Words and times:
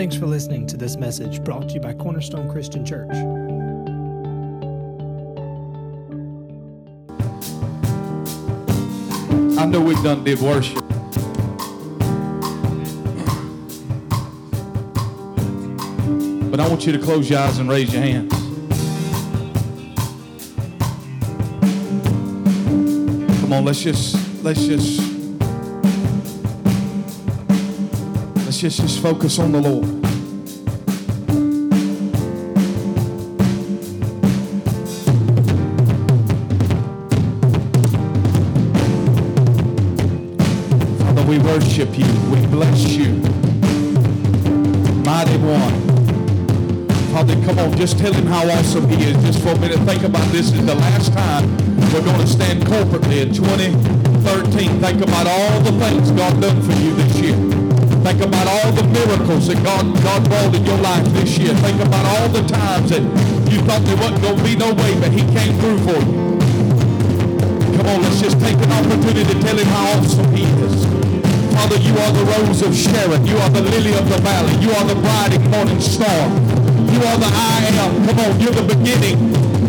Thanks 0.00 0.16
for 0.16 0.24
listening 0.24 0.66
to 0.68 0.78
this 0.78 0.96
message 0.96 1.44
brought 1.44 1.68
to 1.68 1.74
you 1.74 1.80
by 1.80 1.92
Cornerstone 1.92 2.50
Christian 2.50 2.86
Church. 2.86 3.10
I 9.58 9.66
know 9.66 9.82
we've 9.82 10.02
done 10.02 10.24
did 10.24 10.40
worship. 10.40 10.82
But 16.50 16.60
I 16.60 16.66
want 16.66 16.86
you 16.86 16.92
to 16.92 16.98
close 16.98 17.28
your 17.28 17.40
eyes 17.40 17.58
and 17.58 17.68
raise 17.68 17.92
your 17.92 18.00
hands. 18.00 18.32
Come 23.42 23.52
on, 23.52 23.66
let's 23.66 23.82
just 23.82 24.42
let's 24.42 24.64
just 24.64 25.09
let's 28.62 28.76
just, 28.76 29.00
focus 29.00 29.38
on 29.38 29.52
the 29.52 29.60
Lord. 29.60 29.86
Father, 40.98 41.22
we 41.26 41.38
worship 41.38 41.96
you. 41.96 42.04
We 42.30 42.46
bless 42.48 42.84
you. 42.90 43.14
Mighty 45.04 45.38
one. 45.38 45.80
Father, 47.12 47.34
come 47.46 47.58
on, 47.60 47.76
just 47.78 47.98
tell 47.98 48.12
him 48.12 48.26
how 48.26 48.46
awesome 48.46 48.88
he 48.90 49.04
is. 49.04 49.16
Just 49.24 49.42
for 49.42 49.50
a 49.50 49.58
minute, 49.58 49.78
think 49.80 50.02
about 50.02 50.30
this. 50.32 50.52
Is 50.52 50.66
the 50.66 50.74
last 50.74 51.12
time 51.14 51.48
we're 51.94 52.04
going 52.04 52.20
to 52.20 52.26
stand 52.26 52.64
corporately 52.64 53.22
in 53.22 53.32
2013. 53.32 54.80
Think 54.80 55.00
about 55.00 55.26
all 55.26 55.60
the 55.60 55.72
things 55.84 56.10
God 56.10 56.42
done 56.42 56.60
for 56.60 56.72
you 56.72 56.94
this 56.96 57.20
year. 57.20 57.59
Think 58.02 58.20
about 58.24 58.46
all 58.48 58.72
the 58.72 58.84
miracles 58.88 59.46
that 59.48 59.62
God, 59.62 59.84
God 60.02 60.24
brought 60.28 60.54
in 60.54 60.64
your 60.64 60.78
life 60.78 61.04
this 61.12 61.36
year. 61.36 61.54
Think 61.60 61.84
about 61.84 62.04
all 62.06 62.28
the 62.28 62.40
times 62.48 62.90
that 62.90 63.02
you 63.52 63.60
thought 63.68 63.84
there 63.84 63.96
wasn't 64.00 64.22
going 64.22 64.38
to 64.38 64.44
be 64.44 64.56
no 64.56 64.72
way, 64.72 64.96
but 64.96 65.12
he 65.12 65.20
came 65.36 65.52
through 65.60 65.78
for 65.84 66.00
you. 66.00 66.16
Come 67.76 67.86
on, 67.92 68.02
let's 68.02 68.20
just 68.20 68.40
take 68.40 68.56
an 68.56 68.72
opportunity 68.72 69.24
to 69.24 69.36
tell 69.44 69.56
him 69.56 69.68
how 69.68 70.00
awesome 70.00 70.32
he 70.32 70.48
is. 70.64 70.84
Father, 71.52 71.76
you 71.76 71.92
are 71.92 72.12
the 72.12 72.24
rose 72.24 72.62
of 72.62 72.72
Sharon. 72.74 73.26
You 73.26 73.36
are 73.36 73.50
the 73.50 73.60
lily 73.62 73.92
of 73.92 74.08
the 74.08 74.16
valley. 74.24 74.56
You 74.64 74.72
are 74.72 74.84
the 74.88 74.96
and 74.96 75.50
morning 75.50 75.80
star. 75.80 76.24
You 76.88 77.00
are 77.04 77.18
the 77.20 77.28
I 77.28 77.68
am. 77.84 78.06
Come 78.08 78.18
on, 78.20 78.40
you're 78.40 78.56
the 78.56 78.64
beginning 78.64 79.20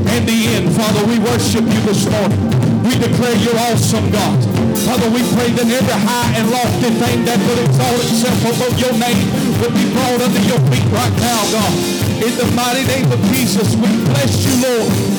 and 0.08 0.24
the 0.28 0.40
end. 0.56 0.72
Father, 0.76 1.06
we 1.06 1.20
worship 1.20 1.68
you 1.68 1.82
this 1.84 2.08
morning. 2.10 2.40
We 2.84 2.96
declare 2.98 3.36
you're 3.44 3.60
awesome, 3.60 4.10
God. 4.10 4.51
Father, 4.88 5.10
we 5.12 5.22
pray 5.36 5.52
that 5.52 5.68
every 5.68 5.98
high 6.08 6.32
and 6.40 6.50
lofty 6.50 6.90
thing 6.96 7.26
that 7.26 7.40
will 7.44 7.60
exalt 7.60 8.00
itself 8.08 8.40
above 8.56 8.76
your 8.80 8.94
name 8.96 9.28
will 9.60 9.74
be 9.76 9.86
brought 9.92 10.22
under 10.22 10.44
your 10.48 10.60
feet 10.72 10.88
right 10.92 11.16
now, 11.20 11.42
God. 11.52 11.74
In 12.24 12.34
the 12.38 12.48
mighty 12.56 12.86
name 12.88 13.12
of 13.12 13.20
Jesus, 13.34 13.76
we 13.76 13.90
bless 14.06 14.46
you, 14.46 14.56
Lord. 14.64 15.11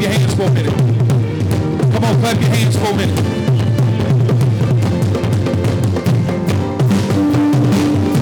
Clap 0.00 0.12
your 0.12 0.18
hands 0.18 0.34
for 0.34 0.44
a 0.44 0.50
minute. 0.50 0.72
Come 1.92 2.04
on, 2.04 2.20
clap 2.20 2.40
your 2.40 2.48
hands 2.48 2.76
for 2.76 2.88
a 2.88 2.96
minute. 2.96 3.20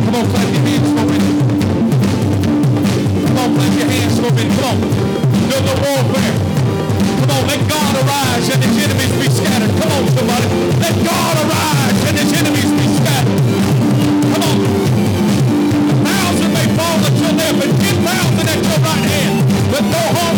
Come 0.05 0.15
on, 0.15 0.27
clap 0.27 0.49
your 0.51 0.63
hands 0.67 0.89
for 0.91 0.99
a 0.99 1.07
minute. 1.07 1.37
Come 3.27 3.39
on, 3.39 3.55
clap 3.55 3.73
your 3.79 3.87
hands 3.87 4.19
for 4.19 4.27
a 4.27 4.35
minute. 4.35 4.55
Come 4.59 4.67
on. 4.67 4.79
Do 5.49 5.57
the 5.63 5.75
warfare. 5.79 6.35
Come 7.23 7.31
on, 7.31 7.47
let 7.47 7.61
God 7.71 7.95
arise 8.03 8.49
and 8.51 8.63
his 8.65 8.77
enemies 8.83 9.13
be 9.15 9.29
scattered. 9.31 9.71
Come 9.79 9.93
on, 9.95 10.03
somebody. 10.19 10.47
Let 10.83 10.95
God 11.07 11.35
arise 11.47 12.01
and 12.11 12.19
his 12.19 12.33
enemies 12.35 12.71
be 12.75 12.87
scattered. 12.99 13.39
Come 14.35 14.43
on. 14.51 14.59
A 15.79 15.97
thousand 16.03 16.51
may 16.51 16.67
fall 16.75 16.99
at 17.07 17.15
your 17.23 17.33
left 17.39 17.63
and 17.63 17.75
ten 17.79 17.97
thousand 18.03 18.49
at 18.51 18.61
your 18.67 18.81
right 18.83 19.05
hand, 19.15 19.47
but 19.71 19.83
no 19.87 20.03
harm 20.19 20.38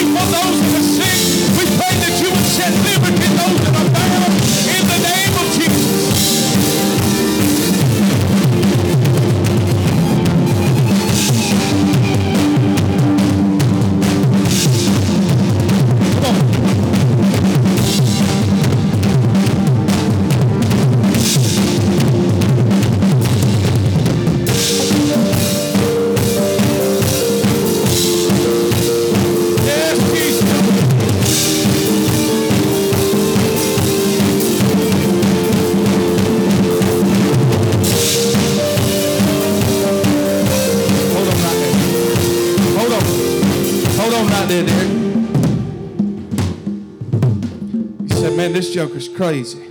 joker's 49.01 49.17
crazy. 49.17 49.61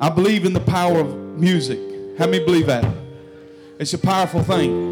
I 0.00 0.10
believe 0.10 0.44
in 0.44 0.52
the 0.52 0.60
power 0.60 1.00
of 1.00 1.14
music. 1.38 1.78
How 2.18 2.26
many 2.26 2.44
believe 2.44 2.66
that? 2.66 2.84
It's 3.78 3.94
a 3.94 3.98
powerful 3.98 4.42
thing. 4.42 4.90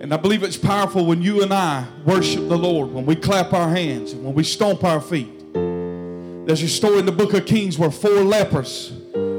And 0.00 0.14
I 0.14 0.16
believe 0.16 0.42
it's 0.42 0.56
powerful 0.56 1.04
when 1.04 1.22
you 1.22 1.42
and 1.42 1.52
I 1.52 1.86
worship 2.04 2.48
the 2.48 2.56
Lord, 2.56 2.90
when 2.90 3.04
we 3.04 3.14
clap 3.14 3.52
our 3.52 3.68
hands, 3.68 4.12
and 4.12 4.24
when 4.24 4.34
we 4.34 4.42
stomp 4.44 4.82
our 4.82 5.00
feet. 5.00 5.28
There's 5.52 6.62
a 6.62 6.68
story 6.68 6.98
in 6.98 7.06
the 7.06 7.12
book 7.12 7.34
of 7.34 7.44
Kings 7.46 7.78
where 7.78 7.90
four 7.90 8.24
lepers 8.24 8.92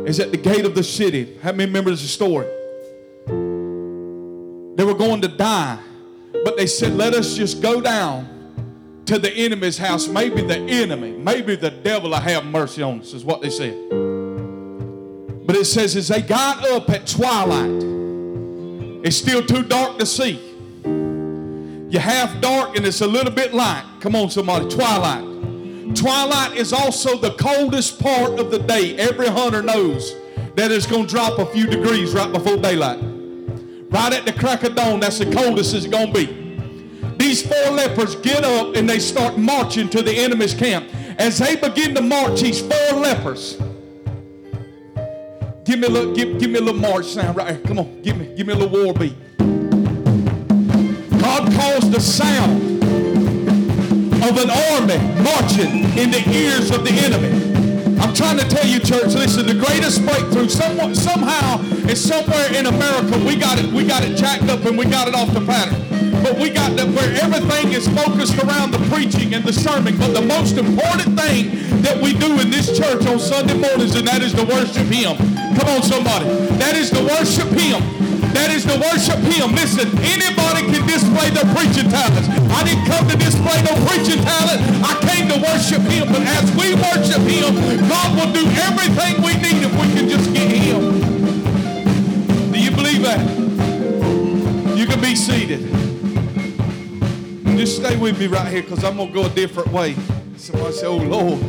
is 0.06 0.20
at 0.20 0.32
the 0.32 0.38
gate 0.38 0.66
of 0.66 0.76
the 0.76 0.84
city. 0.84 1.38
How 1.42 1.52
many 1.52 1.66
remembers 1.66 2.02
the 2.02 2.08
story? 2.08 2.46
They 4.76 4.86
were 4.86 4.94
going 4.94 5.22
to 5.22 5.28
die, 5.28 5.80
but 6.44 6.58
they 6.58 6.68
said, 6.68 6.94
Let 6.94 7.16
us 7.16 7.36
just 7.36 7.62
go 7.62 7.82
down 7.82 8.41
to 9.12 9.20
the 9.20 9.34
enemy's 9.34 9.78
house. 9.78 10.08
Maybe 10.08 10.42
the 10.42 10.56
enemy, 10.56 11.12
maybe 11.12 11.58
the 11.58 11.70
devil 11.70 12.12
will 12.12 12.18
have 12.18 12.46
mercy 12.46 12.82
on 12.82 13.02
us, 13.02 13.14
is 13.14 13.26
what 13.26 13.42
they 13.42 13.50
said. 13.50 13.76
But 15.46 15.58
it 15.58 15.66
says, 15.66 15.98
as 15.98 16.08
they 16.08 16.22
got 16.22 16.66
up 16.70 16.90
at 16.90 17.08
twilight, 17.08 17.84
it's 19.06 19.18
still 19.18 19.46
too 19.46 19.64
dark 19.64 20.00
to 20.00 20.06
see. 20.06 20.40
You're 20.86 22.02
half 22.02 22.40
dark 22.40 22.78
and 22.78 22.86
it's 22.86 23.02
a 23.02 23.08
little 23.08 23.34
bit 23.34 23.54
light. 23.54 23.84
Come 24.00 24.16
on, 24.16 24.30
somebody. 24.30 24.70
Twilight. 24.70 25.26
Twilight 25.94 26.56
is 26.56 26.72
also 26.72 27.18
the 27.18 27.32
coldest 27.32 28.00
part 28.00 28.40
of 28.40 28.50
the 28.50 28.60
day. 28.60 28.96
Every 28.96 29.28
hunter 29.28 29.62
knows 29.62 30.16
that 30.56 30.72
it's 30.72 30.86
going 30.86 31.08
to 31.08 31.14
drop 31.14 31.38
a 31.38 31.46
few 31.48 31.68
degrees 31.68 32.14
right 32.14 32.32
before 32.32 32.56
daylight. 32.56 33.00
Right 33.02 34.14
at 34.14 34.26
the 34.26 34.32
crack 34.32 34.64
of 34.64 34.76
dawn, 34.76 35.02
that's 35.02 35.20
the 35.20 35.30
coldest 35.34 35.76
it's 35.76 35.86
going 35.86 36.14
to 36.14 36.28
be. 36.28 36.41
These 37.22 37.44
four 37.44 37.74
lepers 37.74 38.16
get 38.16 38.44
up 38.44 38.76
and 38.76 38.90
they 38.90 38.98
start 38.98 39.38
marching 39.38 39.88
to 39.90 40.02
the 40.02 40.12
enemy's 40.12 40.56
camp. 40.56 40.90
As 41.20 41.38
they 41.38 41.56
begin 41.56 41.94
to 41.94 42.02
march, 42.02 42.42
these 42.42 42.62
four 42.62 43.00
lepers. 43.00 43.58
Give 45.64 45.78
me 45.78 45.86
a 45.86 45.90
little, 45.92 46.16
give, 46.16 46.40
give 46.40 46.50
me 46.50 46.58
a 46.58 46.62
little 46.64 46.82
march 46.82 47.06
sound 47.06 47.38
right 47.38 47.56
here. 47.56 47.64
Come 47.64 47.78
on, 47.78 48.02
give 48.02 48.18
me, 48.18 48.34
give 48.36 48.48
me 48.48 48.54
a 48.54 48.56
little 48.56 48.86
war 48.86 48.96
beat. 48.96 49.16
God 51.22 51.54
caused 51.54 51.92
the 51.92 52.00
sound 52.00 52.82
of 54.24 54.38
an 54.40 54.50
army 54.50 54.98
marching 55.22 55.96
in 56.00 56.10
the 56.10 56.24
ears 56.28 56.72
of 56.72 56.84
the 56.84 56.92
enemy. 56.92 58.00
I'm 58.02 58.16
trying 58.16 58.40
to 58.40 58.48
tell 58.50 58.66
you, 58.66 58.80
church, 58.80 59.14
listen, 59.14 59.46
the 59.46 59.64
greatest 59.64 60.04
breakthrough, 60.04 60.50
someone, 60.50 60.96
somehow, 60.96 61.60
and 61.88 61.96
somewhere 61.96 62.52
in 62.56 62.66
America, 62.66 63.24
we 63.24 63.36
got 63.36 63.60
it, 63.60 63.72
we 63.72 63.86
got 63.86 64.04
it 64.04 64.18
jacked 64.18 64.50
up 64.50 64.66
and 64.66 64.76
we 64.76 64.86
got 64.86 65.08
it 65.08 65.14
off 65.14 65.32
the 65.36 65.46
pattern. 65.46 65.91
But 66.24 66.38
we 66.38 66.50
got 66.50 66.76
that 66.78 66.88
where 66.88 67.12
everything 67.22 67.74
is 67.74 67.82
is 67.82 67.90
focused 67.98 68.38
around 68.38 68.70
the 68.70 68.82
preaching 68.94 69.34
and 69.34 69.44
the 69.44 69.54
sermon, 69.54 69.98
but 69.98 70.14
the 70.14 70.22
most 70.22 70.58
important 70.58 71.18
thing 71.18 71.50
that 71.82 71.98
we 71.98 72.14
do 72.14 72.40
in 72.40 72.54
this 72.54 72.78
church 72.78 73.06
on 73.08 73.18
Sunday 73.18 73.58
mornings, 73.58 73.96
and 73.96 74.06
that 74.06 74.22
is 74.22 74.34
to 74.38 74.46
worship 74.46 74.86
Him. 74.86 75.18
Come 75.58 75.68
on, 75.74 75.82
somebody. 75.82 76.30
That 76.62 76.78
is 76.78 76.94
to 76.94 77.02
worship 77.02 77.50
Him. 77.50 77.82
That 78.38 78.54
is 78.54 78.70
to 78.70 78.78
worship 78.78 79.18
Him. 79.26 79.58
Listen, 79.58 79.90
anybody 80.06 80.62
can 80.70 80.86
display 80.86 81.34
their 81.34 81.48
preaching 81.58 81.90
talents. 81.90 82.30
I 82.54 82.62
didn't 82.70 82.86
come 82.86 83.10
to 83.10 83.18
display 83.18 83.58
no 83.66 83.74
preaching 83.90 84.22
talent. 84.22 84.62
I 84.86 84.94
came 85.10 85.26
to 85.34 85.38
worship 85.42 85.82
Him. 85.90 86.06
But 86.14 86.22
as 86.38 86.46
we 86.54 86.78
worship 86.78 87.26
Him, 87.26 87.58
God 87.90 88.10
will 88.14 88.30
do 88.30 88.46
everything 88.70 89.26
we 89.26 89.34
need 89.42 89.66
if 89.66 89.74
we 89.74 89.88
can 89.98 90.06
just 90.06 90.30
get 90.34 90.54
Him. 90.54 91.02
Do 92.54 92.58
you 92.62 92.72
believe 92.72 93.02
that? 93.02 93.22
You 94.78 94.86
can 94.86 95.02
be 95.02 95.16
seated. 95.16 95.91
Just 97.58 97.78
stay 97.78 97.96
with 97.96 98.20
me 98.20 98.28
right 98.28 98.52
here 98.52 98.64
because 98.64 98.84
I'm 98.84 98.98
going 98.98 99.10
to 99.10 99.14
go 99.14 99.26
a 99.26 99.30
different 99.30 99.72
way. 99.72 99.96
Somebody 100.36 100.74
say, 100.74 100.88
Oh 100.88 100.98
Lord. 100.98 101.40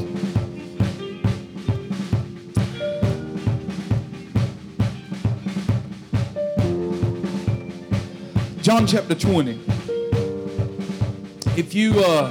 John 8.62 8.86
chapter 8.86 9.14
20. 9.14 9.58
If 11.56 11.74
you 11.74 11.98
uh, 11.98 12.30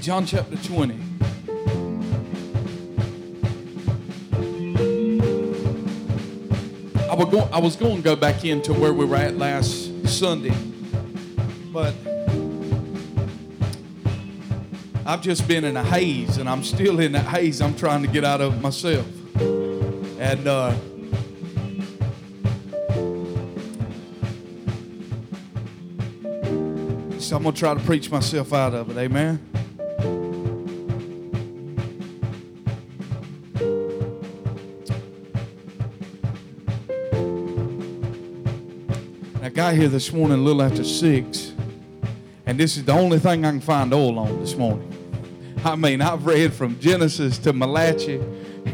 John 0.00 0.26
chapter 0.26 0.56
20. 0.56 1.07
Was, 7.24 7.30
going, 7.30 7.52
I 7.52 7.58
was 7.58 7.76
going 7.76 7.96
to 7.96 8.02
go 8.02 8.14
back 8.14 8.44
into 8.44 8.72
where 8.72 8.92
we 8.92 9.04
were 9.04 9.16
at 9.16 9.36
last 9.36 10.06
Sunday, 10.06 10.54
but 11.72 11.92
I've 15.04 15.20
just 15.20 15.48
been 15.48 15.64
in 15.64 15.76
a 15.76 15.82
haze, 15.82 16.36
and 16.36 16.48
I'm 16.48 16.62
still 16.62 17.00
in 17.00 17.12
that 17.12 17.26
haze 17.26 17.60
I'm 17.60 17.74
trying 17.74 18.02
to 18.02 18.08
get 18.08 18.24
out 18.24 18.40
of 18.40 18.60
myself. 18.62 19.06
And 19.40 20.46
uh, 20.46 20.72
so 27.18 27.36
I'm 27.36 27.42
going 27.42 27.54
to 27.54 27.58
try 27.58 27.74
to 27.74 27.80
preach 27.80 28.12
myself 28.12 28.52
out 28.52 28.74
of 28.74 28.90
it. 28.90 28.96
Amen. 28.96 29.57
Got 39.68 39.76
here 39.76 39.88
this 39.88 40.14
morning 40.14 40.38
a 40.38 40.40
little 40.40 40.62
after 40.62 40.82
six, 40.82 41.52
and 42.46 42.58
this 42.58 42.78
is 42.78 42.86
the 42.86 42.92
only 42.92 43.18
thing 43.18 43.44
I 43.44 43.50
can 43.50 43.60
find 43.60 43.92
oil 43.92 44.18
on 44.18 44.40
this 44.40 44.56
morning. 44.56 44.90
I 45.62 45.76
mean, 45.76 46.00
I've 46.00 46.24
read 46.24 46.54
from 46.54 46.80
Genesis 46.80 47.36
to 47.40 47.52
Malachi 47.52 48.18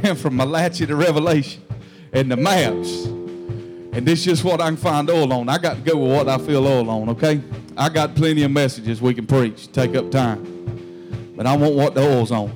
and 0.04 0.16
from 0.16 0.36
Malachi 0.36 0.86
to 0.86 0.94
Revelation 0.94 1.64
and 2.12 2.30
the 2.30 2.36
maps. 2.36 3.06
And 3.06 4.06
this 4.06 4.20
is 4.20 4.24
just 4.24 4.44
what 4.44 4.60
I 4.60 4.66
can 4.66 4.76
find 4.76 5.10
oil 5.10 5.32
on. 5.32 5.48
I 5.48 5.58
got 5.58 5.78
to 5.78 5.80
go 5.80 5.96
with 5.96 6.12
what 6.12 6.28
I 6.28 6.38
feel 6.38 6.64
oil 6.64 6.88
on, 6.88 7.08
okay? 7.08 7.42
I 7.76 7.88
got 7.88 8.14
plenty 8.14 8.44
of 8.44 8.52
messages 8.52 9.02
we 9.02 9.14
can 9.14 9.26
preach, 9.26 9.72
take 9.72 9.96
up 9.96 10.12
time. 10.12 11.34
But 11.34 11.48
I 11.48 11.56
want 11.56 11.74
what 11.74 11.94
the 11.94 12.02
oil's 12.02 12.30
on. 12.30 12.52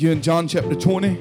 You 0.00 0.12
in 0.12 0.22
John 0.22 0.46
chapter 0.46 0.76
20? 0.76 1.18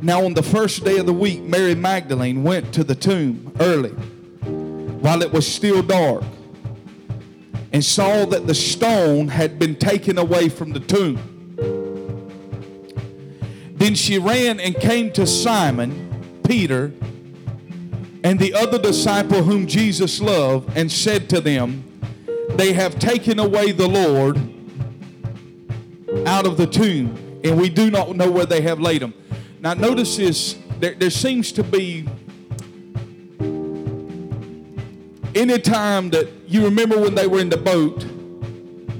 Now, 0.00 0.24
on 0.24 0.32
the 0.32 0.42
first 0.42 0.86
day 0.86 0.96
of 0.96 1.04
the 1.04 1.12
week, 1.12 1.42
Mary 1.42 1.74
Magdalene 1.74 2.42
went 2.42 2.72
to 2.72 2.82
the 2.82 2.94
tomb 2.94 3.54
early 3.60 3.90
while 3.90 5.20
it 5.20 5.30
was 5.30 5.46
still 5.46 5.82
dark 5.82 6.24
and 7.74 7.84
saw 7.84 8.24
that 8.24 8.46
the 8.46 8.54
stone 8.54 9.28
had 9.28 9.58
been 9.58 9.76
taken 9.76 10.16
away 10.16 10.48
from 10.48 10.72
the 10.72 10.80
tomb. 10.80 11.18
Then 13.76 13.94
she 13.94 14.18
ran 14.18 14.58
and 14.58 14.74
came 14.76 15.12
to 15.12 15.26
Simon, 15.26 16.40
Peter, 16.48 16.90
and 18.22 18.38
the 18.38 18.54
other 18.54 18.78
disciple 18.78 19.42
whom 19.42 19.66
Jesus 19.66 20.22
loved, 20.22 20.74
and 20.74 20.90
said 20.90 21.28
to 21.28 21.42
them, 21.42 21.84
They 22.56 22.72
have 22.72 22.98
taken 22.98 23.38
away 23.38 23.72
the 23.72 23.88
Lord 23.88 24.36
out 26.26 26.46
of 26.46 26.56
the 26.56 26.66
tomb, 26.66 27.40
and 27.42 27.60
we 27.60 27.68
do 27.68 27.90
not 27.90 28.14
know 28.16 28.30
where 28.30 28.46
they 28.46 28.60
have 28.62 28.80
laid 28.80 29.02
him. 29.02 29.12
Now, 29.60 29.74
notice 29.74 30.16
this 30.16 30.56
there, 30.78 30.94
there 30.94 31.10
seems 31.10 31.52
to 31.52 31.62
be 31.62 32.06
any 35.34 35.58
time 35.58 36.10
that 36.10 36.28
you 36.46 36.64
remember 36.64 36.98
when 36.98 37.14
they 37.14 37.26
were 37.26 37.40
in 37.40 37.48
the 37.48 37.56
boat, 37.56 38.06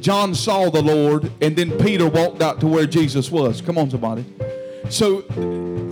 John 0.01 0.35
saw 0.35 0.69
the 0.69 0.83
Lord, 0.83 1.31
and 1.41 1.55
then 1.57 1.71
Peter 1.79 2.09
walked 2.09 2.43
out 2.43 2.61
to 2.61 2.67
where 2.67 2.87
Jesus 2.87 3.31
was. 3.31 3.61
Come 3.63 3.79
on, 3.79 3.89
somebody. 3.91 4.25
So 4.91 5.25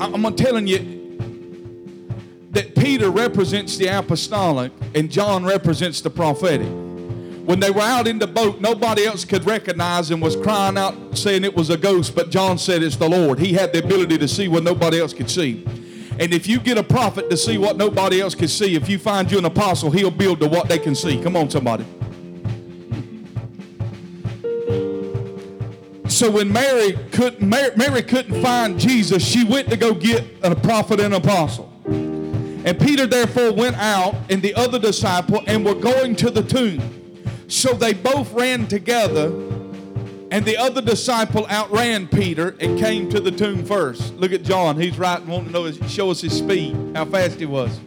I'm 0.01 0.35
telling 0.35 0.67
you 0.67 1.17
that 2.51 2.75
Peter 2.75 3.11
represents 3.11 3.77
the 3.77 3.87
apostolic 3.87 4.73
and 4.95 5.11
John 5.11 5.45
represents 5.45 6.01
the 6.03 6.11
prophetic. 6.11 6.69
When 7.45 7.59
they 7.59 7.73
were 7.73 7.83
out 7.83 8.07
in 8.07 8.21
the 8.21 8.27
boat, 8.29 8.61
nobody 8.61 9.05
else 9.05 9.25
could 9.25 9.45
recognize 9.45 10.13
and 10.13 10.23
was 10.23 10.37
crying 10.37 10.79
out 10.79 11.19
saying 11.19 11.43
it 11.43 11.57
was 11.57 11.71
a 11.71 11.77
ghost, 11.77 12.15
but 12.15 12.31
John 12.31 12.57
said 12.57 12.85
it's 12.85 12.97
the 12.97 13.09
Lord. 13.09 13.41
He 13.41 13.53
had 13.53 13.73
the 13.73 13.83
ability 13.83 14.17
to 14.19 14.29
see 14.29 14.47
what 14.47 14.63
nobody 14.63 15.01
else 15.01 15.13
could 15.13 15.29
see. 15.29 15.65
And 16.21 16.33
if 16.33 16.47
you 16.47 16.61
get 16.61 16.79
a 16.79 16.85
prophet 16.85 17.29
to 17.31 17.37
see 17.37 17.59
what 17.59 17.77
nobody 17.77 18.21
else 18.21 18.37
can 18.37 18.47
see, 18.47 18.77
if 18.77 18.89
you 18.89 18.97
find 18.97 19.31
you 19.31 19.39
an 19.39 19.45
apostle, 19.45 19.91
he'll 19.91 20.11
build 20.11 20.39
to 20.41 20.47
what 20.47 20.69
they 20.69 20.79
can 20.79 20.95
see. 20.95 21.21
Come 21.21 21.35
on, 21.35 21.51
somebody. 21.51 21.85
So 26.07 26.31
when 26.31 26.53
Mary 26.53 26.93
couldn't 27.11 27.43
Mary, 27.43 27.75
Mary 27.75 28.03
couldn't 28.03 28.41
find 28.41 28.79
Jesus, 28.79 29.27
she 29.27 29.43
went 29.43 29.69
to 29.71 29.77
go 29.77 29.93
get 29.93 30.25
a 30.43 30.55
prophet 30.55 31.01
and 31.01 31.15
apostle. 31.15 31.73
And 31.87 32.79
Peter 32.79 33.09
therefore 33.09 33.53
went 33.53 33.77
out 33.79 34.15
and 34.31 34.41
the 34.41 34.55
other 34.55 34.79
disciple 34.79 35.43
and 35.49 35.65
were 35.65 35.75
going 35.75 36.15
to 36.17 36.31
the 36.31 36.43
tomb. 36.43 37.02
So 37.53 37.75
they 37.75 37.93
both 37.93 38.33
ran 38.33 38.67
together, 38.67 39.27
and 40.31 40.43
the 40.47 40.57
other 40.57 40.81
disciple 40.81 41.47
outran 41.51 42.09
Peter 42.09 42.57
and 42.59 42.79
came 42.79 43.11
to 43.11 43.21
the 43.21 43.31
tomb 43.31 43.67
first. 43.67 44.15
Look 44.15 44.33
at 44.33 44.43
John. 44.43 44.81
He's 44.81 44.99
right 44.99 45.21
and 45.21 45.29
wanting 45.29 45.53
to 45.53 45.53
know, 45.53 45.71
show 45.87 46.11
us 46.11 46.23
his 46.23 46.33
speed, 46.33 46.75
how 46.95 47.05
fast 47.05 47.39
he 47.39 47.45
was. 47.45 47.79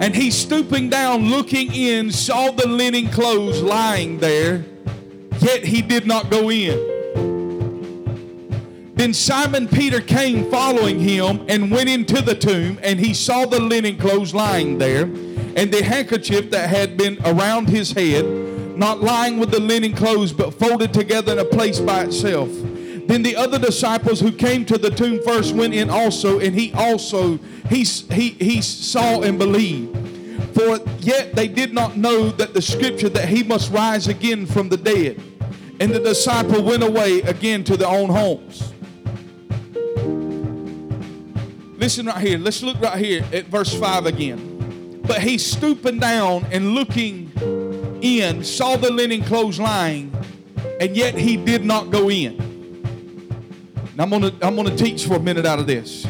And 0.00 0.16
he 0.16 0.30
stooping 0.30 0.88
down, 0.88 1.28
looking 1.28 1.72
in, 1.74 2.10
saw 2.10 2.50
the 2.50 2.66
linen 2.66 3.08
clothes 3.08 3.60
lying 3.60 4.20
there, 4.20 4.64
yet 5.40 5.64
he 5.64 5.82
did 5.82 6.06
not 6.06 6.30
go 6.30 6.50
in. 6.50 6.92
Then 8.94 9.12
Simon 9.12 9.68
Peter 9.68 10.00
came 10.00 10.50
following 10.50 10.98
him 10.98 11.44
and 11.50 11.70
went 11.70 11.90
into 11.90 12.22
the 12.22 12.34
tomb, 12.34 12.78
and 12.82 12.98
he 12.98 13.12
saw 13.12 13.44
the 13.44 13.60
linen 13.60 13.98
clothes 13.98 14.32
lying 14.32 14.78
there 14.78 15.10
and 15.56 15.72
the 15.72 15.82
handkerchief 15.82 16.50
that 16.50 16.68
had 16.68 16.96
been 16.96 17.18
around 17.24 17.68
his 17.68 17.92
head, 17.92 18.24
not 18.76 19.00
lying 19.00 19.38
with 19.38 19.50
the 19.50 19.60
linen 19.60 19.94
clothes, 19.94 20.32
but 20.32 20.52
folded 20.54 20.92
together 20.92 21.32
in 21.32 21.38
a 21.38 21.44
place 21.44 21.78
by 21.80 22.04
itself. 22.04 22.48
Then 23.06 23.22
the 23.22 23.36
other 23.36 23.58
disciples 23.58 24.20
who 24.20 24.32
came 24.32 24.64
to 24.64 24.78
the 24.78 24.90
tomb 24.90 25.22
first 25.22 25.54
went 25.54 25.74
in 25.74 25.90
also, 25.90 26.40
and 26.40 26.54
he 26.54 26.72
also 26.72 27.38
he 27.68 27.84
he 27.84 28.30
he 28.30 28.62
saw 28.62 29.20
and 29.20 29.38
believed. 29.38 29.94
For 30.54 30.78
yet 31.00 31.34
they 31.34 31.48
did 31.48 31.74
not 31.74 31.96
know 31.96 32.30
that 32.30 32.54
the 32.54 32.62
scripture 32.62 33.08
that 33.10 33.28
he 33.28 33.42
must 33.42 33.70
rise 33.72 34.08
again 34.08 34.46
from 34.46 34.68
the 34.68 34.76
dead. 34.76 35.22
And 35.80 35.92
the 35.92 35.98
disciple 35.98 36.62
went 36.62 36.84
away 36.84 37.20
again 37.22 37.64
to 37.64 37.76
their 37.76 37.88
own 37.88 38.08
homes. 38.08 38.72
Listen 41.76 42.06
right 42.06 42.24
here. 42.24 42.38
Let's 42.38 42.62
look 42.62 42.80
right 42.80 42.96
here 42.96 43.24
at 43.32 43.46
verse 43.46 43.74
5 43.74 44.06
again. 44.06 44.53
But 45.06 45.20
he 45.20 45.38
stooping 45.38 45.98
down 45.98 46.46
and 46.50 46.74
looking 46.74 47.30
in, 48.02 48.42
saw 48.42 48.76
the 48.76 48.90
linen 48.90 49.22
clothes 49.24 49.60
lying, 49.60 50.12
and 50.80 50.96
yet 50.96 51.14
he 51.14 51.36
did 51.36 51.64
not 51.64 51.90
go 51.90 52.10
in. 52.10 52.38
Now 53.96 54.04
I'm 54.04 54.10
gonna 54.10 54.32
I'm 54.42 54.56
gonna 54.56 54.76
teach 54.76 55.06
for 55.06 55.16
a 55.16 55.20
minute 55.20 55.46
out 55.46 55.58
of 55.58 55.66
this. 55.66 56.06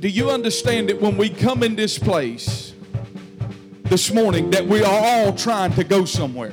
Do 0.00 0.08
you 0.08 0.30
understand 0.30 0.88
that 0.88 1.00
when 1.00 1.16
we 1.16 1.28
come 1.28 1.62
in 1.62 1.74
this 1.74 1.98
place 1.98 2.72
this 3.84 4.12
morning 4.12 4.50
that 4.50 4.64
we 4.64 4.82
are 4.82 4.86
all 5.04 5.32
trying 5.32 5.72
to 5.74 5.84
go 5.84 6.04
somewhere? 6.04 6.52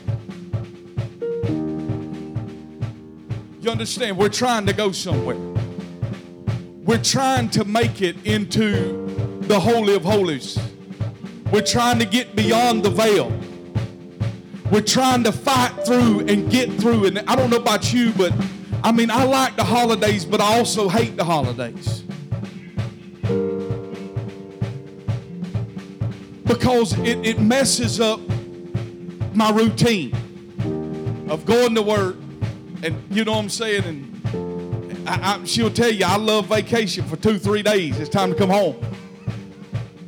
You 3.61 3.71
understand, 3.71 4.17
we're 4.17 4.29
trying 4.29 4.65
to 4.65 4.73
go 4.73 4.91
somewhere. 4.91 5.54
We're 6.85 7.01
trying 7.01 7.49
to 7.49 7.65
make 7.65 8.03
it 8.03 8.15
into 8.27 9.39
the 9.41 9.59
Holy 9.59 9.95
of 9.95 10.03
Holies. 10.03 10.59
We're 11.51 11.65
trying 11.65 11.97
to 11.97 12.05
get 12.05 12.35
beyond 12.35 12.83
the 12.83 12.91
veil. 12.91 13.35
We're 14.69 14.81
trying 14.81 15.23
to 15.23 15.31
fight 15.31 15.71
through 15.83 16.27
and 16.27 16.51
get 16.51 16.71
through. 16.73 17.05
And 17.05 17.19
I 17.27 17.35
don't 17.35 17.49
know 17.49 17.57
about 17.57 17.91
you, 17.91 18.11
but 18.11 18.31
I 18.83 18.91
mean, 18.91 19.09
I 19.09 19.23
like 19.23 19.55
the 19.55 19.63
holidays, 19.63 20.25
but 20.25 20.39
I 20.39 20.59
also 20.59 20.87
hate 20.87 21.17
the 21.17 21.23
holidays. 21.23 22.03
Because 26.43 26.93
it, 26.99 27.25
it 27.25 27.39
messes 27.39 27.99
up 27.99 28.19
my 29.33 29.49
routine 29.49 30.13
of 31.31 31.45
going 31.45 31.73
to 31.73 31.81
work, 31.81 32.17
and 32.83 33.03
you 33.09 33.23
know 33.25 33.31
what 33.31 33.39
I'm 33.39 33.49
saying? 33.49 33.85
And 33.85 34.14
I, 35.07 35.39
I, 35.41 35.45
she'll 35.45 35.71
tell 35.71 35.91
you, 35.91 36.05
I 36.05 36.17
love 36.17 36.47
vacation 36.47 37.05
for 37.05 37.15
two, 37.15 37.37
three 37.37 37.61
days. 37.61 37.99
It's 37.99 38.09
time 38.09 38.31
to 38.31 38.35
come 38.35 38.49
home. 38.49 38.75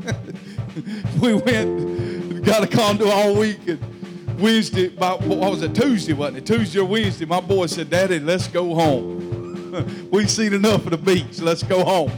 we 1.21 1.33
went, 1.35 2.43
got 2.43 2.63
a 2.63 2.67
condo 2.67 3.07
all 3.09 3.35
week, 3.35 3.67
and 3.67 4.39
Wednesday, 4.39 4.87
about, 4.87 5.21
what 5.21 5.37
was 5.37 5.61
it, 5.61 5.75
Tuesday, 5.75 6.13
wasn't 6.13 6.37
it? 6.37 6.45
Tuesday 6.45 6.79
or 6.79 6.85
Wednesday, 6.85 7.25
my 7.25 7.41
boy 7.41 7.65
said, 7.65 7.89
Daddy, 7.89 8.19
let's 8.19 8.47
go 8.47 8.73
home. 8.73 10.09
We've 10.11 10.29
seen 10.29 10.53
enough 10.53 10.85
of 10.85 10.91
the 10.91 10.97
beach. 10.97 11.39
Let's 11.39 11.63
go 11.63 11.83
home. 11.83 12.11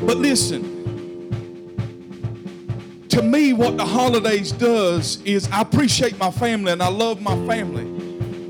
But 0.00 0.16
listen, 0.16 0.78
to 3.10 3.22
me, 3.22 3.52
what 3.52 3.76
the 3.76 3.84
holidays 3.84 4.52
does 4.52 5.20
is 5.22 5.48
I 5.50 5.60
appreciate 5.60 6.18
my 6.18 6.30
family 6.30 6.72
and 6.72 6.82
I 6.82 6.88
love 6.88 7.20
my 7.20 7.34
family, 7.46 7.84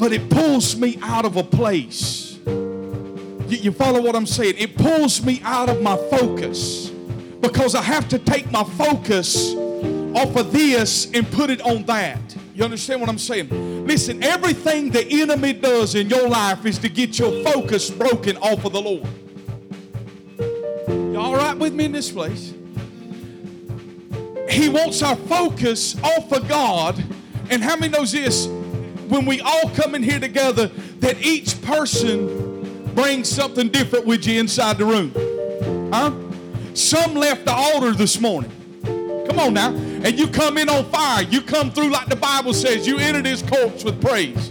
but 0.01 0.15
it 0.15 0.31
pulls 0.31 0.77
me 0.77 0.99
out 1.03 1.27
of 1.27 1.37
a 1.37 1.45
place. 1.45 2.39
You, 2.47 3.59
you 3.59 3.71
follow 3.71 4.01
what 4.01 4.17
I'm 4.17 4.25
saying? 4.25 4.55
It 4.57 4.75
pulls 4.75 5.23
me 5.23 5.43
out 5.45 5.69
of 5.69 5.83
my 5.83 5.95
focus 5.95 6.89
because 7.41 7.75
I 7.75 7.83
have 7.83 8.09
to 8.09 8.19
take 8.19 8.51
my 8.51 8.65
focus 8.65 9.55
off 10.15 10.35
of 10.37 10.53
this 10.53 11.11
and 11.13 11.31
put 11.31 11.51
it 11.51 11.61
on 11.61 11.85
that. 11.85 12.19
You 12.55 12.65
understand 12.65 13.03
what 13.03 13.11
I'm 13.11 13.19
saying? 13.19 13.87
Listen, 13.87 14.23
everything 14.23 14.91
the 14.91 15.07
enemy 15.07 15.53
does 15.53 15.95
in 15.95 16.09
your 16.09 16.29
life 16.29 16.65
is 16.65 16.79
to 16.79 16.89
get 16.89 17.19
your 17.19 17.45
focus 17.45 17.91
broken 17.91 18.39
off 18.39 18.65
of 18.65 18.73
the 18.73 18.81
Lord. 18.81 19.07
You 20.89 21.19
all 21.19 21.37
right 21.37 21.57
with 21.57 21.75
me 21.75 21.85
in 21.85 21.93
this 21.93 22.11
place? 22.11 22.55
He 24.49 24.71
wants 24.71 25.03
our 25.03 25.17
focus 25.17 25.95
off 26.03 26.33
of 26.33 26.49
God. 26.49 27.05
And 27.51 27.63
how 27.63 27.77
many 27.77 27.93
knows 27.93 28.13
this? 28.13 28.49
When 29.11 29.27
we 29.27 29.41
all 29.41 29.69
come 29.71 29.95
in 29.95 30.03
here 30.03 30.21
together, 30.21 30.69
that 31.01 31.21
each 31.21 31.61
person 31.63 32.95
brings 32.95 33.29
something 33.29 33.69
different 33.69 34.07
with 34.07 34.27
you 34.27 34.39
inside 34.41 34.79
the 34.79 34.85
room. 34.85 35.13
Huh? 35.93 36.13
Some 36.75 37.15
left 37.15 37.45
the 37.45 37.53
altar 37.53 37.93
this 37.93 38.21
morning. 38.21 38.53
Come 39.29 39.39
on 39.39 39.55
now. 39.55 39.71
And 39.71 40.19
you 40.19 40.29
come 40.29 40.59
in 40.59 40.69
on 40.69 40.85
fire. 40.87 41.25
You 41.25 41.43
come 41.43 41.71
through 41.71 41.91
like 41.91 42.09
the 42.09 42.17
Bible 42.17 42.55
says. 42.55 42.87
You 42.87 42.99
entered 42.99 43.27
his 43.27 43.43
courts 43.43 43.85
with 43.85 44.01
praise 44.01 44.49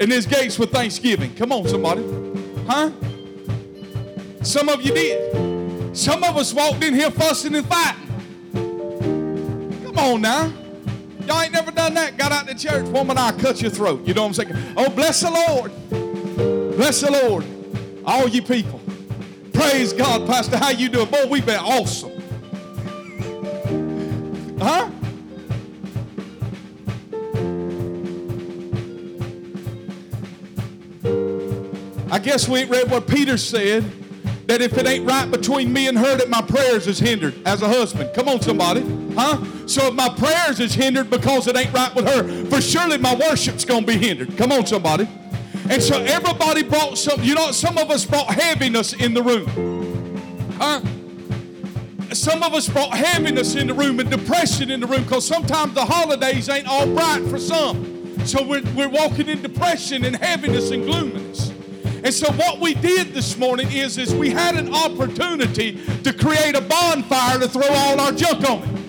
and 0.00 0.10
his 0.10 0.26
gates 0.26 0.58
with 0.58 0.70
thanksgiving. 0.70 1.34
Come 1.36 1.52
on, 1.52 1.68
somebody. 1.68 2.02
Huh? 2.66 2.90
Some 4.42 4.68
of 4.68 4.82
you 4.82 4.92
did. 4.92 5.96
Some 5.96 6.24
of 6.24 6.36
us 6.36 6.52
walked 6.52 6.82
in 6.82 6.94
here 6.94 7.10
fussing 7.10 7.54
and 7.54 7.66
fighting. 7.66 8.08
Come 9.84 9.98
on 9.98 10.20
now. 10.20 10.52
Y'all 11.30 11.42
ain't 11.42 11.52
never 11.52 11.70
done 11.70 11.94
that. 11.94 12.16
Got 12.16 12.32
out 12.32 12.48
the 12.48 12.56
church. 12.56 12.86
Woman, 12.86 13.16
I 13.16 13.30
cut 13.30 13.62
your 13.62 13.70
throat. 13.70 14.04
You 14.04 14.14
know 14.14 14.26
what 14.26 14.40
I'm 14.40 14.52
saying? 14.52 14.74
Oh, 14.76 14.90
bless 14.90 15.20
the 15.20 15.30
Lord. 15.30 15.70
Bless 16.76 17.02
the 17.02 17.12
Lord. 17.12 17.44
All 18.04 18.26
you 18.26 18.42
people. 18.42 18.80
Praise 19.52 19.92
God, 19.92 20.26
Pastor. 20.26 20.56
How 20.56 20.70
you 20.70 20.88
doing? 20.88 21.08
Boy, 21.08 21.26
we've 21.28 21.46
been 21.46 21.60
awesome. 21.60 22.10
Huh? 24.58 24.90
I 32.10 32.18
guess 32.18 32.48
we 32.48 32.58
ain't 32.58 32.70
read 32.70 32.90
what 32.90 33.06
Peter 33.06 33.38
said 33.38 33.99
that 34.46 34.60
if 34.60 34.76
it 34.76 34.86
ain't 34.86 35.06
right 35.06 35.30
between 35.30 35.72
me 35.72 35.88
and 35.88 35.98
her, 35.98 36.16
that 36.16 36.28
my 36.28 36.42
prayers 36.42 36.86
is 36.86 36.98
hindered 36.98 37.34
as 37.46 37.62
a 37.62 37.68
husband. 37.68 38.10
Come 38.14 38.28
on, 38.28 38.40
somebody. 38.40 38.82
Huh? 39.14 39.44
So 39.66 39.88
if 39.88 39.94
my 39.94 40.08
prayers 40.08 40.60
is 40.60 40.74
hindered 40.74 41.10
because 41.10 41.46
it 41.46 41.56
ain't 41.56 41.72
right 41.72 41.94
with 41.94 42.08
her, 42.08 42.44
for 42.46 42.60
surely 42.60 42.98
my 42.98 43.14
worship's 43.14 43.64
going 43.64 43.86
to 43.86 43.86
be 43.86 43.96
hindered. 43.96 44.36
Come 44.36 44.52
on, 44.52 44.66
somebody. 44.66 45.08
And 45.68 45.82
so 45.82 46.02
everybody 46.02 46.62
brought 46.64 46.98
some, 46.98 47.22
you 47.22 47.34
know, 47.34 47.52
some 47.52 47.78
of 47.78 47.90
us 47.90 48.04
brought 48.04 48.26
heaviness 48.26 48.92
in 48.92 49.14
the 49.14 49.22
room. 49.22 49.46
Huh? 50.56 50.80
Some 52.12 52.42
of 52.42 52.54
us 52.54 52.68
brought 52.68 52.92
heaviness 52.92 53.54
in 53.54 53.68
the 53.68 53.74
room 53.74 54.00
and 54.00 54.10
depression 54.10 54.70
in 54.70 54.80
the 54.80 54.86
room 54.86 55.04
because 55.04 55.24
sometimes 55.24 55.74
the 55.74 55.84
holidays 55.84 56.48
ain't 56.48 56.66
all 56.66 56.86
bright 56.86 57.22
for 57.30 57.38
some. 57.38 58.26
So 58.26 58.42
we're, 58.42 58.62
we're 58.74 58.88
walking 58.88 59.28
in 59.28 59.42
depression 59.42 60.04
and 60.04 60.16
heaviness 60.16 60.72
and 60.72 60.84
gloominess. 60.84 61.52
And 62.02 62.14
so 62.14 62.32
what 62.32 62.60
we 62.60 62.74
did 62.74 63.12
this 63.12 63.36
morning 63.36 63.70
is, 63.70 63.98
is 63.98 64.14
we 64.14 64.30
had 64.30 64.54
an 64.56 64.74
opportunity 64.74 65.84
to 66.02 66.12
create 66.12 66.56
a 66.56 66.60
bonfire 66.60 67.38
to 67.38 67.48
throw 67.48 67.68
all 67.68 68.00
our 68.00 68.12
junk 68.12 68.48
on 68.48 68.62
it. 68.62 68.80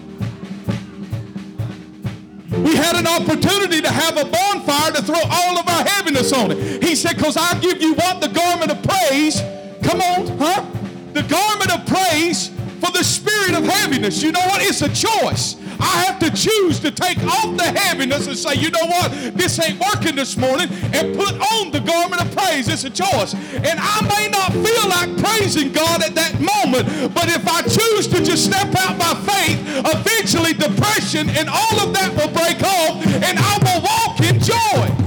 We 2.64 2.76
had 2.76 2.96
an 2.96 3.08
opportunity 3.08 3.82
to 3.82 3.90
have 3.90 4.18
a 4.18 4.26
bonfire 4.26 4.92
to 4.92 5.02
throw 5.02 5.20
all 5.30 5.58
of 5.58 5.68
our 5.68 5.84
heaviness 5.84 6.32
on 6.32 6.52
it. 6.52 6.84
He 6.84 6.96
said, 6.96 7.18
because 7.18 7.38
I'll 7.38 7.60
give 7.60 7.82
you 7.82 7.94
what? 7.96 8.22
The 8.22 8.30
garment 8.30 8.72
of 8.72 8.82
praise. 8.84 9.42
Come 9.84 10.02
on, 10.02 10.28
huh? 10.38 10.66
The 11.14 11.24
garment 11.24 11.74
of 11.74 11.86
praise 11.86 12.50
for 12.80 12.92
the 12.92 13.04
spirit 13.04 13.56
of 13.56 13.64
heaviness. 13.64 14.22
You 14.24 14.32
know 14.32 14.46
what? 14.48 14.62
It's 14.62 14.82
a 14.82 14.90
choice. 14.90 15.56
I 15.82 16.06
have 16.06 16.20
to 16.20 16.30
choose 16.30 16.80
to 16.82 16.92
take 16.92 17.18
off 17.24 17.58
the 17.58 17.64
heaviness 17.64 18.28
and 18.28 18.38
say, 18.38 18.56
you 18.56 18.70
know 18.70 18.86
what? 18.86 19.12
This 19.36 19.60
ain't 19.60 19.80
working 19.80 20.16
this 20.16 20.38
morning 20.38 20.70
and 20.94 21.16
put 21.18 21.34
on 21.34 21.72
the 21.72 21.80
garment 21.80 22.22
of 22.22 22.36
praise. 22.36 22.68
It's 22.68 22.84
a 22.84 22.90
choice. 22.90 23.34
And 23.34 23.80
I 23.80 24.02
may 24.08 24.30
not 24.30 24.54
feel 24.54 24.90
like 24.90 25.18
praising 25.18 25.72
God 25.72 26.04
at 26.04 26.16
that 26.16 26.40
moment, 26.40 27.14
but 27.14 27.28
if 27.28 27.48
I 27.48 27.62
choose 27.64 28.08
to 28.08 28.24
just 28.24 28.46
step 28.46 28.74
out 28.76 28.98
by 28.98 29.14
faith, 29.26 29.60
eventually 29.86 30.54
depression 30.54 31.30
and 31.30 31.50
all 31.50 31.80
of 31.82 31.94
that 31.94 32.12
will 32.16 32.32
break 32.32 32.62
off 32.62 33.06
and 33.26 33.40
I 33.40 33.58
will 33.66 33.82
walk 33.82 34.20
in 34.22 34.40
joy. 34.40 35.02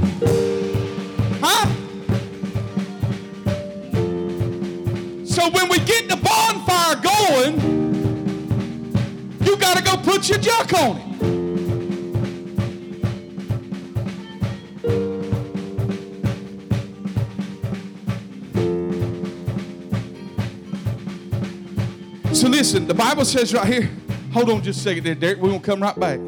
Huh? 1.41 1.67
So 5.25 5.51
when 5.51 5.69
we 5.69 5.79
get 5.81 6.09
the 6.09 6.17
bonfire 6.17 6.97
going, 7.03 7.64
got 9.75 9.85
to 9.85 9.97
go 9.97 10.13
put 10.13 10.29
your 10.29 10.39
junk 10.39 10.73
on 10.75 10.97
it. 10.97 11.05
So 22.35 22.49
listen, 22.49 22.87
the 22.87 22.95
Bible 22.95 23.25
says 23.25 23.55
right 23.55 23.67
here, 23.67 23.91
hold 24.33 24.51
on 24.51 24.63
just 24.63 24.81
a 24.81 24.83
second 24.83 25.05
there, 25.05 25.15
Derek. 25.15 25.39
We're 25.39 25.49
going 25.49 25.61
to 25.61 25.67
come 25.67 25.83
right 25.83 25.99
back. 25.99 26.19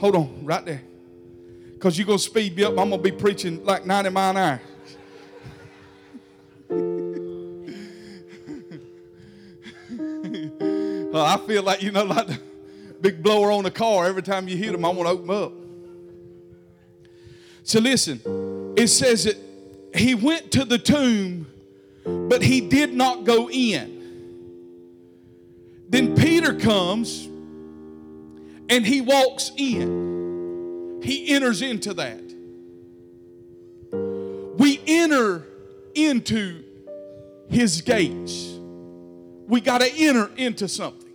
Hold 0.00 0.16
on, 0.16 0.44
right 0.44 0.64
there. 0.64 0.82
Because 1.74 1.98
you're 1.98 2.06
going 2.06 2.18
to 2.18 2.24
speed 2.24 2.56
me 2.56 2.64
up. 2.64 2.70
I'm 2.70 2.88
going 2.88 2.92
to 2.92 2.98
be 2.98 3.12
preaching 3.12 3.64
like 3.64 3.84
90 3.84 4.10
mile 4.10 4.30
an 4.30 4.36
hour. 4.36 4.60
well, 11.12 11.24
I 11.24 11.36
feel 11.46 11.62
like, 11.62 11.82
you 11.82 11.90
know, 11.90 12.04
like 12.04 12.28
big 13.00 13.22
blower 13.22 13.50
on 13.50 13.64
the 13.64 13.70
car. 13.70 14.06
Every 14.06 14.22
time 14.22 14.48
you 14.48 14.56
hit 14.56 14.72
them, 14.72 14.84
I 14.84 14.88
want 14.88 15.08
to 15.08 15.14
open 15.14 15.30
up. 15.30 15.52
So 17.62 17.80
listen, 17.80 18.20
it 18.76 18.88
says 18.88 19.24
that 19.24 19.36
he 19.94 20.14
went 20.14 20.52
to 20.52 20.64
the 20.64 20.78
tomb, 20.78 21.46
but 22.04 22.42
he 22.42 22.60
did 22.60 22.94
not 22.94 23.24
go 23.24 23.50
in. 23.50 23.96
Then 25.88 26.14
Peter 26.14 26.54
comes 26.54 27.26
and 28.68 28.84
he 28.84 29.00
walks 29.00 29.50
in. 29.56 31.00
He 31.02 31.28
enters 31.28 31.62
into 31.62 31.94
that. 31.94 32.22
We 34.58 34.80
enter 34.86 35.46
into 35.94 36.64
his 37.48 37.80
gates. 37.82 38.52
We 39.46 39.60
got 39.60 39.80
to 39.80 39.92
enter 39.92 40.30
into 40.36 40.68
something. 40.68 41.05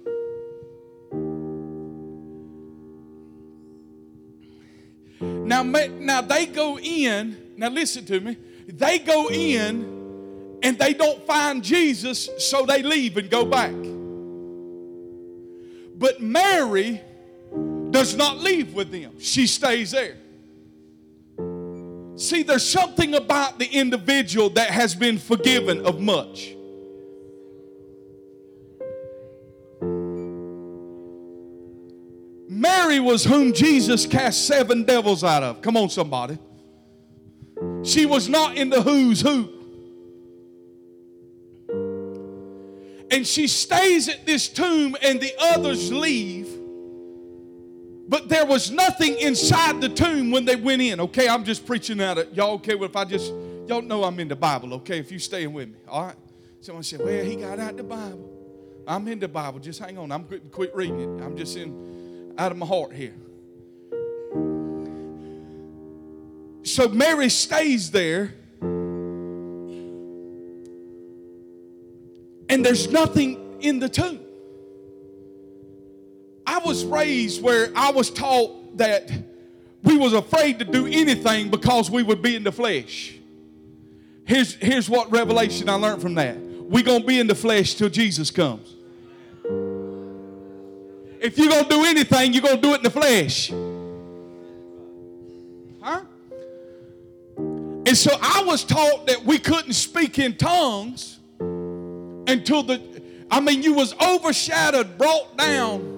Now, 5.52 5.64
now 5.64 6.22
they 6.22 6.46
go 6.46 6.80
in. 6.80 7.36
Now 7.58 7.68
listen 7.68 8.06
to 8.06 8.22
me. 8.22 8.38
They 8.70 9.00
go 9.00 9.30
in 9.30 10.60
and 10.64 10.80
they 10.80 10.94
don't 10.94 11.22
find 11.28 11.62
Jesus, 11.62 12.30
so 12.38 12.66
they 12.66 12.82
leave 12.82 13.18
and 13.18 13.30
go 13.30 13.44
back. 13.44 13.74
But 16.00 16.22
Mary 16.22 17.02
does 17.90 18.16
not 18.16 18.38
leave 18.38 18.74
with 18.74 18.92
them. 18.92 19.20
She 19.20 19.46
stays 19.46 19.92
there. 19.92 20.16
See, 22.16 22.44
there's 22.44 22.70
something 22.70 23.14
about 23.16 23.60
the 23.60 23.66
individual 23.66 24.52
that 24.52 24.70
has 24.70 24.96
been 24.96 25.18
forgiven 25.18 25.86
of 25.86 26.00
much. 26.00 26.56
Mary 32.92 33.00
was 33.00 33.24
whom 33.24 33.54
Jesus 33.54 34.06
cast 34.06 34.48
seven 34.48 34.84
devils 34.84 35.24
out 35.24 35.44
of. 35.44 35.62
Come 35.62 35.78
on, 35.78 35.90
somebody. 35.90 36.38
She 37.84 38.06
was 38.06 38.28
not 38.28 38.58
in 38.58 38.70
the 38.70 38.82
who's 38.82 39.22
who. 39.22 39.48
And 43.10 43.26
she 43.26 43.48
stays 43.48 44.10
at 44.10 44.26
this 44.26 44.50
tomb, 44.50 44.98
and 45.02 45.22
the 45.22 45.32
others 45.40 45.90
leave. 45.90 46.50
But 48.10 48.28
there 48.28 48.46
was 48.46 48.72
nothing 48.72 49.18
inside 49.20 49.80
the 49.80 49.88
tomb 49.88 50.32
when 50.32 50.44
they 50.44 50.58
went 50.58 50.82
in. 50.82 51.00
Okay, 51.00 51.30
I'm 51.30 51.46
just 51.46 51.66
preaching 51.66 52.02
out 52.02 52.18
of 52.18 52.36
y'all. 52.36 52.56
Okay, 52.56 52.76
well, 52.76 52.90
if 52.90 52.98
I 52.98 53.06
just, 53.06 53.32
y'all 53.68 53.82
know 53.82 54.04
I'm 54.04 54.20
in 54.20 54.28
the 54.28 54.36
Bible, 54.36 54.74
okay, 54.76 55.00
if 55.00 55.14
you 55.14 55.20
staying 55.20 55.54
with 55.54 55.70
me, 55.70 55.76
all 55.88 56.08
right? 56.08 56.16
Someone 56.60 56.84
said, 56.84 57.00
Well, 57.00 57.24
he 57.24 57.38
got 57.38 57.58
out 57.58 57.78
the 57.78 57.84
Bible. 57.84 58.30
I'm 58.86 59.08
in 59.08 59.20
the 59.20 59.30
Bible. 59.30 59.60
Just 59.60 59.80
hang 59.80 59.98
on. 59.98 60.12
I'm 60.12 60.26
quit, 60.26 60.52
quit 60.52 60.76
reading 60.76 61.20
it. 61.20 61.24
I'm 61.24 61.38
just 61.38 61.56
in 61.56 61.91
out 62.38 62.52
of 62.52 62.58
my 62.58 62.66
heart 62.66 62.94
here. 62.94 63.14
So 66.64 66.88
Mary 66.90 67.30
stays 67.30 67.92
there. 67.92 68.34
And 72.50 72.66
there's 72.66 72.92
nothing 72.92 73.58
in 73.62 73.80
the 73.80 73.90
tomb. 73.90 74.20
I 76.46 76.60
was 76.60 76.84
raised 76.84 77.42
where 77.42 77.72
I 77.76 77.92
was 77.92 78.10
taught 78.10 78.78
that 78.78 79.10
we 79.84 79.98
was 79.98 80.14
afraid 80.14 80.60
to 80.60 80.66
do 80.66 80.86
anything 80.86 81.50
because 81.50 81.90
we 81.90 82.04
would 82.04 82.22
be 82.22 82.36
in 82.36 82.44
the 82.44 82.52
flesh. 82.52 83.18
Here's, 84.26 84.54
here's 84.56 84.90
what 84.90 85.12
revelation 85.12 85.70
I 85.70 85.76
learned 85.76 86.02
from 86.02 86.16
that. 86.16 86.38
We're 86.38 86.84
going 86.84 87.02
to 87.02 87.08
be 87.08 87.20
in 87.20 87.28
the 87.28 87.36
flesh 87.36 87.76
till 87.76 87.90
Jesus 87.90 88.32
comes. 88.32 88.76
If 91.22 91.38
you're 91.38 91.50
going 91.50 91.66
to 91.66 91.70
do 91.70 91.86
anything, 91.86 92.34
you're 92.34 92.42
going 92.42 92.56
to 92.56 92.62
do 92.62 92.74
it 92.74 92.78
in 92.78 92.84
the 92.84 92.90
flesh. 92.90 93.52
Huh? 95.80 96.02
And 97.38 97.96
so 97.98 98.12
I 98.20 98.44
was 98.46 98.64
taught 98.64 99.06
that 99.06 99.24
we 99.24 99.38
couldn't 99.38 99.74
speak 99.74 100.18
in 100.18 100.36
tongues 100.36 101.20
until 101.40 102.64
the, 102.64 102.82
I 103.30 103.40
mean, 103.40 103.62
you 103.62 103.74
was 103.74 103.94
overshadowed, 104.02 104.98
brought 104.98 105.38
down, 105.38 105.92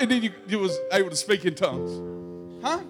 and 0.00 0.10
then 0.10 0.22
you, 0.22 0.32
you 0.46 0.58
was 0.58 0.76
able 0.90 1.10
to 1.10 1.16
speak 1.16 1.44
in 1.44 1.54
tongues. 1.54 2.64
Huh? 2.64 2.80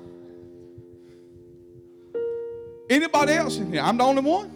Anybody 2.88 3.32
else 3.32 3.56
in 3.56 3.72
here? 3.72 3.82
I'm 3.82 3.96
the 3.96 4.04
only 4.04 4.22
one. 4.22 4.50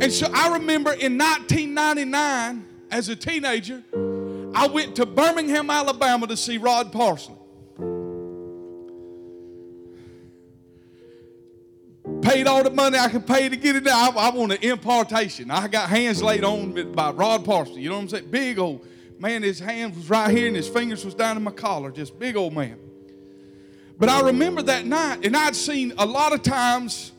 And 0.00 0.12
so 0.12 0.28
I 0.32 0.54
remember 0.54 0.92
in 0.92 1.18
1999, 1.18 2.67
as 2.90 3.08
a 3.08 3.16
teenager, 3.16 3.82
I 4.54 4.66
went 4.66 4.96
to 4.96 5.06
Birmingham, 5.06 5.70
Alabama 5.70 6.26
to 6.26 6.36
see 6.36 6.58
Rod 6.58 6.92
Parsley. 6.92 7.34
Paid 12.22 12.46
all 12.46 12.64
the 12.64 12.70
money 12.70 12.98
I 12.98 13.08
could 13.08 13.26
pay 13.26 13.48
to 13.48 13.56
get 13.56 13.76
it. 13.76 13.86
I, 13.86 14.08
I 14.08 14.30
want 14.30 14.52
an 14.52 14.58
impartation. 14.62 15.50
I 15.50 15.68
got 15.68 15.88
hands 15.88 16.22
laid 16.22 16.44
on 16.44 16.92
by 16.92 17.10
Rod 17.10 17.44
Parsley. 17.44 17.82
You 17.82 17.90
know 17.90 17.96
what 17.96 18.02
I'm 18.02 18.08
saying? 18.08 18.30
Big 18.30 18.58
old 18.58 18.84
man, 19.18 19.42
his 19.42 19.58
hands 19.58 19.96
was 19.96 20.10
right 20.10 20.30
here 20.30 20.46
and 20.46 20.56
his 20.56 20.68
fingers 20.68 21.04
was 21.04 21.14
down 21.14 21.36
in 21.36 21.42
my 21.42 21.50
collar. 21.50 21.90
Just 21.90 22.18
big 22.18 22.36
old 22.36 22.54
man. 22.54 22.78
But 23.98 24.08
I 24.08 24.20
remember 24.22 24.62
that 24.62 24.86
night, 24.86 25.26
and 25.26 25.36
I'd 25.36 25.56
seen 25.56 25.92
a 25.98 26.06
lot 26.06 26.32
of 26.32 26.42
times 26.42 27.12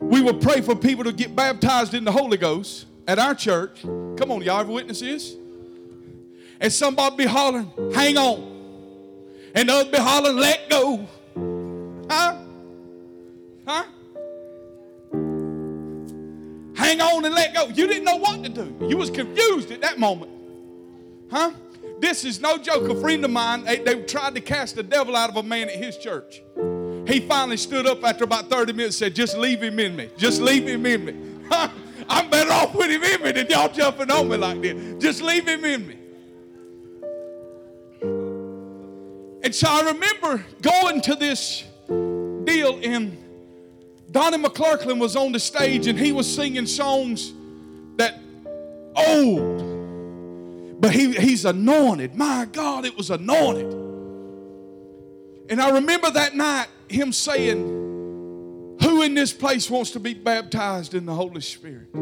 we 0.00 0.22
would 0.22 0.40
pray 0.40 0.62
for 0.62 0.74
people 0.74 1.04
to 1.04 1.12
get 1.12 1.36
baptized 1.36 1.94
in 1.94 2.04
the 2.04 2.12
Holy 2.12 2.38
Ghost 2.38 2.86
at 3.06 3.18
our 3.18 3.34
church. 3.34 3.82
Come 3.82 4.30
on, 4.30 4.42
y'all 4.42 4.60
ever 4.60 4.72
witness 4.72 5.00
this? 5.00 5.36
And 6.60 6.72
somebody 6.72 7.16
be 7.16 7.24
hollering, 7.24 7.70
hang 7.92 8.16
on. 8.16 8.50
And 9.54 9.68
the 9.68 9.72
other 9.74 9.90
be 9.90 9.98
hollering, 9.98 10.36
let 10.36 10.70
go. 10.70 11.06
Huh? 12.08 12.36
Huh? 13.66 13.84
Hang 16.74 17.00
on 17.00 17.24
and 17.24 17.34
let 17.34 17.54
go. 17.54 17.66
You 17.66 17.86
didn't 17.86 18.04
know 18.04 18.16
what 18.16 18.42
to 18.42 18.48
do. 18.48 18.86
You 18.88 18.96
was 18.96 19.10
confused 19.10 19.70
at 19.70 19.80
that 19.82 19.98
moment. 19.98 20.30
Huh? 21.30 21.52
This 22.00 22.24
is 22.24 22.40
no 22.40 22.58
joke. 22.58 22.88
A 22.90 23.00
friend 23.00 23.24
of 23.24 23.30
mine, 23.30 23.64
they, 23.64 23.78
they 23.78 24.02
tried 24.02 24.34
to 24.34 24.40
cast 24.40 24.76
the 24.76 24.82
devil 24.82 25.16
out 25.16 25.30
of 25.30 25.36
a 25.36 25.42
man 25.42 25.68
at 25.68 25.76
his 25.76 25.96
church. 25.96 26.42
He 27.06 27.20
finally 27.20 27.56
stood 27.56 27.86
up 27.86 28.04
after 28.04 28.24
about 28.24 28.50
30 28.50 28.72
minutes 28.72 29.00
and 29.00 29.06
said, 29.06 29.14
Just 29.14 29.36
leave 29.36 29.62
him 29.62 29.78
in 29.78 29.96
me. 29.96 30.10
Just 30.16 30.40
leave 30.40 30.66
him 30.66 30.86
in 30.86 31.04
me. 31.04 31.14
I'm 32.12 32.28
better 32.28 32.52
off 32.52 32.74
with 32.74 32.90
him 32.90 33.02
in 33.02 33.22
me 33.22 33.32
than 33.32 33.46
y'all 33.48 33.72
jumping 33.72 34.10
on 34.10 34.28
me 34.28 34.36
like 34.36 34.60
this. 34.60 35.02
Just 35.02 35.22
leave 35.22 35.48
him 35.48 35.64
in 35.64 35.86
me. 35.88 35.96
And 39.42 39.54
so 39.54 39.66
I 39.68 39.80
remember 39.92 40.44
going 40.60 41.00
to 41.00 41.14
this 41.14 41.64
deal, 42.44 42.78
and 42.84 43.16
Donnie 44.10 44.36
McClurkin 44.36 44.98
was 45.00 45.16
on 45.16 45.32
the 45.32 45.40
stage 45.40 45.86
and 45.86 45.98
he 45.98 46.12
was 46.12 46.32
singing 46.32 46.66
songs 46.66 47.32
that 47.96 48.20
old, 48.94 50.80
but 50.80 50.92
he, 50.92 51.12
he's 51.14 51.46
anointed. 51.46 52.14
My 52.14 52.46
God, 52.52 52.84
it 52.84 52.94
was 52.94 53.10
anointed. 53.10 53.72
And 55.48 55.62
I 55.62 55.70
remember 55.70 56.10
that 56.10 56.34
night 56.34 56.66
him 56.88 57.10
saying, 57.10 57.81
In 59.02 59.14
this 59.14 59.32
place 59.32 59.68
wants 59.68 59.90
to 59.90 60.00
be 60.00 60.14
baptized 60.14 60.94
in 60.94 61.06
the 61.06 61.14
Holy 61.14 61.40
Spirit? 61.40 61.92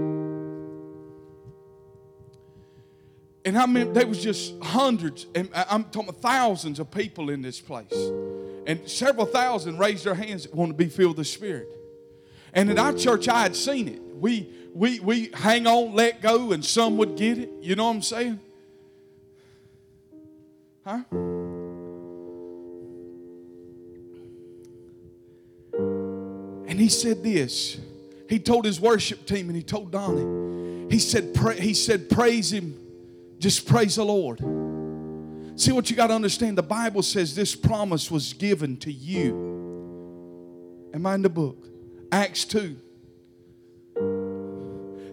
And 3.44 3.56
I 3.56 3.66
mean, 3.66 3.94
there 3.94 4.06
was 4.06 4.22
just 4.22 4.52
hundreds, 4.62 5.26
and 5.34 5.48
I'm 5.54 5.84
talking 5.84 6.12
thousands 6.12 6.78
of 6.78 6.90
people 6.90 7.30
in 7.30 7.40
this 7.40 7.58
place. 7.58 7.92
And 8.66 8.88
several 8.88 9.26
thousand 9.26 9.78
raised 9.78 10.04
their 10.04 10.14
hands 10.14 10.42
that 10.42 10.54
want 10.54 10.70
to 10.70 10.76
be 10.76 10.88
filled 10.88 11.16
with 11.16 11.26
the 11.26 11.32
Spirit. 11.32 11.68
And 12.52 12.70
in 12.70 12.78
our 12.78 12.92
church, 12.92 13.28
I 13.28 13.42
had 13.42 13.56
seen 13.56 13.88
it. 13.88 14.00
We, 14.16 14.50
we, 14.74 15.00
we 15.00 15.30
hang 15.32 15.66
on, 15.66 15.94
let 15.94 16.20
go, 16.20 16.52
and 16.52 16.62
some 16.64 16.98
would 16.98 17.16
get 17.16 17.38
it. 17.38 17.50
You 17.62 17.76
know 17.76 17.86
what 17.86 17.96
I'm 17.96 18.02
saying? 18.02 18.40
Huh? 20.84 21.02
He 26.80 26.88
said 26.88 27.22
this. 27.22 27.78
He 28.28 28.38
told 28.38 28.64
his 28.64 28.80
worship 28.80 29.26
team 29.26 29.48
and 29.48 29.56
he 29.56 29.62
told 29.62 29.90
Donnie. 29.90 30.88
He 30.90 30.98
said, 30.98 31.36
he 31.58 31.74
said, 31.74 32.08
praise 32.08 32.50
him. 32.50 32.74
Just 33.38 33.66
praise 33.66 33.96
the 33.96 34.04
Lord. 34.04 34.38
See 35.60 35.72
what 35.72 35.90
you 35.90 35.96
got 35.96 36.06
to 36.06 36.14
understand. 36.14 36.56
The 36.56 36.62
Bible 36.62 37.02
says 37.02 37.34
this 37.34 37.54
promise 37.54 38.10
was 38.10 38.32
given 38.32 38.78
to 38.78 38.90
you. 38.90 40.88
Am 40.94 41.04
I 41.04 41.16
in 41.16 41.22
the 41.22 41.28
book? 41.28 41.66
Acts 42.10 42.46
2. 42.46 42.76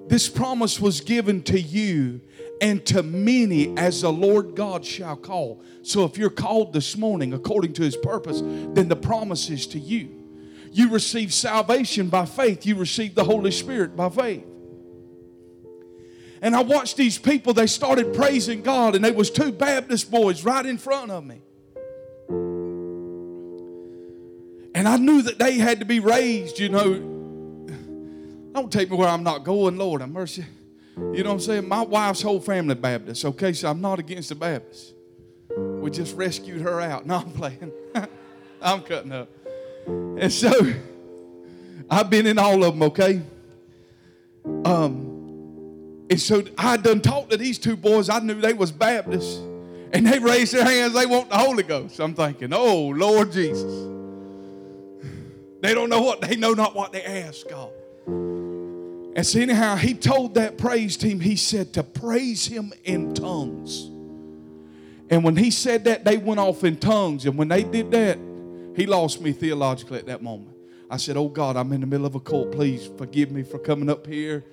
This 0.08 0.30
promise 0.30 0.80
was 0.80 1.02
given 1.02 1.44
to 1.44 1.60
you 1.60 2.22
and 2.62 2.86
to 2.86 3.04
many 3.04 3.78
as 3.78 4.04
the 4.04 4.12
Lord 4.12 4.56
God 4.56 4.86
shall 4.86 5.18
call. 5.18 5.62
So 5.82 6.06
if 6.06 6.18
you're 6.18 6.30
called 6.30 6.72
this 6.72 6.96
morning 6.96 7.34
according 7.34 7.74
to 7.74 7.84
his 7.84 7.98
purpose, 7.98 8.42
then 8.42 8.88
the 8.88 8.96
promise 8.96 9.50
is 9.50 9.68
to 9.68 9.80
you. 9.80 10.17
You 10.72 10.90
receive 10.90 11.34
salvation 11.34 12.10
by 12.10 12.26
faith, 12.26 12.66
you 12.66 12.76
receive 12.76 13.16
the 13.16 13.24
Holy 13.24 13.52
Spirit 13.52 13.96
by 13.96 14.10
faith. 14.10 14.46
And 16.42 16.56
I 16.56 16.62
watched 16.62 16.98
these 16.98 17.18
people, 17.18 17.54
they 17.54 17.68
started 17.68 18.14
praising 18.14 18.62
God, 18.62 18.96
and 18.96 19.04
there 19.04 19.14
was 19.14 19.32
two 19.32 19.52
Baptist 19.52 20.12
boys 20.12 20.44
right 20.44 20.66
in 20.66 20.78
front 20.78 21.12
of 21.12 21.26
me. 21.26 21.42
And 24.76 24.88
I 24.88 24.98
knew 24.98 25.24
that 25.24 25.40
they 25.40 25.54
had 25.54 25.80
to 25.80 25.86
be 25.86 26.00
raised, 26.00 26.60
you 26.60 26.70
know. 26.70 26.94
Don't 28.54 28.72
take 28.72 28.92
me 28.92 28.98
where 28.98 29.08
I'm 29.08 29.24
not 29.24 29.44
going, 29.44 29.78
Lord, 29.78 30.02
have 30.02 30.12
mercy. 30.12 30.46
You 30.96 31.24
know 31.24 31.30
what 31.30 31.36
I'm 31.36 31.40
saying? 31.40 31.68
My 31.68 31.82
wife's 31.82 32.22
whole 32.22 32.40
family 32.40 32.76
Baptist, 32.76 33.26
okay? 33.26 33.54
So 33.54 33.70
I'm 33.70 33.82
not 33.82 34.00
against 34.00 34.30
the 34.30 34.36
Baptists. 34.36 34.94
We 35.56 35.90
just 35.90 36.16
rescued 36.16 36.62
her 36.62 36.82
out. 36.82 37.06
No, 37.08 37.16
I'm 37.16 37.32
playing. 37.32 37.72
I'm 38.62 38.82
cutting 38.82 39.12
up. 39.12 39.30
And 39.88 40.32
so 40.32 40.52
I've 41.90 42.10
been 42.10 42.28
in 42.28 42.38
all 42.38 42.64
of 42.64 42.74
them, 42.74 42.84
okay? 42.84 43.22
Um, 44.66 46.06
and 46.10 46.20
so 46.20 46.44
I 46.58 46.78
done 46.78 47.02
talked 47.02 47.32
to 47.32 47.38
these 47.38 47.58
two 47.58 47.78
boys. 47.78 48.10
I 48.10 48.20
knew 48.20 48.36
they 48.36 48.54
was 48.54 48.72
Baptists. 48.72 49.42
And 49.94 50.06
they 50.06 50.20
raised 50.20 50.54
their 50.54 50.66
hands, 50.66 50.94
they 50.94 51.06
want 51.06 51.30
the 51.30 51.38
Holy 51.38 51.64
Ghost. 51.64 52.00
I'm 52.00 52.14
thinking, 52.14 52.52
oh 52.54 52.88
Lord 52.88 53.32
Jesus. 53.32 53.72
They 55.62 55.74
don't 55.74 55.90
know 55.90 56.02
what 56.02 56.22
they 56.22 56.36
know 56.36 56.54
not 56.54 56.76
what 56.76 56.92
they 56.92 57.04
ask 57.04 57.48
God. 57.48 57.72
And 58.06 59.26
so 59.26 59.40
anyhow, 59.40 59.76
he 59.76 59.94
told 59.96 60.36
that 60.36 60.58
praise 60.58 60.96
team, 60.98 61.20
he 61.20 61.36
said 61.36 61.74
to 61.74 61.84
praise 61.84 62.46
him 62.46 62.72
in 62.84 63.16
tongues. 63.16 63.90
And 65.10 65.24
when 65.24 65.36
he 65.36 65.50
said 65.50 65.86
that, 65.86 66.04
they 66.06 66.18
went 66.18 66.40
off 66.40 66.64
in 66.64 66.78
tongues. 66.78 67.26
And 67.26 67.38
when 67.38 67.48
they 67.48 67.64
did 67.64 67.90
that, 67.92 68.20
He 68.78 68.86
lost 68.86 69.22
me 69.22 69.32
theologically 69.32 69.98
at 69.98 70.06
that 70.06 70.22
moment. 70.22 70.56
I 70.90 70.98
said, 70.98 71.18
Oh 71.18 71.28
God, 71.28 71.58
I'm 71.58 71.74
in 71.74 71.82
the 71.82 71.88
middle 71.88 72.06
of 72.06 72.14
a 72.14 72.20
cult. 72.20 72.52
Please 72.52 72.90
forgive 72.96 73.32
me 73.32 73.42
for 73.42 73.58
coming 73.58 73.90
up 73.90 74.06
here. 74.06 74.46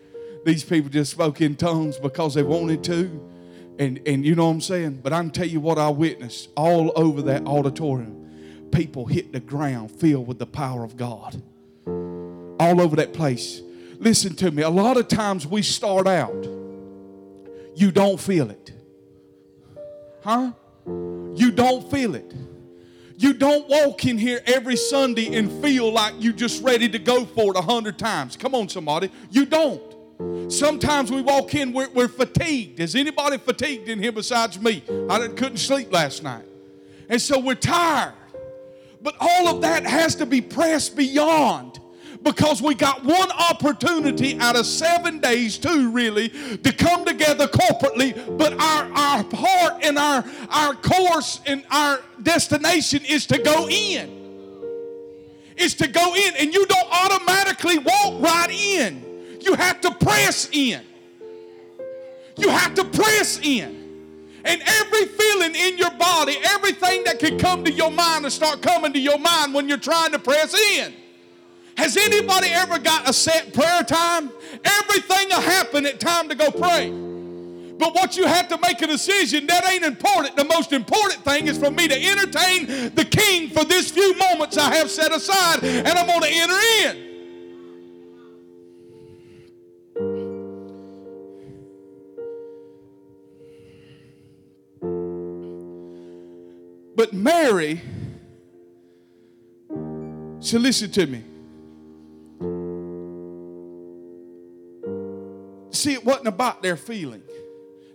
These 0.46 0.64
people 0.64 0.90
just 0.90 1.12
spoke 1.12 1.42
in 1.42 1.54
tongues 1.56 1.98
because 1.98 2.32
they 2.32 2.42
wanted 2.42 2.82
to. 2.84 3.30
And, 3.78 4.00
and 4.06 4.24
you 4.24 4.34
know 4.34 4.46
what 4.46 4.52
I'm 4.52 4.60
saying? 4.62 5.00
But 5.02 5.12
I 5.12 5.20
can 5.20 5.30
tell 5.30 5.46
you 5.46 5.60
what 5.60 5.78
I 5.78 5.90
witnessed 5.90 6.48
all 6.56 6.90
over 6.96 7.20
that 7.22 7.46
auditorium. 7.46 8.70
People 8.72 9.04
hit 9.04 9.32
the 9.32 9.40
ground 9.40 9.90
filled 9.90 10.26
with 10.26 10.38
the 10.38 10.46
power 10.46 10.84
of 10.84 10.96
God. 10.96 11.42
All 11.86 12.80
over 12.80 12.96
that 12.96 13.12
place. 13.12 13.60
Listen 13.98 14.34
to 14.36 14.50
me. 14.50 14.62
A 14.62 14.70
lot 14.70 14.96
of 14.96 15.06
times 15.06 15.46
we 15.46 15.60
start 15.60 16.06
out, 16.06 16.44
you 17.74 17.90
don't 17.92 18.18
feel 18.18 18.50
it. 18.50 18.72
Huh? 20.22 20.52
You 20.86 21.50
don't 21.50 21.90
feel 21.90 22.14
it. 22.14 22.34
You 23.24 23.32
don't 23.32 23.66
walk 23.70 24.04
in 24.04 24.18
here 24.18 24.42
every 24.44 24.76
Sunday 24.76 25.34
and 25.34 25.50
feel 25.62 25.90
like 25.90 26.12
you're 26.18 26.34
just 26.34 26.62
ready 26.62 26.90
to 26.90 26.98
go 26.98 27.24
for 27.24 27.52
it 27.52 27.56
a 27.56 27.62
hundred 27.62 27.98
times. 27.98 28.36
Come 28.36 28.54
on, 28.54 28.68
somebody. 28.68 29.10
You 29.30 29.46
don't. 29.46 30.52
Sometimes 30.52 31.10
we 31.10 31.22
walk 31.22 31.54
in, 31.54 31.72
we're, 31.72 31.88
we're, 31.88 32.06
fatigued. 32.06 32.80
Is 32.80 32.94
anybody 32.94 33.38
fatigued 33.38 33.88
in 33.88 33.98
here 33.98 34.12
besides 34.12 34.60
me? 34.60 34.84
I 35.08 35.26
couldn't 35.28 35.56
sleep 35.56 35.90
last 35.90 36.22
night. 36.22 36.44
And 37.08 37.18
so 37.18 37.38
we're 37.38 37.54
tired. 37.54 38.12
But 39.00 39.16
all 39.18 39.48
of 39.48 39.62
that 39.62 39.86
has 39.86 40.16
to 40.16 40.26
be 40.26 40.42
pressed 40.42 40.94
beyond 40.94 41.80
because 42.24 42.62
we 42.62 42.74
got 42.74 43.04
one 43.04 43.30
opportunity 43.32 44.38
out 44.40 44.56
of 44.56 44.66
seven 44.66 45.20
days, 45.20 45.58
two 45.58 45.90
really, 45.90 46.30
to 46.30 46.72
come 46.72 47.04
together 47.04 47.46
corporately. 47.46 48.14
But 48.38 48.54
our, 48.54 48.84
our 48.92 49.24
heart 49.32 49.84
and 49.84 49.98
our, 49.98 50.24
our 50.48 50.74
course 50.74 51.40
and 51.46 51.62
our 51.70 52.00
destination 52.22 53.04
is 53.04 53.26
to 53.26 53.38
go 53.38 53.68
in. 53.68 54.22
Is 55.56 55.74
to 55.74 55.86
go 55.86 56.16
in, 56.16 56.34
and 56.36 56.52
you 56.52 56.66
don't 56.66 56.88
automatically 56.90 57.78
walk 57.78 58.20
right 58.20 58.50
in. 58.50 59.38
You 59.40 59.54
have 59.54 59.80
to 59.82 59.92
press 59.92 60.48
in. 60.50 60.82
You 62.36 62.48
have 62.48 62.74
to 62.74 62.84
press 62.84 63.38
in. 63.40 63.82
And 64.44 64.60
every 64.66 65.06
feeling 65.06 65.54
in 65.54 65.78
your 65.78 65.92
body, 65.92 66.36
everything 66.42 67.04
that 67.04 67.18
can 67.20 67.38
come 67.38 67.62
to 67.64 67.70
your 67.70 67.90
mind, 67.90 68.24
will 68.24 68.30
start 68.30 68.62
coming 68.62 68.92
to 68.94 68.98
your 68.98 69.18
mind 69.18 69.54
when 69.54 69.68
you're 69.68 69.78
trying 69.78 70.10
to 70.10 70.18
press 70.18 70.54
in. 70.54 70.92
Has 71.76 71.96
anybody 71.96 72.48
ever 72.48 72.78
got 72.78 73.08
a 73.08 73.12
set 73.12 73.52
prayer 73.52 73.82
time? 73.82 74.30
Everything 74.64 75.28
will 75.28 75.40
happen 75.40 75.86
at 75.86 75.98
time 76.00 76.28
to 76.28 76.34
go 76.34 76.50
pray. 76.50 76.90
But 77.76 77.94
what 77.94 78.16
you 78.16 78.26
have 78.26 78.48
to 78.48 78.58
make 78.58 78.80
a 78.82 78.86
decision, 78.86 79.46
that 79.48 79.66
ain't 79.66 79.84
important. 79.84 80.36
The 80.36 80.44
most 80.44 80.72
important 80.72 81.24
thing 81.24 81.48
is 81.48 81.58
for 81.58 81.70
me 81.70 81.88
to 81.88 81.94
entertain 81.94 82.94
the 82.94 83.04
king 83.04 83.48
for 83.50 83.64
this 83.64 83.90
few 83.90 84.16
moments 84.16 84.56
I 84.56 84.74
have 84.76 84.88
set 84.88 85.12
aside, 85.12 85.64
and 85.64 85.88
I'm 85.88 86.06
going 86.06 86.22
to 86.22 86.28
enter 86.30 86.58
in. 86.84 87.04
But 96.96 97.12
Mary, 97.12 97.82
so 100.38 100.58
listen 100.58 100.92
to 100.92 101.06
me. 101.06 101.24
See, 105.84 105.92
it 105.92 106.02
wasn't 106.02 106.28
about 106.28 106.62
their 106.62 106.78
feeling. 106.78 107.22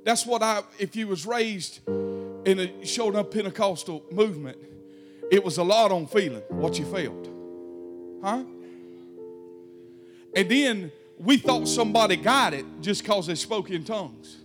That's 0.05 0.23
what 0.23 0.43
I, 0.43 0.61
if 0.77 0.95
you 0.95 1.07
was 1.07 1.25
raised 1.25 1.79
in 1.87 2.59
a 2.59 2.85
showed 2.85 3.15
up 3.15 3.33
Pentecostal 3.33 4.05
movement, 4.11 4.59
it 5.31 5.43
was 5.43 5.57
a 5.57 5.63
lot 5.63 5.91
on 5.91 6.05
feeling, 6.05 6.43
what 6.49 6.77
you 6.77 6.85
felt. 6.85 7.27
Huh? 8.23 8.43
And 10.35 10.49
then 10.51 10.91
we 11.17 11.37
thought 11.37 11.67
somebody 11.67 12.15
got 12.15 12.53
it 12.53 12.63
just 12.79 13.01
because 13.01 13.25
they 13.25 13.33
spoke 13.33 13.71
in 13.71 13.83
tongues. 13.83 14.37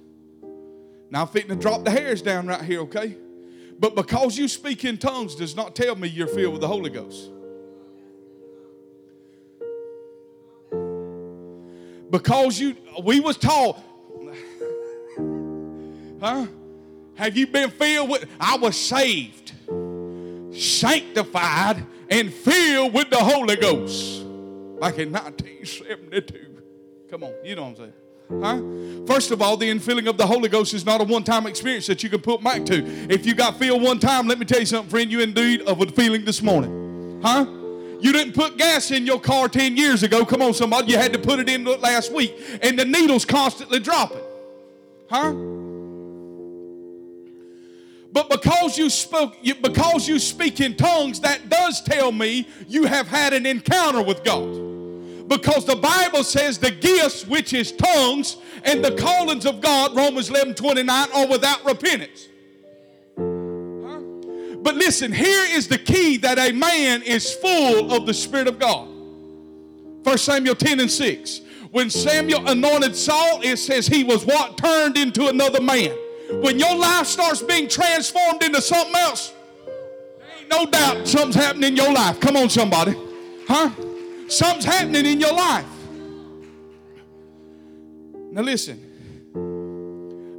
Now 1.10 1.20
I'm 1.20 1.28
fitting 1.28 1.50
to 1.50 1.56
drop 1.56 1.84
the 1.84 1.90
hairs 1.90 2.22
down 2.22 2.46
right 2.46 2.62
here, 2.62 2.80
okay? 2.80 3.14
But 3.78 3.94
because 3.94 4.38
you 4.38 4.48
speak 4.48 4.86
in 4.86 4.96
tongues 4.96 5.34
does 5.34 5.54
not 5.54 5.76
tell 5.76 5.96
me 5.96 6.08
you're 6.08 6.28
filled 6.28 6.54
with 6.54 6.62
the 6.62 6.68
Holy 6.68 6.88
Ghost. 6.88 7.28
Because 12.14 12.60
you, 12.60 12.76
we 13.02 13.18
was 13.18 13.36
taught, 13.36 13.82
huh? 16.20 16.46
Have 17.16 17.36
you 17.36 17.48
been 17.48 17.70
filled 17.70 18.08
with? 18.08 18.24
I 18.38 18.56
was 18.56 18.76
saved, 18.76 19.52
sanctified, 20.52 21.84
and 22.08 22.32
filled 22.32 22.94
with 22.94 23.10
the 23.10 23.16
Holy 23.16 23.56
Ghost. 23.56 24.20
Back 24.80 24.98
in 24.98 25.10
1972. 25.10 26.62
Come 27.10 27.24
on, 27.24 27.34
you 27.42 27.56
know 27.56 27.62
what 27.62 27.80
I'm 27.80 27.90
saying. 28.30 29.02
Huh? 29.02 29.06
First 29.12 29.32
of 29.32 29.42
all, 29.42 29.56
the 29.56 29.68
infilling 29.68 30.08
of 30.08 30.16
the 30.16 30.28
Holy 30.28 30.48
Ghost 30.48 30.72
is 30.72 30.86
not 30.86 31.00
a 31.00 31.04
one 31.04 31.24
time 31.24 31.48
experience 31.48 31.88
that 31.88 32.04
you 32.04 32.10
can 32.10 32.20
put 32.20 32.44
back 32.44 32.64
to. 32.66 32.86
If 33.12 33.26
you 33.26 33.34
got 33.34 33.58
filled 33.58 33.82
one 33.82 33.98
time, 33.98 34.28
let 34.28 34.38
me 34.38 34.44
tell 34.44 34.60
you 34.60 34.66
something, 34.66 34.88
friend, 34.88 35.10
you 35.10 35.18
indeed 35.18 35.62
of 35.62 35.80
a 35.80 35.86
feeling 35.86 36.24
this 36.24 36.42
morning. 36.42 37.20
Huh? 37.24 37.44
You 38.00 38.12
didn't 38.12 38.34
put 38.34 38.56
gas 38.58 38.90
in 38.90 39.06
your 39.06 39.20
car 39.20 39.48
10 39.48 39.76
years 39.76 40.02
ago. 40.02 40.24
Come 40.24 40.42
on, 40.42 40.54
somebody. 40.54 40.92
You 40.92 40.98
had 40.98 41.12
to 41.12 41.18
put 41.18 41.38
it 41.38 41.48
in 41.48 41.64
last 41.64 42.12
week. 42.12 42.34
And 42.62 42.78
the 42.78 42.84
needle's 42.84 43.24
constantly 43.24 43.80
dropping. 43.80 44.22
Huh? 45.08 45.32
But 48.12 48.30
because 48.30 48.78
you 48.78 48.90
spoke, 48.90 49.36
because 49.42 50.06
you 50.06 50.20
speak 50.20 50.60
in 50.60 50.76
tongues, 50.76 51.20
that 51.20 51.48
does 51.48 51.82
tell 51.82 52.12
me 52.12 52.46
you 52.68 52.84
have 52.84 53.08
had 53.08 53.32
an 53.32 53.44
encounter 53.44 54.02
with 54.02 54.22
God. 54.22 55.28
Because 55.28 55.64
the 55.64 55.74
Bible 55.74 56.22
says 56.22 56.58
the 56.58 56.70
gifts, 56.70 57.26
which 57.26 57.52
is 57.52 57.72
tongues, 57.72 58.36
and 58.62 58.84
the 58.84 58.94
callings 58.96 59.46
of 59.46 59.60
God, 59.60 59.96
Romans 59.96 60.30
11 60.30 60.54
29, 60.54 61.08
are 61.12 61.26
without 61.26 61.64
repentance. 61.64 62.28
But 64.64 64.76
listen, 64.76 65.12
here 65.12 65.44
is 65.50 65.68
the 65.68 65.76
key 65.76 66.16
that 66.16 66.38
a 66.38 66.50
man 66.52 67.02
is 67.02 67.30
full 67.34 67.92
of 67.92 68.06
the 68.06 68.14
Spirit 68.14 68.48
of 68.48 68.58
God. 68.58 68.88
1 70.04 70.18
Samuel 70.18 70.54
10 70.54 70.80
and 70.80 70.90
6. 70.90 71.40
When 71.70 71.90
Samuel 71.90 72.48
anointed 72.48 72.96
Saul, 72.96 73.42
it 73.42 73.58
says 73.58 73.86
he 73.86 74.04
was 74.04 74.24
what? 74.24 74.56
Turned 74.56 74.96
into 74.96 75.28
another 75.28 75.60
man. 75.60 75.94
When 76.40 76.58
your 76.58 76.74
life 76.74 77.06
starts 77.06 77.42
being 77.42 77.68
transformed 77.68 78.42
into 78.42 78.62
something 78.62 78.96
else, 78.96 79.34
there 80.16 80.26
ain't 80.38 80.48
no 80.48 80.64
doubt 80.64 81.06
something's 81.06 81.34
happening 81.34 81.72
in 81.72 81.76
your 81.76 81.92
life. 81.92 82.18
Come 82.20 82.36
on, 82.36 82.48
somebody. 82.48 82.94
Huh? 83.46 83.68
Something's 84.28 84.64
happening 84.64 85.04
in 85.04 85.20
your 85.20 85.34
life. 85.34 85.66
Now, 88.32 88.40
listen. 88.40 88.80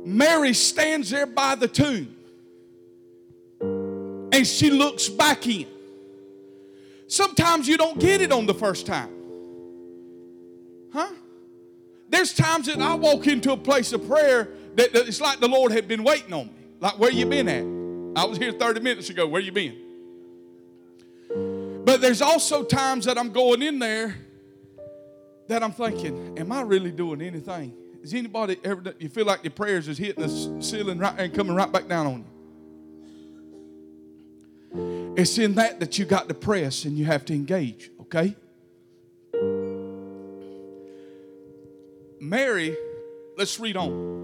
Mary 0.04 0.54
stands 0.54 1.12
there 1.12 1.28
by 1.28 1.54
the 1.54 1.68
tomb 1.68 2.16
and 4.36 4.46
she 4.46 4.70
looks 4.70 5.08
back 5.08 5.48
in. 5.48 5.66
Sometimes 7.08 7.68
you 7.70 7.78
don't 7.78 7.98
get 8.00 8.20
it 8.20 8.34
on 8.34 8.46
the 8.46 8.54
first 8.54 8.86
time. 8.86 9.10
Huh? 10.92 11.12
There's 12.10 12.34
times 12.34 12.66
that 12.66 12.80
I 12.80 12.96
walk 12.96 13.28
into 13.28 13.54
a 13.54 13.58
place 13.58 13.94
of 13.94 14.06
prayer 14.08 14.50
that, 14.76 14.92
that 14.92 15.08
it's 15.08 15.22
like 15.22 15.40
the 15.40 15.48
Lord 15.48 15.72
had 15.72 15.88
been 15.88 16.04
waiting 16.04 16.34
on 16.34 16.48
me. 16.48 16.54
Like, 16.82 17.00
where 17.00 17.12
you 17.12 17.26
been 17.26 17.48
at? 17.48 18.22
I 18.22 18.26
was 18.26 18.38
here 18.38 18.52
30 18.52 18.82
minutes 18.82 19.10
ago. 19.10 19.26
Where 19.26 19.42
you 19.42 19.54
been? 19.54 19.78
But 21.86 22.02
there's 22.02 22.22
also 22.22 22.64
times 22.64 23.06
that 23.06 23.18
I'm 23.18 23.32
going 23.32 23.62
in 23.62 23.80
there 23.80 24.16
that 25.48 25.64
I'm 25.64 25.72
thinking, 25.72 26.38
am 26.38 26.52
I 26.52 26.62
really 26.62 26.92
doing 26.92 27.22
anything? 27.22 27.74
Is 28.02 28.14
anybody 28.14 28.58
ever, 28.66 28.94
you 29.00 29.08
feel 29.08 29.26
like 29.26 29.44
your 29.44 29.52
prayers 29.52 29.88
is 29.88 29.98
hitting 29.98 30.24
the 30.24 30.62
ceiling 30.62 31.00
right 31.00 31.14
and 31.18 31.34
coming 31.34 31.56
right 31.56 31.72
back 31.72 31.88
down 31.88 32.08
on 32.08 32.18
you? 32.20 32.35
It's 35.18 35.38
in 35.38 35.56
that 35.56 35.80
that 35.80 35.98
you 35.98 36.04
got 36.04 36.28
to 36.28 36.34
press 36.34 36.84
and 36.84 36.98
you 36.98 37.06
have 37.06 37.24
to 37.26 37.34
engage, 37.34 37.90
okay? 38.02 38.36
Mary, 42.20 42.76
let's 43.38 43.58
read 43.60 43.78
on. 43.78 44.16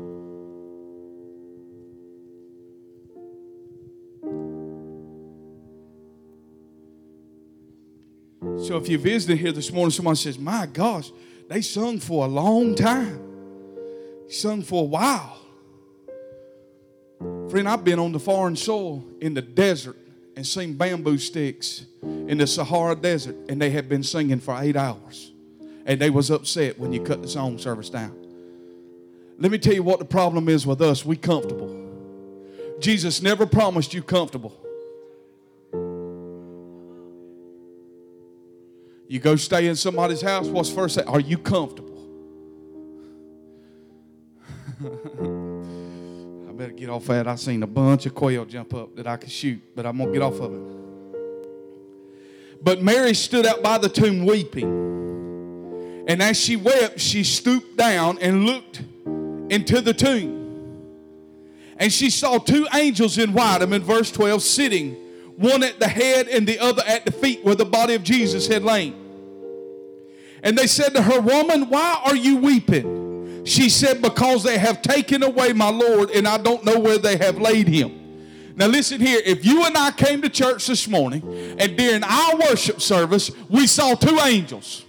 So 8.66 8.76
if 8.78 8.90
you're 8.90 9.00
visiting 9.00 9.38
here 9.38 9.52
this 9.52 9.72
morning, 9.72 9.92
someone 9.92 10.16
says, 10.16 10.38
My 10.38 10.66
gosh, 10.66 11.12
they 11.48 11.62
sung 11.62 12.00
for 12.00 12.26
a 12.26 12.28
long 12.28 12.76
time. 12.76 13.20
Sung 14.30 14.62
for 14.62 14.84
a 14.84 14.86
while. 14.86 15.38
Friend, 17.50 17.68
I've 17.68 17.84
been 17.84 18.00
on 18.00 18.12
the 18.12 18.20
foreign 18.20 18.56
soil 18.56 19.06
in 19.22 19.34
the 19.34 19.42
desert 19.42 19.98
and 20.36 20.46
seen 20.46 20.74
bamboo 20.74 21.18
sticks 21.18 21.86
in 22.02 22.38
the 22.38 22.48
Sahara 22.48 22.96
Desert, 22.96 23.36
and 23.50 23.62
they 23.62 23.70
had 23.70 23.90
been 23.90 24.04
singing 24.04 24.40
for 24.40 24.58
eight 24.62 24.76
hours. 24.76 25.32
And 25.86 26.00
they 26.00 26.10
was 26.10 26.30
upset 26.30 26.80
when 26.80 26.94
you 26.94 27.02
cut 27.04 27.22
the 27.22 27.28
song 27.28 27.58
service 27.58 27.90
down. 27.90 28.16
Let 29.40 29.52
me 29.52 29.58
tell 29.58 29.74
you 29.74 29.84
what 29.84 30.00
the 30.00 30.06
problem 30.06 30.48
is 30.48 30.66
with 30.66 30.82
us. 30.82 31.04
We 31.04 31.18
comfortable. 31.18 31.78
Jesus 32.80 33.22
never 33.22 33.46
promised 33.46 33.94
you 33.94 34.04
comfortable. 34.04 34.56
You 39.08 39.20
go 39.20 39.36
stay 39.36 39.68
in 39.68 39.76
somebody's 39.76 40.22
house, 40.22 40.48
what's 40.48 40.72
first? 40.72 40.98
Are 41.06 41.20
you 41.20 41.38
comfortable? 41.38 41.90
Better 46.62 46.74
get 46.74 46.90
off 46.92 47.10
of 47.10 47.16
that. 47.16 47.28
I 47.28 47.34
seen 47.38 47.64
a 47.64 47.68
bunch 47.68 48.06
of 48.06 48.14
quail 48.14 48.46
jump 48.46 48.76
up 48.76 48.96
that 48.96 49.08
I 49.08 49.18
could 49.18 49.32
shoot, 49.32 49.60
but 49.76 49.84
I'm 49.84 49.98
gonna 49.98 50.12
get 50.12 50.22
off 50.22 50.40
of 50.40 50.54
it. 50.54 50.62
But 52.64 52.84
Mary 52.84 53.16
stood 53.16 53.48
out 53.48 53.64
by 53.64 53.80
the 53.80 53.90
tomb 53.90 54.28
weeping. 54.28 56.06
And 56.08 56.22
as 56.22 56.40
she 56.40 56.58
wept, 56.58 57.00
she 57.00 57.24
stooped 57.24 57.78
down 57.78 58.20
and 58.20 58.46
looked 58.46 58.84
into 59.50 59.82
the 59.82 59.92
tomb. 59.92 60.78
And 61.78 61.92
she 61.92 62.12
saw 62.12 62.38
two 62.38 62.68
angels 62.76 63.18
in 63.18 63.34
white, 63.34 63.64
I'm 63.64 63.74
in 63.74 63.82
verse 63.82 64.12
12, 64.12 64.44
sitting, 64.44 64.94
one 65.38 65.64
at 65.64 65.80
the 65.80 65.88
head 65.88 66.28
and 66.28 66.46
the 66.46 66.60
other 66.60 66.84
at 66.86 67.06
the 67.06 67.12
feet 67.12 67.44
where 67.44 67.56
the 67.56 67.66
body 67.66 67.96
of 67.96 68.04
Jesus 68.04 68.46
had 68.46 68.62
lain. 68.64 68.94
And 70.44 70.56
they 70.56 70.68
said 70.68 70.94
to 70.94 71.02
her, 71.02 71.22
Woman, 71.22 71.70
why 71.70 72.00
are 72.06 72.16
you 72.16 72.38
weeping? 72.38 73.01
She 73.44 73.70
said, 73.70 74.02
Because 74.02 74.44
they 74.44 74.58
have 74.58 74.82
taken 74.82 75.24
away 75.24 75.54
my 75.54 75.70
Lord, 75.70 76.12
and 76.12 76.28
I 76.28 76.38
don't 76.38 76.64
know 76.64 76.80
where 76.80 76.98
they 76.98 77.18
have 77.18 77.38
laid 77.38 77.68
him. 77.68 77.98
Now, 78.56 78.68
listen 78.68 79.02
here. 79.02 79.22
If 79.26 79.46
you 79.46 79.66
and 79.66 79.78
I 79.78 79.92
came 79.92 80.22
to 80.22 80.30
church 80.30 80.68
this 80.68 80.88
morning, 80.88 81.24
and 81.58 81.78
during 81.78 82.04
our 82.04 82.36
worship 82.38 82.82
service, 82.82 83.32
we 83.50 83.66
saw 83.66 83.96
two 83.96 84.20
angels. 84.20 84.86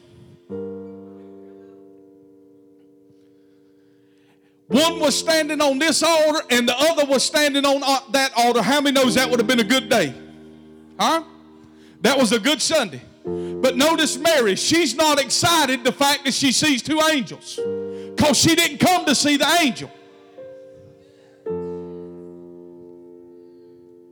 One 4.73 5.01
was 5.01 5.19
standing 5.19 5.61
on 5.61 5.79
this 5.79 6.03
altar 6.03 6.41
and 6.49 6.67
the 6.67 6.75
other 6.75 7.05
was 7.05 7.23
standing 7.23 7.67
on 7.67 7.83
uh, 7.85 8.01
that 8.13 8.33
altar. 8.35 8.63
How 8.63 8.81
many 8.81 8.95
knows 8.95 9.17
that 9.17 9.29
would 9.29 9.39
have 9.39 9.47
been 9.47 9.61
a 9.61 9.65
good 9.65 9.91
day? 9.91 10.15
Huh? 10.99 11.25
That 12.01 12.17
was 12.17 12.33
a 12.33 12.41
good 12.41 12.63
Sunday. 12.63 13.03
But 13.23 13.77
notice 13.77 14.17
Mary, 14.17 14.57
she's 14.57 14.95
not 14.95 15.21
excited 15.21 15.85
the 15.85 15.93
fact 15.93 16.25
that 16.25 16.33
she 16.33 16.53
sees 16.53 16.83
two 16.83 17.01
angels. 17.01 17.61
Because 18.23 18.39
she 18.39 18.55
didn't 18.55 18.79
come 18.79 19.05
to 19.07 19.17
see 19.17 19.37
the 19.37 19.49
angel. 19.61 19.91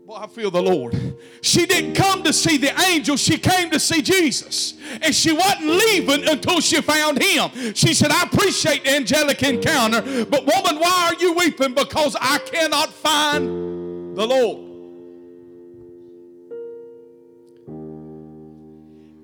Well, 0.04 0.18
I 0.18 0.26
feel 0.26 0.50
the 0.50 0.60
Lord. 0.60 1.16
She 1.42 1.64
didn't 1.64 1.94
come 1.94 2.24
to 2.24 2.32
see 2.32 2.56
the 2.56 2.76
angel, 2.88 3.16
she 3.16 3.38
came 3.38 3.70
to 3.70 3.78
see 3.78 4.02
Jesus. 4.02 4.74
And 5.00 5.14
she 5.14 5.30
wasn't 5.30 5.66
leaving 5.66 6.28
until 6.28 6.60
she 6.60 6.80
found 6.80 7.22
him. 7.22 7.50
She 7.74 7.94
said, 7.94 8.10
I 8.10 8.24
appreciate 8.24 8.82
the 8.82 8.96
angelic 8.96 9.44
encounter, 9.44 10.00
but 10.24 10.44
woman, 10.44 10.80
why 10.80 11.12
are 11.12 11.22
you 11.22 11.34
weeping? 11.34 11.74
Because 11.74 12.16
I 12.20 12.38
cannot 12.38 12.92
find 12.92 14.16
the 14.16 14.26
Lord. 14.26 14.69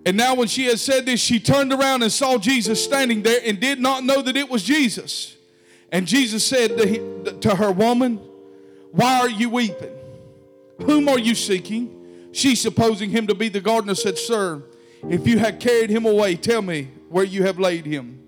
And 0.07 0.17
now, 0.17 0.37
when 0.37 0.47
she 0.47 0.67
had 0.67 0.79
said 0.79 1.05
this, 1.05 1.21
she 1.21 1.41
turned 1.41 1.73
around 1.73 2.05
and 2.05 2.13
saw 2.13 2.39
Jesus 2.39 2.83
standing 2.83 3.23
there 3.23 3.41
and 3.45 3.59
did 3.59 3.81
not 3.81 4.05
know 4.05 4.23
that 4.23 4.37
it 4.37 4.49
was 4.49 4.63
Jesus. 4.63 5.37
And 5.91 6.07
Jesus 6.07 6.47
said 6.47 6.79
to, 6.79 6.87
him, 6.87 7.41
to 7.41 7.57
her, 7.57 7.73
Woman, 7.73 8.19
why 8.93 9.19
are 9.19 9.29
you 9.29 9.51
weeping? 9.51 9.91
Whom 10.83 11.09
are 11.09 11.19
you 11.19 11.35
seeking? 11.35 12.31
She, 12.31 12.55
supposing 12.55 13.11
him 13.11 13.27
to 13.27 13.35
be 13.35 13.49
the 13.49 13.61
gardener, 13.61 13.97
said, 13.97 14.17
Sir, 14.17 14.63
if 15.11 15.27
you 15.27 15.41
had 15.41 15.59
carried 15.59 15.91
him 15.91 16.07
away, 16.07 16.37
tell 16.37 16.63
me 16.63 16.85
where 17.09 17.25
you 17.25 17.43
have 17.43 17.59
laid 17.59 17.85
him, 17.85 18.23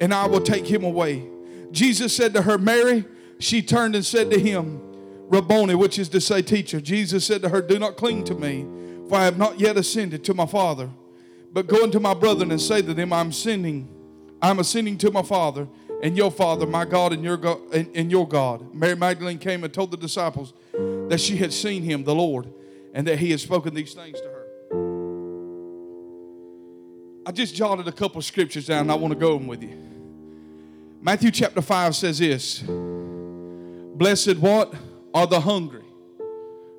and 0.00 0.12
I 0.12 0.26
will 0.26 0.40
take 0.40 0.66
him 0.66 0.82
away. 0.82 1.28
Jesus 1.70 2.14
said 2.14 2.34
to 2.34 2.42
her, 2.42 2.58
Mary. 2.58 3.04
She 3.38 3.62
turned 3.62 3.94
and 3.94 4.04
said 4.04 4.30
to 4.30 4.38
him, 4.38 4.80
Rabboni, 5.28 5.74
which 5.74 5.98
is 5.98 6.08
to 6.10 6.20
say, 6.20 6.42
teacher. 6.42 6.80
Jesus 6.80 7.24
said 7.24 7.42
to 7.42 7.50
her, 7.50 7.60
Do 7.60 7.78
not 7.78 7.96
cling 7.96 8.24
to 8.24 8.34
me, 8.34 8.66
for 9.08 9.16
I 9.16 9.24
have 9.24 9.38
not 9.38 9.60
yet 9.60 9.76
ascended 9.76 10.24
to 10.24 10.34
my 10.34 10.46
Father. 10.46 10.90
But 11.54 11.68
go 11.68 11.84
unto 11.84 12.00
my 12.00 12.14
brethren 12.14 12.50
and 12.50 12.60
say 12.60 12.82
to 12.82 12.92
them, 12.92 13.12
I'm 13.12 13.30
sending, 13.30 13.88
I'm 14.42 14.58
ascending 14.58 14.98
to 14.98 15.12
my 15.12 15.22
Father 15.22 15.68
and 16.02 16.16
your 16.16 16.32
Father, 16.32 16.66
my 16.66 16.84
God 16.84 17.12
and 17.12 17.22
your 17.22 17.36
God, 17.36 17.60
and, 17.72 17.88
and 17.94 18.10
your 18.10 18.26
God. 18.26 18.74
Mary 18.74 18.96
Magdalene 18.96 19.38
came 19.38 19.62
and 19.62 19.72
told 19.72 19.92
the 19.92 19.96
disciples 19.96 20.52
that 20.72 21.20
she 21.20 21.36
had 21.36 21.52
seen 21.52 21.84
him, 21.84 22.02
the 22.02 22.14
Lord, 22.14 22.52
and 22.92 23.06
that 23.06 23.20
he 23.20 23.30
had 23.30 23.38
spoken 23.38 23.72
these 23.72 23.94
things 23.94 24.20
to 24.20 24.26
her. 24.26 24.40
I 27.24 27.30
just 27.30 27.54
jotted 27.54 27.86
a 27.86 27.92
couple 27.92 28.20
scriptures 28.20 28.66
down 28.66 28.80
and 28.80 28.90
I 28.90 28.96
want 28.96 29.14
to 29.14 29.18
go 29.18 29.38
them 29.38 29.46
with 29.46 29.62
you. 29.62 29.78
Matthew 31.00 31.30
chapter 31.30 31.62
5 31.62 31.94
says 31.94 32.18
this 32.18 32.64
Blessed 32.66 34.38
what? 34.38 34.74
Are 35.14 35.28
the 35.28 35.38
hungry, 35.38 35.84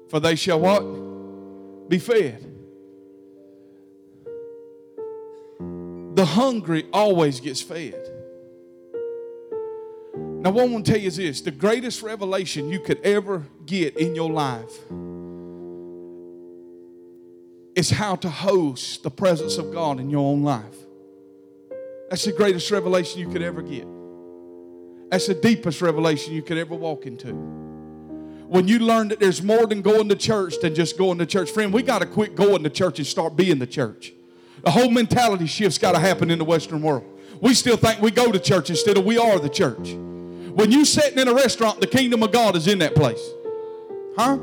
for 0.09 0.19
they 0.19 0.35
shall 0.35 0.59
what? 0.59 1.87
Be 1.87 1.97
fed. 1.97 2.54
The 6.25 6.31
hungry 6.31 6.87
always 6.91 7.39
gets 7.39 7.61
fed. 7.61 8.03
Now, 10.15 10.49
what 10.49 10.63
I 10.63 10.67
want 10.67 10.83
to 10.87 10.91
tell 10.91 10.99
you 10.99 11.09
is 11.09 11.17
this 11.17 11.41
the 11.41 11.51
greatest 11.51 12.01
revelation 12.01 12.67
you 12.67 12.79
could 12.79 12.99
ever 13.01 13.45
get 13.67 13.95
in 13.95 14.15
your 14.15 14.31
life 14.31 14.73
is 17.75 17.91
how 17.91 18.15
to 18.15 18.27
host 18.27 19.03
the 19.03 19.11
presence 19.11 19.59
of 19.59 19.71
God 19.71 19.99
in 19.99 20.09
your 20.09 20.27
own 20.27 20.41
life. 20.41 20.75
That's 22.09 22.25
the 22.25 22.31
greatest 22.31 22.71
revelation 22.71 23.19
you 23.19 23.29
could 23.29 23.43
ever 23.43 23.61
get. 23.61 23.85
That's 25.11 25.27
the 25.27 25.35
deepest 25.35 25.79
revelation 25.79 26.33
you 26.33 26.41
could 26.41 26.57
ever 26.57 26.73
walk 26.73 27.05
into. 27.05 27.33
When 28.47 28.67
you 28.67 28.79
learn 28.79 29.09
that 29.09 29.19
there's 29.19 29.43
more 29.43 29.67
than 29.67 29.83
going 29.83 30.09
to 30.09 30.15
church 30.15 30.55
than 30.59 30.73
just 30.73 30.97
going 30.97 31.19
to 31.19 31.27
church. 31.27 31.51
Friend, 31.51 31.71
we 31.71 31.83
got 31.83 31.99
to 31.99 32.07
quit 32.07 32.33
going 32.35 32.63
to 32.63 32.71
church 32.71 32.97
and 32.97 33.05
start 33.05 33.35
being 33.35 33.59
the 33.59 33.67
church. 33.67 34.11
The 34.63 34.71
whole 34.71 34.89
mentality 34.89 35.45
shift's 35.47 35.77
got 35.77 35.91
to 35.91 35.99
happen 35.99 36.31
in 36.31 36.39
the 36.39 36.45
Western 36.45 36.81
world. 36.81 37.03
We 37.41 37.53
still 37.53 37.77
think 37.77 38.01
we 38.01 38.11
go 38.11 38.31
to 38.31 38.39
church 38.39 38.69
instead 38.69 38.97
of 38.97 39.05
we 39.05 39.17
are 39.17 39.39
the 39.39 39.49
church. 39.49 39.93
When 40.55 40.71
you 40.71 40.85
sitting 40.85 41.19
in 41.19 41.27
a 41.27 41.33
restaurant, 41.33 41.81
the 41.81 41.87
kingdom 41.87 42.23
of 42.23 42.31
God 42.31 42.55
is 42.55 42.67
in 42.67 42.79
that 42.79 42.95
place. 42.95 43.21
Huh? 44.17 44.37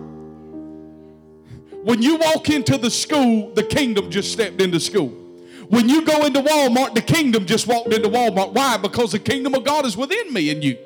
When 1.83 2.03
you 2.03 2.16
walk 2.16 2.48
into 2.51 2.77
the 2.79 2.90
school, 2.90 3.53
the 3.55 3.62
kingdom 3.62 4.11
just 4.11 4.31
stepped 4.31 4.61
into 4.61 4.79
school. 4.79 5.09
When 5.68 5.88
you 5.88 6.05
go 6.05 6.27
into 6.27 6.40
Walmart, 6.40 6.94
the 6.94 7.01
kingdom 7.01 7.46
just 7.46 7.66
walked 7.66 7.92
into 7.92 8.09
Walmart. 8.09 8.53
Why? 8.53 8.77
Because 8.77 9.12
the 9.12 9.18
kingdom 9.18 9.55
of 9.55 9.64
God 9.64 9.87
is 9.87 9.96
within 9.96 10.33
me 10.33 10.51
and 10.51 10.62
you. 10.62 10.77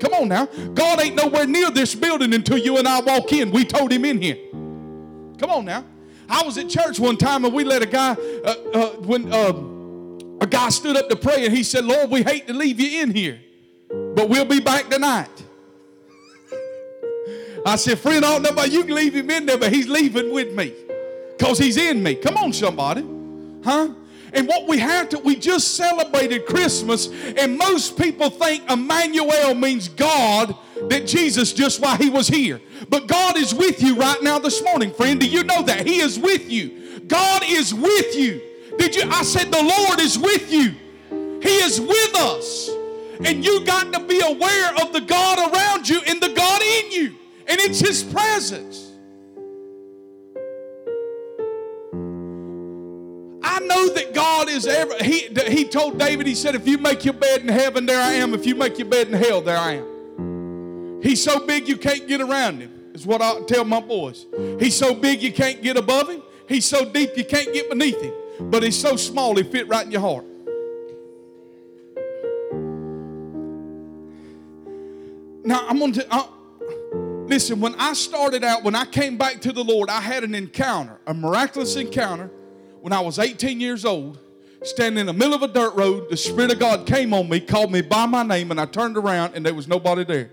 Come 0.00 0.14
on 0.14 0.28
now. 0.28 0.46
God 0.46 1.00
ain't 1.00 1.14
nowhere 1.14 1.46
near 1.46 1.70
this 1.70 1.94
building 1.94 2.34
until 2.34 2.58
you 2.58 2.78
and 2.78 2.88
I 2.88 3.00
walk 3.00 3.32
in. 3.32 3.50
We 3.52 3.64
told 3.64 3.92
him 3.92 4.04
in 4.04 4.20
here. 4.20 4.38
Come 5.38 5.50
on 5.50 5.64
now. 5.66 5.84
I 6.32 6.42
was 6.44 6.58
at 6.58 6.68
church 6.68 6.98
one 6.98 7.16
time 7.16 7.44
and 7.44 7.54
we 7.54 7.62
let 7.62 7.82
a 7.82 7.86
guy, 7.86 8.12
uh, 8.12 8.54
uh, 8.74 8.86
when 9.02 9.32
uh, 9.32 9.52
a 10.40 10.46
guy 10.46 10.70
stood 10.70 10.96
up 10.96 11.08
to 11.08 11.16
pray 11.16 11.44
and 11.44 11.54
he 11.54 11.62
said, 11.62 11.84
Lord, 11.84 12.10
we 12.10 12.22
hate 12.22 12.46
to 12.48 12.52
leave 12.52 12.80
you 12.80 13.02
in 13.02 13.12
here 13.12 13.38
but 13.92 14.28
we'll 14.28 14.44
be 14.44 14.60
back 14.60 14.88
tonight. 14.88 15.28
I 17.66 17.76
said, 17.76 17.98
friend, 17.98 18.24
I 18.24 18.32
don't 18.32 18.42
know 18.42 18.50
about 18.50 18.70
you 18.70 18.84
can 18.84 18.94
leave 18.94 19.14
him 19.14 19.30
in 19.30 19.46
there, 19.46 19.58
but 19.58 19.72
he's 19.72 19.88
leaving 19.88 20.32
with 20.32 20.54
me 20.54 20.72
because 21.36 21.58
he's 21.58 21.76
in 21.76 22.02
me. 22.02 22.14
Come 22.14 22.36
on, 22.36 22.52
somebody. 22.52 23.02
Huh? 23.64 23.90
And 24.34 24.48
what 24.48 24.66
we 24.66 24.78
have 24.78 25.10
to, 25.10 25.18
we 25.18 25.36
just 25.36 25.76
celebrated 25.76 26.46
Christmas, 26.46 27.08
and 27.36 27.58
most 27.58 27.98
people 27.98 28.30
think 28.30 28.70
Emmanuel 28.70 29.54
means 29.54 29.88
God, 29.88 30.56
that 30.88 31.06
Jesus 31.06 31.52
just 31.52 31.80
why 31.80 31.96
he 31.96 32.10
was 32.10 32.28
here. 32.28 32.60
But 32.88 33.06
God 33.06 33.36
is 33.36 33.54
with 33.54 33.82
you 33.82 33.96
right 33.96 34.22
now 34.22 34.38
this 34.38 34.62
morning, 34.62 34.92
friend. 34.92 35.20
Do 35.20 35.26
you 35.26 35.44
know 35.44 35.62
that? 35.62 35.86
He 35.86 36.00
is 36.00 36.18
with 36.18 36.50
you. 36.50 37.00
God 37.06 37.42
is 37.44 37.74
with 37.74 38.16
you. 38.16 38.40
Did 38.78 38.96
you? 38.96 39.02
I 39.10 39.22
said, 39.22 39.50
the 39.50 39.62
Lord 39.62 40.00
is 40.00 40.18
with 40.18 40.50
you. 40.52 40.74
He 41.42 41.56
is 41.58 41.80
with 41.80 42.16
us. 42.16 42.70
And 43.24 43.44
you 43.44 43.64
got 43.64 43.92
to 43.92 44.00
be 44.00 44.20
aware 44.20 44.74
of 44.82 44.92
the 44.92 45.00
God 45.00 45.52
around 45.52 45.88
you 45.88 46.00
and 46.06 46.20
the 46.20 46.30
God 46.30 46.62
in 46.62 46.90
you. 46.92 47.14
And 47.46 47.60
it's 47.60 47.80
His 47.80 48.02
presence. 48.02 48.90
I 53.44 53.58
know 53.60 53.88
that 53.90 54.14
God 54.14 54.48
is 54.48 54.66
ever, 54.66 54.94
he, 55.02 55.28
he 55.48 55.64
told 55.64 55.98
David, 55.98 56.26
he 56.26 56.34
said, 56.34 56.54
if 56.54 56.66
you 56.66 56.78
make 56.78 57.04
your 57.04 57.14
bed 57.14 57.42
in 57.42 57.48
heaven, 57.48 57.86
there 57.86 58.00
I 58.00 58.12
am. 58.12 58.34
If 58.34 58.46
you 58.46 58.54
make 58.54 58.78
your 58.78 58.88
bed 58.88 59.08
in 59.08 59.14
hell, 59.14 59.40
there 59.40 59.58
I 59.58 59.72
am. 59.74 59.91
He's 61.02 61.22
so 61.22 61.44
big 61.44 61.68
you 61.68 61.76
can't 61.76 62.06
get 62.06 62.20
around 62.20 62.60
him, 62.60 62.70
is 62.94 63.04
what 63.04 63.20
I 63.20 63.40
tell 63.42 63.64
my 63.64 63.80
boys. 63.80 64.26
He's 64.58 64.76
so 64.76 64.94
big 64.94 65.22
you 65.22 65.32
can't 65.32 65.60
get 65.60 65.76
above 65.76 66.08
him. 66.08 66.22
He's 66.48 66.64
so 66.64 66.84
deep 66.84 67.16
you 67.16 67.24
can't 67.24 67.52
get 67.52 67.68
beneath 67.68 68.00
him. 68.00 68.14
But 68.40 68.62
he's 68.62 68.80
so 68.80 68.96
small 68.96 69.34
he 69.36 69.42
fit 69.42 69.68
right 69.68 69.84
in 69.84 69.90
your 69.90 70.00
heart. 70.00 70.24
Now, 75.44 75.66
I'm 75.68 75.78
going 75.78 75.92
to. 75.94 76.28
Listen, 77.26 77.60
when 77.60 77.74
I 77.76 77.94
started 77.94 78.44
out, 78.44 78.62
when 78.62 78.74
I 78.74 78.84
came 78.84 79.16
back 79.16 79.40
to 79.40 79.52
the 79.52 79.64
Lord, 79.64 79.88
I 79.88 80.00
had 80.00 80.22
an 80.22 80.34
encounter, 80.34 80.98
a 81.06 81.14
miraculous 81.14 81.76
encounter, 81.76 82.30
when 82.80 82.92
I 82.92 83.00
was 83.00 83.18
18 83.18 83.60
years 83.60 83.84
old, 83.84 84.18
standing 84.62 85.00
in 85.00 85.06
the 85.06 85.12
middle 85.12 85.34
of 85.34 85.42
a 85.42 85.48
dirt 85.48 85.74
road. 85.74 86.10
The 86.10 86.16
Spirit 86.16 86.52
of 86.52 86.58
God 86.58 86.86
came 86.86 87.14
on 87.14 87.28
me, 87.28 87.40
called 87.40 87.72
me 87.72 87.80
by 87.80 88.06
my 88.06 88.22
name, 88.22 88.50
and 88.50 88.60
I 88.60 88.66
turned 88.66 88.96
around 88.96 89.34
and 89.34 89.44
there 89.46 89.54
was 89.54 89.66
nobody 89.66 90.04
there. 90.04 90.30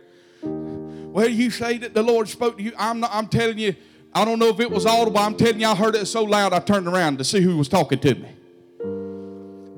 Well, 1.11 1.27
you 1.27 1.49
say 1.49 1.77
that 1.79 1.93
the 1.93 2.03
Lord 2.03 2.29
spoke 2.29 2.57
to 2.57 2.63
you. 2.63 2.73
I'm, 2.77 2.99
not, 2.99 3.09
I'm 3.11 3.27
telling 3.27 3.57
you, 3.57 3.75
I 4.13 4.25
don't 4.25 4.37
know 4.37 4.49
if 4.49 4.59
it 4.59 4.69
was 4.69 4.85
audible. 4.85 5.17
I'm 5.17 5.35
telling 5.35 5.59
you, 5.59 5.67
I 5.67 5.75
heard 5.75 5.95
it 5.95 6.05
so 6.05 6.23
loud 6.23 6.53
I 6.53 6.59
turned 6.59 6.87
around 6.87 7.17
to 7.17 7.23
see 7.23 7.41
who 7.41 7.57
was 7.57 7.67
talking 7.67 7.99
to 7.99 8.15
me. 8.15 8.29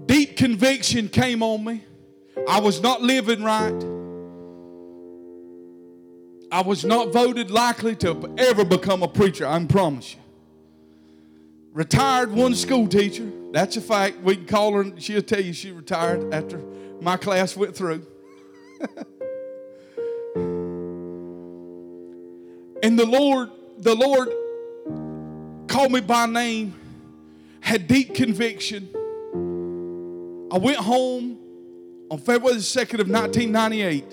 Deep 0.05 0.35
conviction 0.35 1.07
came 1.07 1.41
on 1.41 1.63
me. 1.63 1.83
I 2.49 2.59
was 2.59 2.81
not 2.81 3.01
living 3.01 3.43
right. 3.43 3.83
I 6.51 6.61
was 6.61 6.83
not 6.83 7.13
voted 7.13 7.49
likely 7.49 7.95
to 7.97 8.33
ever 8.37 8.65
become 8.65 9.03
a 9.03 9.07
preacher, 9.07 9.47
I 9.47 9.63
promise 9.65 10.15
you. 10.15 10.19
Retired 11.71 12.31
one 12.33 12.55
school 12.55 12.87
teacher. 12.87 13.31
That's 13.51 13.77
a 13.77 13.81
fact. 13.81 14.19
We 14.19 14.35
can 14.35 14.45
call 14.45 14.73
her, 14.73 14.81
and 14.81 15.01
she'll 15.01 15.21
tell 15.21 15.39
you 15.39 15.53
she 15.53 15.71
retired 15.71 16.33
after 16.33 16.61
my 16.99 17.15
class 17.15 17.55
went 17.55 17.73
through. 17.73 18.05
and 22.83 22.97
the 22.97 23.05
Lord, 23.05 23.49
the 23.77 23.95
Lord 23.95 24.29
called 25.67 25.91
me 25.91 26.01
by 26.01 26.25
name, 26.25 26.73
had 27.59 27.87
deep 27.87 28.15
conviction. 28.15 28.89
I 30.51 30.57
went 30.57 30.77
home 30.77 31.37
on 32.09 32.17
February 32.17 32.57
the 32.57 32.63
2nd 32.63 32.99
of 32.99 33.09
1998, 33.09 34.03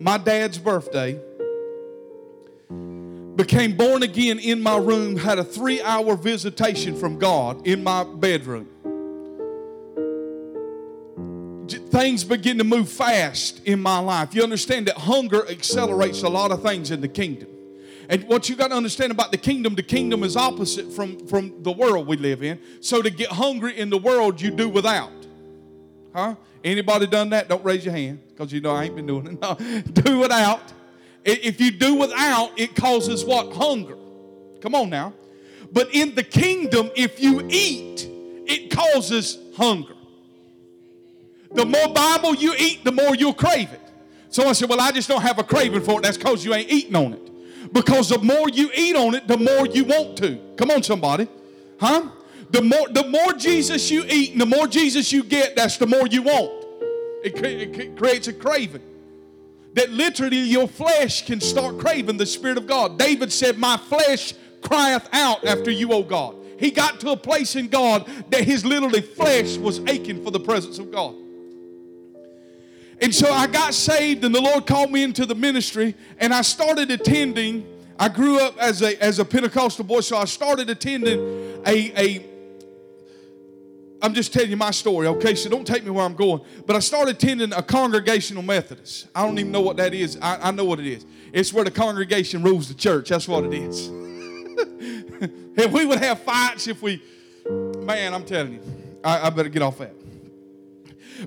my 0.00 0.16
dad's 0.16 0.58
birthday 0.58 1.20
became 3.36 3.76
born 3.76 4.02
again 4.02 4.38
in 4.38 4.62
my 4.62 4.76
room, 4.76 5.16
had 5.16 5.38
a 5.38 5.44
three 5.44 5.82
hour 5.82 6.16
visitation 6.16 6.96
from 6.96 7.18
God 7.18 7.66
in 7.66 7.82
my 7.82 8.04
bedroom. 8.04 8.68
Things 11.90 12.24
begin 12.24 12.58
to 12.58 12.64
move 12.64 12.88
fast 12.88 13.64
in 13.64 13.80
my 13.80 13.98
life. 13.98 14.34
You 14.34 14.42
understand 14.42 14.86
that 14.86 14.96
hunger 14.96 15.48
accelerates 15.48 16.22
a 16.22 16.28
lot 16.28 16.50
of 16.50 16.62
things 16.62 16.90
in 16.90 17.00
the 17.00 17.08
kingdom. 17.08 17.48
And 18.08 18.24
what 18.24 18.48
you 18.48 18.56
got 18.56 18.68
to 18.68 18.74
understand 18.74 19.12
about 19.12 19.32
the 19.32 19.38
kingdom, 19.38 19.74
the 19.74 19.82
kingdom 19.82 20.22
is 20.22 20.36
opposite 20.36 20.92
from, 20.92 21.26
from 21.26 21.62
the 21.62 21.72
world 21.72 22.06
we 22.06 22.16
live 22.16 22.42
in. 22.42 22.58
So 22.80 23.02
to 23.02 23.10
get 23.10 23.30
hungry 23.30 23.78
in 23.78 23.90
the 23.90 23.98
world, 23.98 24.40
you 24.40 24.50
do 24.50 24.68
without. 24.68 25.12
Huh? 26.14 26.34
Anybody 26.62 27.06
done 27.06 27.30
that? 27.30 27.48
Don't 27.48 27.64
raise 27.64 27.84
your 27.84 27.94
hand 27.94 28.20
because 28.28 28.52
you 28.52 28.60
know 28.60 28.70
I 28.70 28.84
ain't 28.84 28.96
been 28.96 29.06
doing 29.06 29.26
it. 29.26 29.40
No. 29.40 29.54
do 30.02 30.18
without. 30.18 30.72
If 31.24 31.60
you 31.60 31.70
do 31.70 31.94
without, 31.94 32.58
it 32.58 32.74
causes 32.74 33.24
what? 33.24 33.52
Hunger. 33.54 33.96
Come 34.60 34.74
on 34.74 34.90
now. 34.90 35.14
But 35.72 35.94
in 35.94 36.14
the 36.14 36.22
kingdom, 36.22 36.90
if 36.94 37.20
you 37.20 37.46
eat, 37.50 38.08
it 38.46 38.70
causes 38.70 39.38
hunger. 39.56 39.94
The 41.52 41.64
more 41.64 41.88
Bible 41.88 42.34
you 42.34 42.54
eat, 42.58 42.84
the 42.84 42.92
more 42.92 43.14
you'll 43.14 43.34
crave 43.34 43.72
it. 43.72 43.80
So 44.28 44.46
I 44.48 44.52
said, 44.52 44.68
Well, 44.68 44.80
I 44.80 44.90
just 44.90 45.08
don't 45.08 45.22
have 45.22 45.38
a 45.38 45.44
craving 45.44 45.82
for 45.82 46.00
it. 46.00 46.02
That's 46.02 46.16
because 46.16 46.44
you 46.44 46.54
ain't 46.54 46.70
eating 46.70 46.96
on 46.96 47.14
it. 47.14 47.23
Because 47.72 48.08
the 48.08 48.18
more 48.18 48.48
you 48.48 48.70
eat 48.74 48.96
on 48.96 49.14
it, 49.14 49.26
the 49.26 49.38
more 49.38 49.66
you 49.66 49.84
want 49.84 50.16
to. 50.18 50.38
Come 50.56 50.70
on, 50.70 50.82
somebody. 50.82 51.28
Huh? 51.78 52.10
The 52.50 52.62
more, 52.62 52.88
the 52.88 53.06
more 53.08 53.32
Jesus 53.32 53.90
you 53.90 54.04
eat 54.08 54.32
and 54.32 54.40
the 54.40 54.46
more 54.46 54.66
Jesus 54.66 55.12
you 55.12 55.24
get, 55.24 55.56
that's 55.56 55.76
the 55.76 55.86
more 55.86 56.06
you 56.06 56.22
want. 56.22 56.64
It, 57.24 57.42
it 57.42 57.96
creates 57.96 58.28
a 58.28 58.32
craving 58.32 58.82
that 59.74 59.90
literally 59.90 60.38
your 60.38 60.68
flesh 60.68 61.26
can 61.26 61.40
start 61.40 61.78
craving 61.78 62.16
the 62.16 62.26
Spirit 62.26 62.58
of 62.58 62.66
God. 62.66 62.98
David 62.98 63.32
said, 63.32 63.58
My 63.58 63.76
flesh 63.76 64.34
crieth 64.62 65.08
out 65.12 65.44
after 65.44 65.70
you, 65.70 65.92
O 65.92 66.02
God. 66.02 66.36
He 66.58 66.70
got 66.70 67.00
to 67.00 67.10
a 67.10 67.16
place 67.16 67.56
in 67.56 67.68
God 67.68 68.08
that 68.30 68.44
his 68.44 68.64
literally 68.64 69.00
flesh 69.00 69.56
was 69.56 69.80
aching 69.88 70.22
for 70.22 70.30
the 70.30 70.40
presence 70.40 70.78
of 70.78 70.92
God. 70.92 71.16
And 73.00 73.14
so 73.14 73.30
I 73.30 73.46
got 73.46 73.74
saved, 73.74 74.24
and 74.24 74.34
the 74.34 74.40
Lord 74.40 74.66
called 74.66 74.90
me 74.90 75.02
into 75.02 75.26
the 75.26 75.34
ministry, 75.34 75.94
and 76.18 76.32
I 76.32 76.42
started 76.42 76.90
attending. 76.90 77.66
I 77.98 78.08
grew 78.08 78.40
up 78.40 78.56
as 78.58 78.82
a, 78.82 79.00
as 79.02 79.18
a 79.18 79.24
Pentecostal 79.24 79.84
boy, 79.84 80.00
so 80.00 80.16
I 80.16 80.24
started 80.24 80.68
attending 80.70 81.62
a, 81.66 81.92
a 81.96 82.26
I'm 84.04 84.12
just 84.12 84.34
telling 84.34 84.50
you 84.50 84.58
my 84.58 84.70
story, 84.70 85.06
okay? 85.06 85.34
So 85.34 85.48
don't 85.48 85.66
take 85.66 85.82
me 85.82 85.90
where 85.90 86.04
I'm 86.04 86.14
going. 86.14 86.42
But 86.66 86.76
I 86.76 86.80
started 86.80 87.16
attending 87.16 87.54
a 87.54 87.62
congregational 87.62 88.42
Methodist. 88.42 89.08
I 89.14 89.24
don't 89.24 89.38
even 89.38 89.50
know 89.50 89.62
what 89.62 89.78
that 89.78 89.94
is. 89.94 90.18
I, 90.20 90.48
I 90.48 90.50
know 90.50 90.66
what 90.66 90.78
it 90.78 90.86
is. 90.86 91.06
It's 91.32 91.54
where 91.54 91.64
the 91.64 91.70
congregation 91.70 92.42
rules 92.42 92.68
the 92.68 92.74
church. 92.74 93.08
That's 93.08 93.26
what 93.26 93.44
it 93.44 93.54
is. 93.54 93.88
and 95.56 95.72
we 95.72 95.86
would 95.86 96.00
have 96.00 96.20
fights 96.20 96.68
if 96.68 96.82
we, 96.82 97.02
man, 97.48 98.12
I'm 98.12 98.26
telling 98.26 98.52
you, 98.52 98.60
I, 99.02 99.28
I 99.28 99.30
better 99.30 99.48
get 99.48 99.62
off 99.62 99.78
that. 99.78 99.94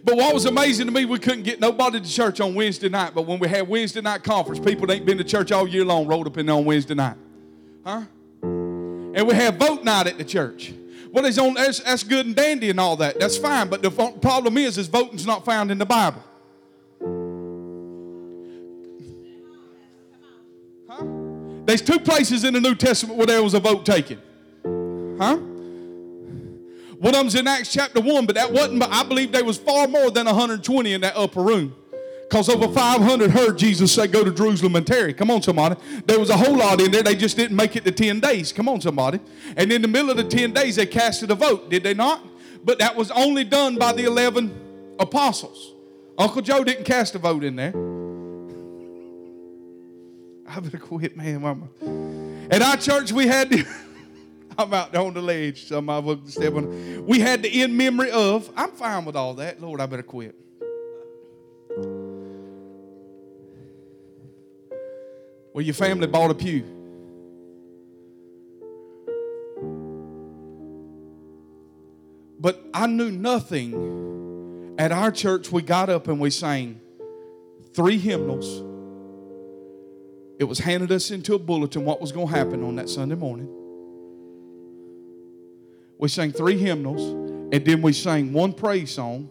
But 0.03 0.17
what 0.17 0.33
was 0.33 0.45
amazing 0.45 0.87
to 0.87 0.91
me, 0.91 1.05
we 1.05 1.19
couldn't 1.19 1.43
get 1.43 1.59
nobody 1.59 1.99
to 1.99 2.09
church 2.09 2.41
on 2.41 2.55
Wednesday 2.55 2.89
night. 2.89 3.13
But 3.15 3.23
when 3.23 3.39
we 3.39 3.47
had 3.47 3.67
Wednesday 3.67 4.01
night 4.01 4.23
conference, 4.23 4.59
people 4.59 4.87
that 4.87 4.93
ain't 4.93 5.05
been 5.05 5.17
to 5.17 5.23
church 5.23 5.51
all 5.51 5.67
year 5.67 5.85
long 5.85 6.07
rolled 6.07 6.27
up 6.27 6.37
in 6.37 6.45
there 6.45 6.55
on 6.55 6.65
Wednesday 6.65 6.93
night. 6.93 7.15
Huh? 7.85 8.03
And 8.41 9.27
we 9.27 9.33
had 9.33 9.57
vote 9.57 9.83
night 9.83 10.07
at 10.07 10.17
the 10.17 10.25
church. 10.25 10.73
Well, 11.11 11.25
it's 11.25 11.37
on, 11.37 11.53
that's, 11.53 11.79
that's 11.79 12.03
good 12.03 12.25
and 12.25 12.35
dandy 12.35 12.69
and 12.69 12.79
all 12.79 12.97
that. 12.97 13.19
That's 13.19 13.37
fine. 13.37 13.69
But 13.69 13.81
the 13.81 13.89
problem 13.89 14.57
is, 14.57 14.77
is 14.77 14.87
voting's 14.87 15.25
not 15.25 15.45
found 15.45 15.71
in 15.71 15.77
the 15.77 15.85
Bible. 15.85 16.23
Huh? 20.89 21.05
There's 21.65 21.81
two 21.81 21.99
places 21.99 22.43
in 22.43 22.53
the 22.53 22.61
New 22.61 22.75
Testament 22.75 23.17
where 23.17 23.27
there 23.27 23.41
was 23.41 23.53
a 23.53 23.59
vote 23.59 23.85
taken. 23.85 24.21
Huh? 25.17 25.39
Of 27.01 27.13
them's 27.13 27.35
in 27.35 27.47
Acts 27.47 27.71
chapter 27.71 28.01
1, 28.01 28.25
but 28.25 28.35
that 28.35 28.51
wasn't, 28.51 28.81
I 28.83 29.03
believe 29.03 29.31
there 29.31 29.45
was 29.45 29.57
far 29.57 29.87
more 29.87 30.09
than 30.09 30.25
120 30.25 30.93
in 30.93 31.01
that 31.01 31.15
upper 31.15 31.41
room. 31.41 31.75
Because 32.27 32.49
over 32.49 32.67
500 32.67 33.31
heard 33.31 33.57
Jesus 33.57 33.93
say, 33.93 34.07
Go 34.07 34.23
to 34.23 34.31
Jerusalem 34.31 34.75
and 34.75 34.85
tarry. 34.85 35.13
Come 35.13 35.31
on, 35.31 35.41
somebody. 35.41 35.77
There 36.05 36.19
was 36.19 36.29
a 36.29 36.35
whole 36.35 36.57
lot 36.57 36.81
in 36.81 36.91
there. 36.91 37.03
They 37.03 37.15
just 37.15 37.37
didn't 37.37 37.55
make 37.55 37.77
it 37.77 37.85
to 37.85 37.91
10 37.91 38.19
days. 38.19 38.51
Come 38.51 38.67
on, 38.67 38.81
somebody. 38.81 39.21
And 39.55 39.71
in 39.71 39.81
the 39.81 39.87
middle 39.87 40.09
of 40.09 40.17
the 40.17 40.25
10 40.25 40.51
days, 40.51 40.75
they 40.75 40.85
casted 40.85 41.31
a 41.31 41.35
vote, 41.35 41.69
did 41.69 41.83
they 41.83 41.93
not? 41.93 42.21
But 42.65 42.79
that 42.79 42.97
was 42.97 43.11
only 43.11 43.45
done 43.45 43.77
by 43.77 43.93
the 43.93 44.03
11 44.03 44.95
apostles. 44.99 45.73
Uncle 46.17 46.41
Joe 46.41 46.65
didn't 46.65 46.83
cast 46.83 47.15
a 47.15 47.19
vote 47.19 47.45
in 47.45 47.55
there. 47.55 47.73
I 50.49 50.59
better 50.59 50.79
quit, 50.79 51.15
man. 51.15 51.69
At 52.51 52.61
our 52.61 52.75
church, 52.75 53.11
we 53.13 53.27
had. 53.27 53.53
I'm 54.57 54.73
out 54.73 54.95
on 54.95 55.13
the 55.13 55.21
ledge. 55.21 55.65
Some 55.67 55.89
of 55.89 56.07
us 56.07 56.33
step 56.33 56.53
on. 56.53 57.05
We 57.05 57.19
had 57.19 57.43
the 57.43 57.61
in 57.61 57.77
memory 57.77 58.11
of. 58.11 58.49
I'm 58.55 58.71
fine 58.71 59.05
with 59.05 59.15
all 59.15 59.35
that. 59.35 59.61
Lord, 59.61 59.79
I 59.79 59.85
better 59.85 60.03
quit. 60.03 60.35
Well, 65.53 65.63
your 65.63 65.73
family 65.73 66.07
bought 66.07 66.31
a 66.31 66.35
pew. 66.35 66.63
But 72.39 72.63
I 72.73 72.87
knew 72.87 73.11
nothing. 73.11 74.75
At 74.77 74.91
our 74.91 75.11
church, 75.11 75.51
we 75.51 75.63
got 75.63 75.89
up 75.89 76.07
and 76.07 76.19
we 76.19 76.29
sang 76.29 76.79
three 77.73 77.97
hymnals. 77.97 78.63
It 80.39 80.43
was 80.43 80.59
handed 80.59 80.91
us 80.91 81.09
into 81.09 81.33
a 81.33 81.39
bulletin 81.39 81.83
what 81.83 81.99
was 81.99 82.11
going 82.11 82.27
to 82.27 82.33
happen 82.33 82.63
on 82.63 82.75
that 82.75 82.89
Sunday 82.89 83.15
morning. 83.15 83.56
We 85.97 86.07
sang 86.09 86.31
three 86.31 86.57
hymnals, 86.57 87.01
and 87.51 87.65
then 87.65 87.81
we 87.81 87.93
sang 87.93 88.33
one 88.33 88.53
praise 88.53 88.91
song. 88.91 89.29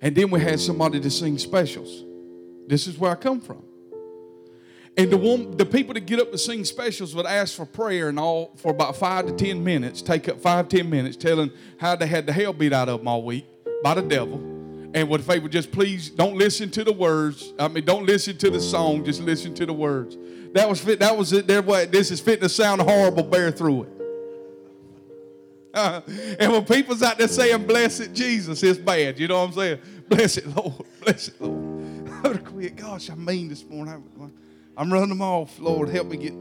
And 0.00 0.14
then 0.14 0.30
we 0.30 0.40
had 0.40 0.58
somebody 0.60 1.00
to 1.00 1.10
sing 1.10 1.38
specials. 1.38 2.04
This 2.66 2.86
is 2.86 2.98
where 2.98 3.12
I 3.12 3.14
come 3.14 3.40
from. 3.40 3.62
And 4.96 5.10
the 5.10 5.16
one, 5.16 5.56
the 5.56 5.64
people 5.64 5.94
that 5.94 6.06
get 6.06 6.20
up 6.20 6.32
to 6.32 6.38
sing 6.38 6.64
specials 6.64 7.14
would 7.14 7.24
ask 7.24 7.56
for 7.56 7.64
prayer 7.64 8.08
and 8.08 8.18
all 8.18 8.52
for 8.56 8.72
about 8.72 8.96
five 8.96 9.26
to 9.26 9.32
ten 9.32 9.64
minutes, 9.64 10.02
take 10.02 10.28
up 10.28 10.40
five, 10.40 10.68
ten 10.68 10.90
minutes, 10.90 11.16
telling 11.16 11.50
how 11.78 11.96
they 11.96 12.06
had 12.06 12.26
the 12.26 12.32
hell 12.32 12.52
beat 12.52 12.72
out 12.72 12.88
of 12.88 12.98
them 12.98 13.08
all 13.08 13.22
week 13.22 13.46
by 13.82 13.94
the 13.94 14.02
devil. 14.02 14.36
And 14.94 15.08
what 15.08 15.20
if 15.20 15.26
they 15.26 15.38
would 15.38 15.52
just 15.52 15.72
please 15.72 16.10
don't 16.10 16.36
listen 16.36 16.68
to 16.72 16.84
the 16.84 16.92
words. 16.92 17.54
I 17.58 17.68
mean, 17.68 17.86
don't 17.86 18.04
listen 18.04 18.36
to 18.38 18.50
the 18.50 18.60
song, 18.60 19.04
just 19.04 19.22
listen 19.22 19.54
to 19.54 19.64
the 19.64 19.72
words. 19.72 20.18
That 20.52 20.68
was 20.68 20.80
fit, 20.80 20.98
that 21.00 21.16
was 21.16 21.32
it. 21.32 21.46
There, 21.46 21.62
this 21.86 22.10
is 22.10 22.20
fitting 22.20 22.42
to 22.42 22.48
sound 22.50 22.82
horrible, 22.82 23.22
bear 23.22 23.50
through 23.50 23.84
it. 23.84 23.91
And 25.74 26.52
when 26.52 26.64
people's 26.64 27.02
out 27.02 27.18
there 27.18 27.28
saying, 27.28 27.66
Blessed 27.66 28.12
Jesus, 28.12 28.62
it's 28.62 28.78
bad. 28.78 29.18
You 29.18 29.28
know 29.28 29.38
what 29.38 29.48
I'm 29.48 29.52
saying? 29.54 29.78
Blessed 30.08 30.46
Lord. 30.46 30.84
Blessed 31.00 31.40
Lord. 31.40 32.08
I 32.08 32.28
would 32.28 32.36
have 32.36 32.44
quit. 32.44 32.76
Gosh, 32.76 33.08
I'm 33.08 33.24
mean 33.24 33.48
this 33.48 33.64
morning. 33.64 34.02
I'm 34.76 34.92
running 34.92 35.08
them 35.08 35.22
off. 35.22 35.58
Lord, 35.58 35.88
help 35.88 36.08
me 36.08 36.16
get. 36.16 36.34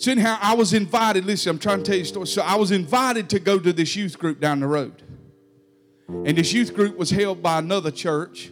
So, 0.00 0.12
anyhow, 0.12 0.38
I 0.40 0.54
was 0.54 0.72
invited. 0.74 1.24
Listen, 1.24 1.50
I'm 1.50 1.58
trying 1.58 1.78
to 1.78 1.84
tell 1.84 1.96
you 1.96 2.02
a 2.02 2.06
story. 2.06 2.26
So, 2.28 2.42
I 2.42 2.54
was 2.54 2.70
invited 2.70 3.28
to 3.30 3.40
go 3.40 3.58
to 3.58 3.72
this 3.72 3.96
youth 3.96 4.18
group 4.18 4.40
down 4.40 4.60
the 4.60 4.68
road. 4.68 5.02
And 6.08 6.38
this 6.38 6.52
youth 6.52 6.74
group 6.74 6.96
was 6.96 7.10
held 7.10 7.42
by 7.42 7.58
another 7.58 7.90
church. 7.90 8.50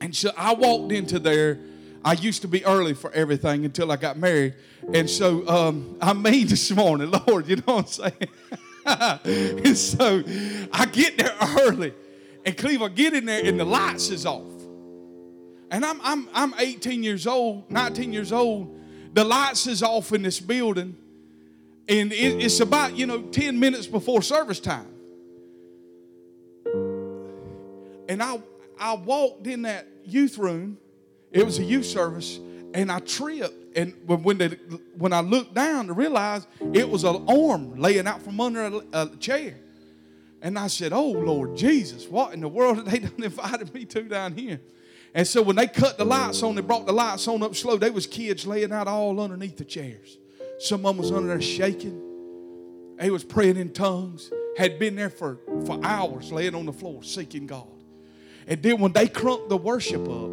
And 0.00 0.14
so 0.14 0.30
I 0.36 0.52
walked 0.52 0.92
into 0.92 1.18
there. 1.18 1.60
I 2.04 2.12
used 2.14 2.42
to 2.42 2.48
be 2.48 2.64
early 2.64 2.92
for 2.92 3.10
everything 3.12 3.64
until 3.64 3.90
I 3.90 3.96
got 3.96 4.18
married. 4.18 4.54
And 4.92 5.08
so 5.08 5.46
um, 5.48 5.96
I 6.00 6.12
mean 6.12 6.46
this 6.48 6.70
morning, 6.70 7.12
Lord, 7.26 7.48
you 7.48 7.56
know 7.56 7.76
what 7.76 8.00
I'm 8.00 8.12
saying? 8.12 8.28
and 9.64 9.78
so 9.78 10.22
I 10.72 10.86
get 10.86 11.16
there 11.18 11.34
early. 11.60 11.94
And 12.44 12.56
Cleve, 12.56 12.82
I 12.82 12.88
get 12.88 13.14
in 13.14 13.26
there 13.26 13.44
and 13.44 13.58
the 13.58 13.64
lights 13.64 14.10
is 14.10 14.26
off. 14.26 14.42
And 15.70 15.84
I'm, 15.84 16.00
I'm, 16.02 16.28
I'm 16.34 16.54
18 16.58 17.02
years 17.02 17.26
old, 17.26 17.70
19 17.70 18.12
years 18.12 18.32
old. 18.32 18.78
The 19.14 19.24
lights 19.24 19.66
is 19.66 19.82
off 19.82 20.12
in 20.12 20.22
this 20.22 20.40
building. 20.40 20.96
And 21.88 22.12
it, 22.12 22.42
it's 22.42 22.60
about, 22.60 22.96
you 22.96 23.06
know, 23.06 23.22
10 23.22 23.58
minutes 23.58 23.86
before 23.86 24.22
service 24.22 24.60
time. 24.60 24.88
And 28.08 28.22
I, 28.22 28.40
I 28.78 28.94
walked 28.94 29.46
in 29.46 29.62
that 29.62 29.86
youth 30.04 30.36
room. 30.38 30.78
It 31.30 31.44
was 31.44 31.58
a 31.58 31.64
youth 31.64 31.86
service, 31.86 32.38
and 32.74 32.92
I 32.92 32.98
tripped. 32.98 33.61
And 33.74 33.94
when 34.06 34.38
they, 34.38 34.48
when 34.96 35.12
I 35.12 35.20
looked 35.20 35.54
down 35.54 35.86
to 35.86 35.92
realize 35.92 36.46
it 36.72 36.88
was 36.88 37.04
an 37.04 37.24
arm 37.28 37.76
laying 37.76 38.06
out 38.06 38.22
from 38.22 38.40
under 38.40 38.66
a, 38.66 38.82
a 38.92 39.16
chair. 39.16 39.56
And 40.42 40.58
I 40.58 40.66
said, 40.66 40.92
Oh 40.92 41.10
Lord 41.10 41.56
Jesus, 41.56 42.06
what 42.08 42.34
in 42.34 42.40
the 42.40 42.48
world 42.48 42.76
have 42.76 42.90
they 42.90 42.98
done 42.98 43.12
invited 43.22 43.72
me 43.72 43.84
to 43.86 44.02
down 44.02 44.36
here? 44.36 44.60
And 45.14 45.26
so 45.26 45.42
when 45.42 45.56
they 45.56 45.66
cut 45.66 45.98
the 45.98 46.04
lights 46.04 46.42
on, 46.42 46.54
they 46.54 46.62
brought 46.62 46.86
the 46.86 46.92
lights 46.92 47.28
on 47.28 47.42
up 47.42 47.54
slow. 47.54 47.76
There 47.76 47.92
was 47.92 48.06
kids 48.06 48.46
laying 48.46 48.72
out 48.72 48.88
all 48.88 49.20
underneath 49.20 49.56
the 49.56 49.64
chairs. 49.64 50.18
Some 50.58 50.86
of 50.86 50.96
them 50.96 51.02
was 51.02 51.12
under 51.12 51.28
there 51.28 51.40
shaking. 51.40 52.00
They 52.98 53.10
was 53.10 53.24
praying 53.24 53.56
in 53.56 53.72
tongues. 53.72 54.30
Had 54.56 54.78
been 54.78 54.96
there 54.96 55.10
for, 55.10 55.38
for 55.66 55.80
hours 55.82 56.30
laying 56.30 56.54
on 56.54 56.66
the 56.66 56.72
floor 56.72 57.02
seeking 57.02 57.46
God. 57.46 57.66
And 58.46 58.62
then 58.62 58.80
when 58.80 58.92
they 58.92 59.08
crunked 59.08 59.48
the 59.48 59.56
worship 59.56 60.08
up, 60.08 60.30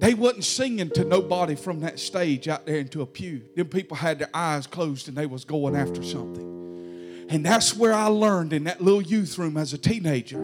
they 0.00 0.14
wasn't 0.14 0.44
singing 0.44 0.88
to 0.90 1.04
nobody 1.04 1.54
from 1.54 1.80
that 1.80 2.00
stage 2.00 2.48
out 2.48 2.64
there 2.64 2.78
into 2.78 3.02
a 3.02 3.06
pew. 3.06 3.42
Them 3.54 3.68
people 3.68 3.98
had 3.98 4.18
their 4.18 4.30
eyes 4.32 4.66
closed 4.66 5.08
and 5.08 5.16
they 5.16 5.26
was 5.26 5.44
going 5.44 5.76
after 5.76 6.02
something. 6.02 7.26
And 7.28 7.44
that's 7.44 7.76
where 7.76 7.92
I 7.92 8.06
learned 8.06 8.54
in 8.54 8.64
that 8.64 8.80
little 8.80 9.02
youth 9.02 9.36
room 9.36 9.58
as 9.58 9.74
a 9.74 9.78
teenager 9.78 10.42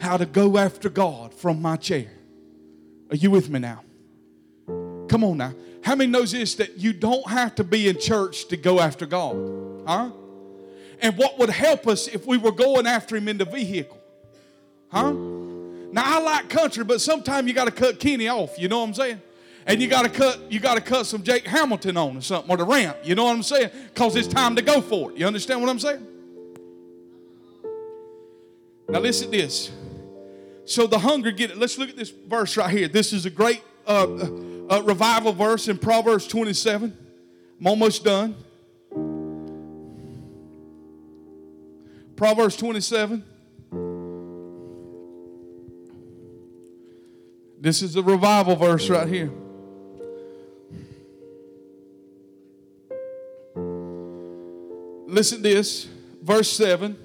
how 0.00 0.16
to 0.16 0.26
go 0.26 0.58
after 0.58 0.88
God 0.88 1.32
from 1.32 1.62
my 1.62 1.76
chair. 1.76 2.10
Are 3.10 3.16
you 3.16 3.30
with 3.30 3.48
me 3.48 3.60
now? 3.60 3.84
Come 4.66 5.22
on 5.22 5.36
now. 5.36 5.54
How 5.84 5.94
many 5.94 6.10
knows 6.10 6.32
this 6.32 6.56
that 6.56 6.78
you 6.78 6.92
don't 6.92 7.28
have 7.30 7.54
to 7.54 7.64
be 7.64 7.88
in 7.88 8.00
church 8.00 8.48
to 8.48 8.56
go 8.56 8.80
after 8.80 9.06
God? 9.06 9.36
Huh? 9.86 10.10
And 11.00 11.16
what 11.16 11.38
would 11.38 11.50
help 11.50 11.86
us 11.86 12.08
if 12.08 12.26
we 12.26 12.36
were 12.36 12.50
going 12.50 12.88
after 12.88 13.16
him 13.16 13.28
in 13.28 13.38
the 13.38 13.44
vehicle? 13.44 14.00
Huh? 14.90 15.14
Now 15.90 16.02
I 16.04 16.20
like 16.20 16.48
country, 16.48 16.84
but 16.84 17.00
sometimes 17.00 17.48
you 17.48 17.54
got 17.54 17.64
to 17.64 17.70
cut 17.70 17.98
Kenny 17.98 18.28
off. 18.28 18.58
You 18.58 18.68
know 18.68 18.80
what 18.80 18.88
I'm 18.88 18.94
saying? 18.94 19.22
And 19.66 19.82
you 19.82 19.88
got 19.88 20.02
to 20.02 20.10
cut 20.10 20.50
you 20.50 20.60
got 20.60 20.76
to 20.76 20.80
cut 20.80 21.06
some 21.06 21.22
Jake 21.22 21.46
Hamilton 21.46 21.96
on 21.96 22.16
or 22.16 22.20
something 22.20 22.50
or 22.50 22.56
the 22.56 22.64
ramp. 22.64 22.96
You 23.02 23.14
know 23.14 23.24
what 23.24 23.36
I'm 23.36 23.42
saying? 23.42 23.70
Cause 23.94 24.16
it's 24.16 24.28
time 24.28 24.56
to 24.56 24.62
go 24.62 24.80
for 24.80 25.10
it. 25.10 25.18
You 25.18 25.26
understand 25.26 25.60
what 25.60 25.68
I'm 25.68 25.78
saying? 25.78 26.06
Now 28.88 29.00
listen 29.00 29.30
to 29.30 29.36
this. 29.36 29.70
So 30.64 30.86
the 30.86 30.98
hunger 30.98 31.30
get 31.30 31.50
it. 31.50 31.58
Let's 31.58 31.78
look 31.78 31.90
at 31.90 31.96
this 31.96 32.10
verse 32.10 32.56
right 32.56 32.70
here. 32.70 32.88
This 32.88 33.12
is 33.12 33.26
a 33.26 33.30
great 33.30 33.62
uh, 33.86 34.06
uh, 34.70 34.82
revival 34.84 35.32
verse 35.32 35.68
in 35.68 35.78
Proverbs 35.78 36.26
27. 36.26 36.96
I'm 37.60 37.66
almost 37.66 38.04
done. 38.04 38.36
Proverbs 42.16 42.56
27. 42.56 43.24
This 47.60 47.82
is 47.82 47.96
a 47.96 48.02
revival 48.02 48.54
verse 48.56 48.88
right 48.88 49.08
here. 49.08 49.30
Listen 55.06 55.38
to 55.38 55.42
this, 55.42 55.88
verse 56.22 56.52
7. 56.52 56.96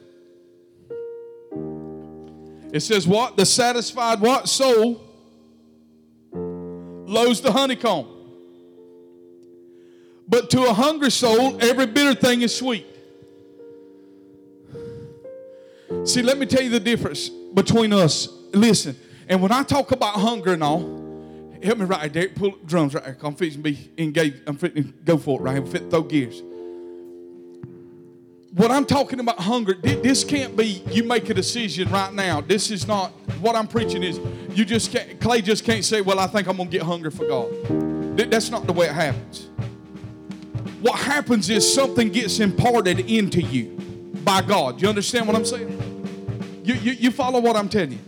It 2.71 2.81
says, 2.81 3.07
What? 3.07 3.37
The 3.37 3.45
satisfied 3.45 4.19
what? 4.19 4.47
Soul 4.47 5.01
loathes 6.33 7.41
the 7.41 7.51
honeycomb. 7.51 8.07
But 10.27 10.49
to 10.51 10.63
a 10.65 10.73
hungry 10.73 11.11
soul, 11.11 11.57
every 11.61 11.85
bitter 11.85 12.13
thing 12.19 12.41
is 12.41 12.55
sweet. 12.55 12.85
See, 16.05 16.21
let 16.21 16.37
me 16.37 16.45
tell 16.45 16.61
you 16.61 16.69
the 16.69 16.79
difference 16.79 17.29
between 17.29 17.93
us. 17.93 18.27
Listen, 18.51 18.95
and 19.29 19.41
when 19.41 19.51
I 19.51 19.63
talk 19.63 19.91
about 19.91 20.15
hunger 20.15 20.53
and 20.53 20.63
all, 20.63 20.79
help 21.63 21.77
me 21.77 21.85
right 21.85 22.11
there. 22.11 22.29
Pull 22.29 22.57
drums 22.65 22.93
right 22.93 23.03
there. 23.03 23.17
I'm 23.21 23.35
fixing 23.35 23.63
to 23.63 23.71
be 23.71 23.91
engaged. 23.97 24.41
I'm 24.47 24.57
fixing 24.57 24.83
to 24.83 24.89
go 25.05 25.17
for 25.17 25.39
it 25.39 25.43
right 25.43 25.53
here. 25.53 25.63
I'm 25.63 25.71
to 25.71 25.89
throw 25.89 26.01
gears. 26.03 26.41
What 28.55 28.69
I'm 28.69 28.85
talking 28.85 29.19
about 29.19 29.39
hunger, 29.39 29.73
this 29.73 30.23
can't 30.23 30.55
be 30.55 30.83
you 30.91 31.03
make 31.03 31.27
a 31.29 31.33
decision 31.33 31.89
right 31.89 32.13
now. 32.13 32.41
This 32.41 32.69
is 32.69 32.87
not 32.87 33.11
what 33.41 33.55
I'm 33.55 33.67
preaching 33.67 34.03
is 34.03 34.19
you 34.55 34.63
just 34.63 34.91
can't 34.91 35.19
Clay 35.19 35.41
just 35.41 35.63
can't 35.63 35.83
say, 35.83 36.01
Well, 36.01 36.19
I 36.19 36.27
think 36.27 36.47
I'm 36.47 36.57
gonna 36.57 36.69
get 36.69 36.83
hungry 36.83 37.09
for 37.09 37.25
God. 37.25 38.17
That's 38.17 38.51
not 38.51 38.67
the 38.67 38.73
way 38.73 38.87
it 38.87 38.93
happens. 38.93 39.49
What 40.81 40.99
happens 40.99 41.49
is 41.49 41.73
something 41.73 42.11
gets 42.11 42.39
imparted 42.39 42.99
into 42.99 43.41
you 43.41 43.69
by 44.23 44.41
God. 44.41 44.81
You 44.81 44.89
understand 44.89 45.27
what 45.27 45.35
I'm 45.35 45.45
saying? 45.45 46.61
You, 46.63 46.75
you, 46.75 46.91
you 46.91 47.11
follow 47.11 47.39
what 47.39 47.55
I'm 47.55 47.69
telling 47.69 47.93
you? 47.93 47.99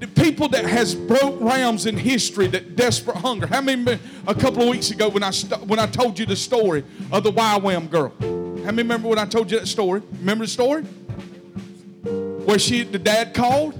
The 0.00 0.08
people 0.08 0.48
that 0.48 0.64
has 0.64 0.94
broke 0.94 1.38
realms 1.40 1.84
in 1.84 1.94
history 1.94 2.46
that 2.48 2.74
desperate 2.74 3.18
hunger. 3.18 3.46
How 3.46 3.60
many 3.60 3.98
a 4.26 4.34
couple 4.34 4.62
of 4.62 4.68
weeks 4.70 4.90
ago 4.90 5.10
when 5.10 5.22
i 5.22 5.30
st- 5.30 5.60
when 5.66 5.78
i 5.78 5.86
told 5.86 6.18
you 6.18 6.24
the 6.24 6.36
story 6.36 6.82
of 7.12 7.22
the 7.22 7.30
YWAM 7.30 7.90
girl? 7.90 8.12
How 8.18 8.72
many 8.72 8.78
remember 8.78 9.08
when 9.08 9.18
i 9.18 9.26
told 9.26 9.50
you 9.50 9.58
that 9.58 9.66
story? 9.66 10.00
Remember 10.18 10.44
the 10.46 10.50
story? 10.50 10.82
Where 12.44 12.58
she 12.58 12.82
the 12.82 12.98
dad 12.98 13.34
called. 13.34 13.76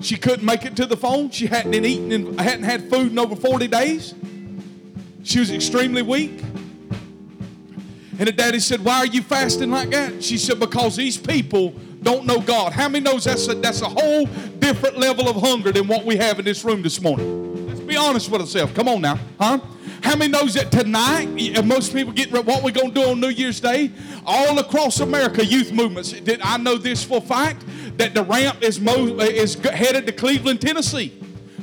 She 0.00 0.16
couldn't 0.16 0.44
make 0.44 0.64
it 0.64 0.76
to 0.76 0.86
the 0.86 0.96
phone. 0.96 1.30
She 1.30 1.46
hadn't 1.46 1.74
eaten 1.74 2.12
and 2.12 2.40
hadn't 2.40 2.64
had 2.64 2.88
food 2.88 3.10
in 3.10 3.18
over 3.18 3.34
40 3.34 3.66
days. 3.66 4.14
She 5.24 5.40
was 5.40 5.50
extremely 5.50 6.02
weak. 6.02 6.42
And 8.18 8.28
the 8.28 8.32
daddy 8.32 8.60
said 8.60 8.84
why 8.84 8.98
are 8.98 9.06
you 9.06 9.22
fasting 9.22 9.72
like 9.72 9.90
that? 9.90 10.22
She 10.22 10.38
said 10.38 10.60
because 10.60 10.94
these 10.94 11.16
people 11.18 11.74
don't 12.06 12.24
know 12.24 12.40
God. 12.40 12.72
How 12.72 12.88
many 12.88 13.02
knows 13.02 13.24
that's 13.24 13.48
a, 13.48 13.54
that's 13.56 13.82
a 13.82 13.88
whole 13.88 14.26
different 14.60 14.96
level 14.96 15.28
of 15.28 15.34
hunger 15.34 15.72
than 15.72 15.88
what 15.88 16.04
we 16.04 16.16
have 16.16 16.38
in 16.38 16.44
this 16.44 16.64
room 16.64 16.80
this 16.80 17.00
morning? 17.00 17.66
Let's 17.66 17.80
be 17.80 17.96
honest 17.96 18.30
with 18.30 18.42
ourselves. 18.42 18.72
Come 18.74 18.86
on 18.88 19.00
now, 19.00 19.18
huh? 19.40 19.58
How 20.04 20.14
many 20.14 20.30
knows 20.30 20.54
that 20.54 20.70
tonight, 20.70 21.26
most 21.64 21.92
people 21.92 22.12
get 22.12 22.30
what 22.30 22.62
we're 22.62 22.70
going 22.70 22.92
to 22.92 22.94
do 22.94 23.10
on 23.10 23.20
New 23.20 23.30
Year's 23.30 23.58
Day? 23.58 23.90
All 24.24 24.56
across 24.60 25.00
America, 25.00 25.44
youth 25.44 25.72
movements. 25.72 26.12
Did 26.12 26.40
I 26.42 26.58
know 26.58 26.78
this 26.78 27.02
for 27.02 27.18
a 27.18 27.20
fact 27.20 27.64
that 27.98 28.14
the 28.14 28.22
ramp 28.22 28.62
is, 28.62 28.80
mo- 28.80 29.18
is 29.18 29.54
headed 29.54 30.06
to 30.06 30.12
Cleveland, 30.12 30.60
Tennessee. 30.60 31.20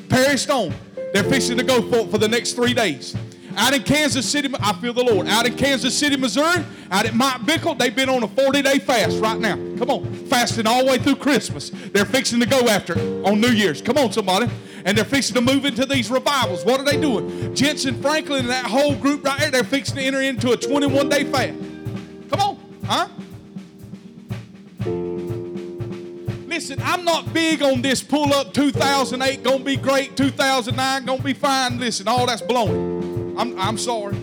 Perry 0.09 0.37
Stone. 0.37 0.73
They're 1.13 1.23
fixing 1.23 1.55
to 1.55 1.63
go 1.63 1.81
for 1.89 1.99
it 1.99 2.11
for 2.11 2.17
the 2.17 2.27
next 2.27 2.53
three 2.53 2.73
days. 2.73 3.15
Out 3.55 3.73
in 3.73 3.83
Kansas 3.83 4.29
City, 4.29 4.49
I 4.59 4.73
feel 4.73 4.93
the 4.93 5.03
Lord. 5.03 5.27
Out 5.27 5.45
in 5.45 5.55
Kansas 5.55 5.97
City, 5.97 6.17
Missouri, 6.17 6.63
out 6.89 7.05
at 7.05 7.13
Mike 7.13 7.41
Bickle, 7.41 7.77
they've 7.77 7.95
been 7.95 8.09
on 8.09 8.23
a 8.23 8.27
40 8.27 8.61
day 8.61 8.79
fast 8.79 9.19
right 9.19 9.39
now. 9.39 9.55
Come 9.77 9.89
on, 9.89 10.13
fasting 10.27 10.65
all 10.65 10.83
the 10.83 10.91
way 10.91 10.97
through 10.97 11.17
Christmas. 11.17 11.69
They're 11.69 12.05
fixing 12.05 12.39
to 12.39 12.45
go 12.45 12.67
after 12.67 12.97
it 12.97 13.25
on 13.25 13.39
New 13.39 13.51
Year's. 13.51 13.81
Come 13.81 13.97
on, 13.97 14.11
somebody. 14.11 14.49
And 14.85 14.97
they're 14.97 15.05
fixing 15.05 15.35
to 15.35 15.41
move 15.41 15.65
into 15.65 15.85
these 15.85 16.09
revivals. 16.09 16.65
What 16.65 16.79
are 16.79 16.83
they 16.83 16.99
doing? 16.99 17.53
Jentezen 17.53 18.01
Franklin 18.01 18.41
and 18.41 18.49
that 18.49 18.65
whole 18.65 18.95
group 18.95 19.23
right 19.23 19.39
there, 19.39 19.51
they're 19.51 19.63
fixing 19.63 19.95
to 19.97 20.01
enter 20.01 20.21
into 20.21 20.51
a 20.51 20.57
21 20.57 21.09
day 21.09 21.23
fast. 21.23 21.53
Come 22.29 22.39
on, 22.39 22.57
huh? 22.85 23.07
Listen, 26.47 26.79
I'm 26.83 27.03
not 27.03 27.33
big 27.33 27.63
on 27.63 27.81
this 27.81 28.03
pull 28.03 28.31
up 28.33 28.53
2008 28.53 29.43
gonna 29.43 29.63
be 29.63 29.75
great, 29.75 30.15
2009 30.15 31.05
gonna 31.05 31.21
be 31.21 31.33
fine. 31.33 31.79
Listen, 31.79 32.07
all 32.07 32.25
that's 32.25 32.41
blowing. 32.41 32.92
I'm, 33.35 33.59
I'm 33.59 33.77
sorry. 33.77 34.15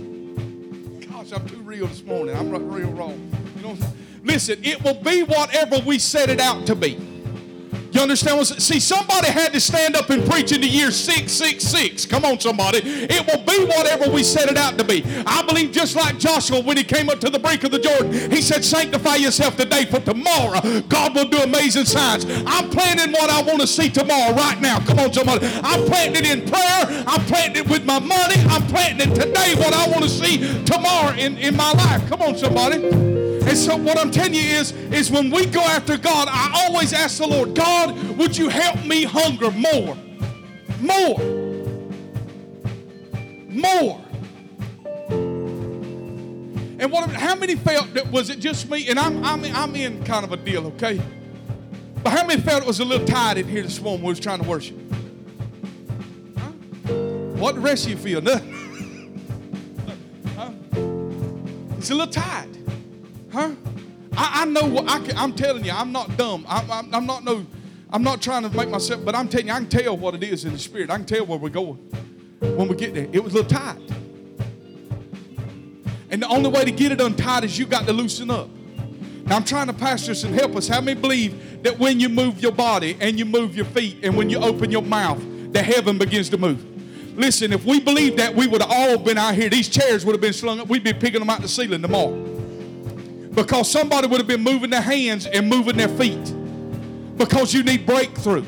Gosh, 1.11 1.33
I'm 1.33 1.47
too 1.49 1.57
real 1.63 1.87
this 1.87 2.05
morning. 2.05 2.37
I'm 2.37 2.51
real 2.51 2.91
wrong. 2.93 3.31
You 3.57 3.63
know, 3.63 3.77
listen, 4.23 4.61
it 4.63 4.83
will 4.85 5.03
be 5.03 5.23
whatever 5.23 5.81
we 5.85 5.99
set 5.99 6.31
it 6.31 6.41
out 6.41 6.67
to 6.67 6.75
be. 6.75 7.20
You 7.93 8.01
understand 8.01 8.39
what 8.39 8.47
See, 8.47 8.79
somebody 8.79 9.29
had 9.29 9.53
to 9.53 9.61
stand 9.61 9.97
up 9.97 10.11
and 10.11 10.29
preach 10.29 10.53
in 10.53 10.61
the 10.61 10.67
year 10.67 10.91
666. 10.91 12.07
Come 12.07 12.25
on, 12.25 12.39
somebody. 12.39 12.79
It 12.85 13.27
will 13.27 13.43
be 13.45 13.65
whatever 13.65 14.11
we 14.11 14.23
set 14.23 14.49
it 14.49 14.57
out 14.57 14.79
to 14.79 14.85
be. 14.85 15.05
I 15.27 15.43
believe 15.43 15.73
just 15.73 15.97
like 15.97 16.19
Joshua 16.19 16.61
when 16.61 16.77
he 16.77 16.85
came 16.85 17.09
up 17.09 17.21
to 17.21 17.31
the 17.31 17.39
brink 17.39 17.65
of 17.65 17.71
the 17.71 17.79
Jordan, 17.79 18.13
he 18.31 18.43
said, 18.43 18.65
Sanctify 18.65 19.17
yourself 19.17 19.57
today, 19.57 19.87
for 19.87 20.01
tomorrow 20.01 20.81
God 20.89 21.15
will 21.15 21.27
do 21.27 21.39
amazing 21.39 21.85
signs. 21.85 22.25
I'm 22.47 22.71
planning 22.71 23.13
what 23.13 23.31
I 23.31 23.43
want 23.43 23.61
to 23.61 23.67
see 23.67 23.89
tomorrow, 23.91 24.35
right 24.35 24.61
now. 24.61 24.81
Come 24.81 24.99
on, 24.99 25.13
somebody. 25.13 25.47
I'm 25.65 25.85
planting 25.87 26.25
it 26.25 26.39
in 26.39 26.49
prayer. 26.49 27.05
I'm 27.07 27.25
planting 27.27 27.65
it 27.65 27.71
with 27.71 27.85
my 27.85 27.99
money. 27.99 28.37
I'm 28.49 28.67
planting 28.69 29.11
it 29.11 29.15
today, 29.15 29.55
what 29.57 29.73
I 29.73 29.89
want 29.89 30.05
to 30.05 30.11
see 30.11 30.65
tomorrow 30.65 31.15
in, 31.17 31.37
in 31.39 31.57
my 31.57 31.73
life. 31.73 32.09
Come 32.09 32.23
on, 32.23 32.37
somebody. 32.37 33.10
And 33.51 33.59
so 33.59 33.77
what 33.77 33.99
I'm 33.99 34.13
telling 34.13 34.35
you 34.35 34.43
is, 34.43 34.71
is 34.93 35.11
when 35.11 35.29
we 35.29 35.45
go 35.45 35.61
after 35.61 35.99
God, 35.99 36.29
I 36.31 36.69
always 36.69 36.93
ask 36.93 37.19
the 37.19 37.27
Lord, 37.27 37.57
God, 37.57 37.97
would 38.17 38.37
you 38.37 38.49
help 38.49 38.85
me 38.85 39.03
hunger 39.03 39.51
more? 39.51 39.97
More. 40.79 41.19
More. 43.49 44.01
And 46.79 46.93
what? 46.93 47.11
How 47.11 47.35
many 47.35 47.57
felt 47.57 47.93
that 47.95 48.13
was 48.13 48.31
it 48.31 48.39
just 48.39 48.71
me? 48.71 48.89
And 48.89 49.01
I'm 49.01 49.25
I'm 49.25 49.45
I'm 49.45 49.75
in 49.75 50.05
kind 50.05 50.25
of 50.25 50.33
a 50.33 50.37
deal, 50.37 50.69
okay? 50.69 51.03
But 52.05 52.11
how 52.11 52.25
many 52.25 52.41
felt 52.41 52.63
it 52.63 52.69
was 52.69 52.79
a 52.79 52.85
little 52.85 53.05
tight 53.05 53.37
in 53.37 53.49
here 53.49 53.65
this 53.65 53.81
morning 53.81 54.01
when 54.01 54.07
we 54.07 54.13
was 54.13 54.21
trying 54.21 54.41
to 54.41 54.49
worship? 54.49 54.79
Huh? 56.39 56.53
What 57.35 57.57
the 57.57 57.61
rest 57.63 57.87
of 57.87 57.91
you 57.91 57.97
feel? 57.97 58.23
Huh? 60.37 60.53
It's 61.79 61.91
a 61.91 61.95
little 61.97 62.13
tight. 62.13 62.60
Huh? 63.33 63.53
I, 64.17 64.43
I 64.43 64.45
know 64.45 64.67
what 64.67 64.89
I 64.89 64.99
can, 65.01 65.17
I'm 65.17 65.33
telling 65.33 65.65
you, 65.65 65.73
I'm 65.73 65.93
not 65.93 66.17
dumb. 66.17 66.45
I'm, 66.49 66.71
I'm, 66.71 66.95
I'm 66.95 67.07
not 67.07 67.25
no, 67.25 67.47
I'm 67.91 68.03
not 68.03 68.21
trying 68.21 68.43
to 68.43 68.57
make 68.57 68.69
myself, 68.69 69.05
but 69.05 69.15
I'm 69.15 69.29
telling 69.29 69.49
you, 69.49 69.53
I 69.53 69.59
can 69.59 69.69
tell 69.69 69.97
what 69.97 70.15
it 70.15 70.23
is 70.23 70.45
in 70.45 70.53
the 70.53 70.59
spirit. 70.59 70.91
I 70.91 70.97
can 70.97 71.07
tell 71.07 71.27
where 71.27 71.39
we're 71.39 71.49
going 71.49 71.77
when 72.41 72.69
we 72.69 72.77
get 72.77 72.95
there. 72.95 73.09
It 73.13 73.23
was 73.23 73.35
a 73.35 73.37
little 73.37 73.51
tight. 73.51 73.79
And 76.11 76.23
the 76.23 76.29
only 76.29 76.51
way 76.51 76.65
to 76.65 76.73
get 76.73 76.93
it 76.93 77.01
untied 77.01 77.45
is 77.45 77.59
you 77.59 77.67
got 77.67 77.87
to 77.87 77.93
loosen 77.93 78.31
up. 78.31 78.49
Now 79.25 79.37
I'm 79.37 79.45
trying 79.45 79.69
to 79.69 79.73
pastor 79.73 80.11
us 80.11 80.25
and 80.25 80.35
help 80.35 80.57
us. 80.57 80.67
How 80.67 80.81
many 80.81 81.01
believe 81.01 81.63
that 81.63 81.79
when 81.79 82.01
you 82.01 82.09
move 82.09 82.43
your 82.43 82.53
body 82.53 82.97
and 83.01 83.17
you 83.17 83.25
move 83.25 83.55
your 83.55 83.67
feet 83.67 83.99
and 84.03 84.17
when 84.17 84.29
you 84.29 84.39
open 84.39 84.73
your 84.73 84.83
mouth, 84.83 85.23
the 85.53 85.63
heaven 85.63 85.99
begins 85.99 86.29
to 86.31 86.39
move? 86.39 86.67
Listen, 87.17 87.53
if 87.53 87.65
we 87.65 87.81
believed 87.81 88.19
that, 88.19 88.35
we 88.35 88.47
would 88.47 88.61
have 88.61 88.71
all 88.71 88.99
been 88.99 89.19
out 89.19 89.35
here. 89.35 89.49
These 89.49 89.69
chairs 89.69 90.05
would 90.05 90.13
have 90.13 90.21
been 90.21 90.33
slung 90.33 90.59
up. 90.59 90.69
We'd 90.69 90.83
be 90.83 90.93
picking 90.93 91.21
them 91.21 91.31
out 91.31 91.43
the 91.43 91.49
ceiling 91.49 91.83
tomorrow. 91.83 92.40
Because 93.33 93.71
somebody 93.71 94.07
would 94.07 94.19
have 94.19 94.27
been 94.27 94.43
moving 94.43 94.71
their 94.71 94.81
hands 94.81 95.27
and 95.27 95.49
moving 95.49 95.77
their 95.77 95.89
feet. 95.89 96.35
Because 97.17 97.55
you 97.55 97.63
need 97.63 97.87
breakthrough. 97.87 98.45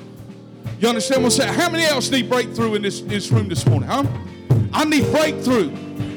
You 0.81 0.89
understand 0.89 1.23
what 1.23 1.33
I'm 1.33 1.39
saying? 1.39 1.55
How 1.55 1.71
many 1.71 1.85
else 1.85 2.11
need 2.11 2.29
breakthrough 2.29 2.75
in 2.75 2.83
this, 2.83 3.01
this 3.03 3.31
room 3.31 3.49
this 3.49 3.65
morning, 3.67 3.89
huh? 3.89 4.05
I 4.73 4.85
need 4.85 5.05
breakthrough. 5.13 5.71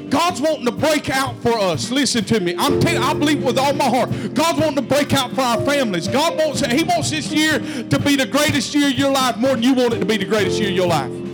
God's 0.09 0.39
wanting 0.39 0.66
to 0.66 0.72
break 0.72 1.09
out 1.09 1.36
for 1.41 1.57
us. 1.59 1.91
Listen 1.91 2.24
to 2.26 2.39
me. 2.39 2.55
I'm 2.57 2.80
I 2.86 3.13
believe 3.13 3.43
with 3.43 3.57
all 3.57 3.74
my 3.74 3.86
heart. 3.86 4.09
God's 4.34 4.59
wanting 4.59 4.76
to 4.76 4.82
break 4.82 5.13
out 5.13 5.32
for 5.34 5.41
our 5.41 5.61
families. 5.66 6.07
God 6.07 6.38
wants 6.38 6.66
He 6.66 6.84
wants 6.84 7.11
this 7.11 7.32
year 7.32 7.59
to 7.59 7.99
be 7.99 8.16
the 8.16 8.26
greatest 8.26 8.74
year 8.74 8.88
of 8.88 8.93
your 8.93 9.11
life 9.11 9.38
more 9.38 9.51
than 9.51 9.63
you 9.63 9.74
want 9.74 9.93
it 9.93 9.99
to 9.99 10.05
be 10.05 10.18
the 10.18 10.26
greatest 10.26 10.59
year 10.59 10.70
of 10.70 10.76
your 10.76 10.88
life. 10.88 11.24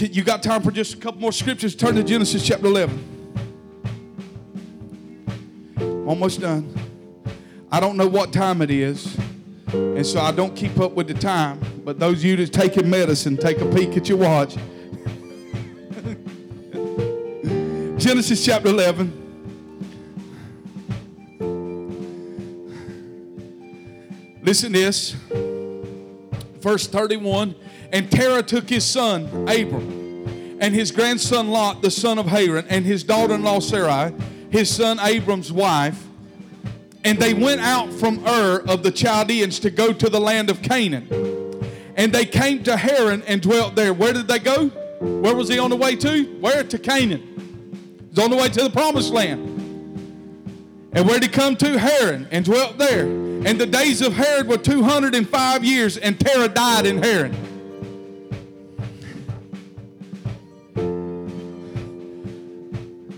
You 0.00 0.24
got 0.24 0.42
time 0.42 0.62
for 0.62 0.70
just 0.70 0.94
a 0.94 0.96
couple 0.96 1.20
more 1.20 1.30
scriptures? 1.30 1.74
Turn 1.74 1.94
to 1.96 2.02
Genesis 2.02 2.46
chapter 2.46 2.64
11. 2.64 3.18
Almost 6.08 6.40
done. 6.40 6.74
I 7.70 7.80
don't 7.80 7.98
know 7.98 8.08
what 8.08 8.32
time 8.32 8.62
it 8.62 8.70
is, 8.70 9.14
and 9.74 10.06
so 10.06 10.20
I 10.20 10.32
don't 10.32 10.56
keep 10.56 10.80
up 10.80 10.92
with 10.92 11.06
the 11.06 11.12
time. 11.12 11.60
But 11.84 11.98
those 11.98 12.20
of 12.20 12.24
you 12.24 12.36
that's 12.36 12.48
taking 12.48 12.88
medicine, 12.88 13.36
take 13.36 13.60
a 13.60 13.66
peek 13.66 13.94
at 13.98 14.08
your 14.08 14.16
watch. 14.16 14.54
Genesis 17.98 18.42
chapter 18.42 18.70
11. 18.70 19.18
Listen 24.42 24.72
to 24.72 24.78
this. 24.78 25.10
Verse 26.60 26.86
31 26.86 27.54
and 27.92 28.10
Terah 28.10 28.42
took 28.42 28.68
his 28.68 28.84
son, 28.84 29.26
Abram, 29.48 30.58
and 30.60 30.74
his 30.74 30.92
grandson 30.92 31.50
Lot, 31.50 31.82
the 31.82 31.90
son 31.90 32.18
of 32.18 32.26
Haran, 32.26 32.66
and 32.68 32.84
his 32.84 33.02
daughter 33.02 33.34
in 33.34 33.42
law 33.42 33.60
Sarai, 33.60 34.12
his 34.50 34.74
son 34.74 34.98
Abram's 35.00 35.52
wife, 35.52 36.06
and 37.04 37.18
they 37.18 37.34
went 37.34 37.60
out 37.60 37.92
from 37.92 38.26
Ur 38.26 38.62
of 38.68 38.82
the 38.82 38.90
Chaldeans 38.90 39.58
to 39.60 39.70
go 39.70 39.92
to 39.92 40.10
the 40.10 40.20
land 40.20 40.50
of 40.50 40.60
Canaan. 40.60 41.08
And 41.96 42.12
they 42.12 42.26
came 42.26 42.62
to 42.64 42.76
Haran 42.76 43.22
and 43.22 43.40
dwelt 43.40 43.74
there. 43.74 43.92
Where 43.92 44.12
did 44.12 44.28
they 44.28 44.38
go? 44.38 44.68
Where 45.00 45.34
was 45.34 45.48
he 45.48 45.58
on 45.58 45.70
the 45.70 45.76
way 45.76 45.96
to? 45.96 46.24
Where? 46.40 46.62
To 46.62 46.78
Canaan. 46.78 48.06
He's 48.10 48.18
on 48.18 48.30
the 48.30 48.36
way 48.36 48.48
to 48.48 48.62
the 48.62 48.70
promised 48.70 49.12
land. 49.12 49.40
And 50.92 51.06
where 51.06 51.18
did 51.18 51.22
he 51.22 51.28
come 51.28 51.56
to? 51.56 51.78
Haran 51.78 52.28
and 52.30 52.44
dwelt 52.44 52.76
there. 52.76 53.04
And 53.04 53.58
the 53.58 53.66
days 53.66 54.02
of 54.02 54.12
Haran 54.12 54.46
were 54.48 54.58
205 54.58 55.64
years, 55.64 55.96
and 55.96 56.18
Terah 56.20 56.48
died 56.48 56.84
in 56.84 57.02
Haran. 57.02 57.49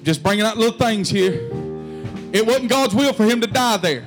Just 0.03 0.23
bringing 0.23 0.45
out 0.45 0.57
little 0.57 0.77
things 0.77 1.09
here. 1.09 1.49
It 2.33 2.47
wasn't 2.47 2.71
God's 2.71 2.95
will 2.95 3.13
for 3.13 3.25
him 3.25 3.41
to 3.41 3.47
die 3.47 3.77
there. 3.77 4.07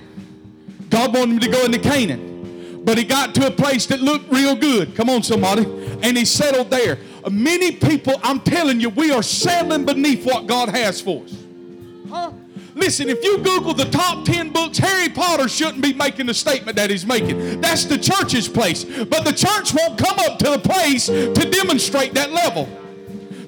God 0.90 1.14
wanted 1.14 1.34
him 1.34 1.40
to 1.40 1.50
go 1.50 1.66
into 1.66 1.80
Canaan. 1.80 2.84
But 2.84 2.98
he 2.98 3.04
got 3.04 3.34
to 3.36 3.48
a 3.48 3.52
place 3.52 3.86
that 3.88 4.00
looked 4.02 4.32
real 4.32 4.56
good. 4.56 4.96
Come 4.96 5.10
on, 5.10 5.24
somebody. 5.24 5.64
And 6.02 6.18
he 6.18 6.26
settled 6.26 6.70
there. 6.70 7.00
Many 7.30 7.72
people, 7.72 8.20
I'm 8.24 8.40
telling 8.40 8.80
you, 8.80 8.90
we 8.90 9.12
are 9.12 9.24
settling 9.24 9.86
beneath 9.86 10.26
what 10.26 10.46
God 10.46 10.70
has 10.70 11.02
for 11.02 11.24
us. 11.24 11.36
Huh? 12.10 12.32
Listen, 12.76 13.10
if 13.10 13.24
you 13.24 13.38
Google 13.38 13.74
the 13.74 13.86
top 13.86 14.26
10 14.26 14.52
books, 14.52 14.78
Harry 14.78 15.10
Potter 15.10 15.48
shouldn't 15.48 15.82
be 15.82 15.94
making 15.94 16.26
the 16.26 16.34
statement 16.34 16.76
that 16.76 16.90
he's 16.90 17.06
making. 17.06 17.62
That's 17.62 17.86
the 17.86 17.98
church's 17.98 18.50
place. 18.50 18.84
But 18.84 19.24
the 19.24 19.34
church 19.34 19.74
won't 19.74 19.98
come 19.98 20.20
up 20.20 20.38
to 20.40 20.52
the 20.52 20.60
place 20.60 21.08
to 21.08 21.50
demonstrate 21.50 22.14
that 22.16 22.32
level. 22.32 22.70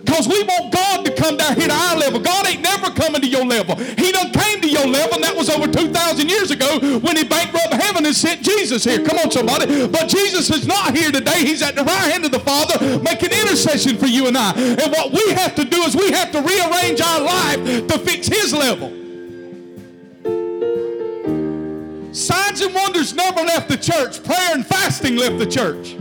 Because 0.07 0.25
we 0.25 0.41
want 0.43 0.71
God 0.71 1.05
to 1.05 1.13
come 1.13 1.35
down 1.35 1.57
here 1.57 1.67
to 1.67 1.73
our 1.73 1.97
level. 1.97 2.21
God 2.21 2.47
ain't 2.47 2.61
never 2.61 2.89
coming 2.91 3.19
to 3.19 3.27
your 3.27 3.45
level. 3.45 3.75
He 3.75 4.13
done 4.13 4.31
came 4.31 4.61
to 4.61 4.69
your 4.69 4.87
level, 4.87 5.15
and 5.15 5.23
that 5.23 5.35
was 5.35 5.49
over 5.49 5.67
2,000 5.67 6.29
years 6.29 6.49
ago 6.49 6.79
when 6.99 7.17
he 7.17 7.25
bankrupt 7.25 7.73
heaven 7.73 8.05
and 8.05 8.15
sent 8.15 8.41
Jesus 8.41 8.85
here. 8.85 9.03
Come 9.05 9.17
on, 9.17 9.29
somebody. 9.29 9.85
But 9.85 10.07
Jesus 10.07 10.49
is 10.49 10.65
not 10.65 10.95
here 10.95 11.11
today. 11.11 11.45
He's 11.45 11.61
at 11.61 11.75
the 11.75 11.83
right 11.83 12.09
hand 12.09 12.23
of 12.23 12.31
the 12.31 12.39
Father 12.39 12.79
making 12.99 13.31
intercession 13.31 13.97
for 13.97 14.05
you 14.05 14.27
and 14.27 14.37
I. 14.37 14.53
And 14.53 14.91
what 14.93 15.11
we 15.11 15.29
have 15.33 15.55
to 15.55 15.65
do 15.65 15.83
is 15.83 15.93
we 15.93 16.09
have 16.11 16.31
to 16.31 16.41
rearrange 16.41 17.01
our 17.01 17.19
life 17.19 17.87
to 17.89 17.99
fix 17.99 18.27
his 18.27 18.53
level. 18.53 18.87
Signs 22.13 22.61
and 22.61 22.73
wonders 22.73 23.13
never 23.13 23.41
left 23.41 23.67
the 23.67 23.77
church. 23.77 24.23
Prayer 24.23 24.53
and 24.53 24.65
fasting 24.65 25.17
left 25.17 25.37
the 25.37 25.45
church. 25.45 25.97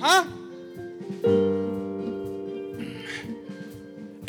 Huh? 0.00 0.24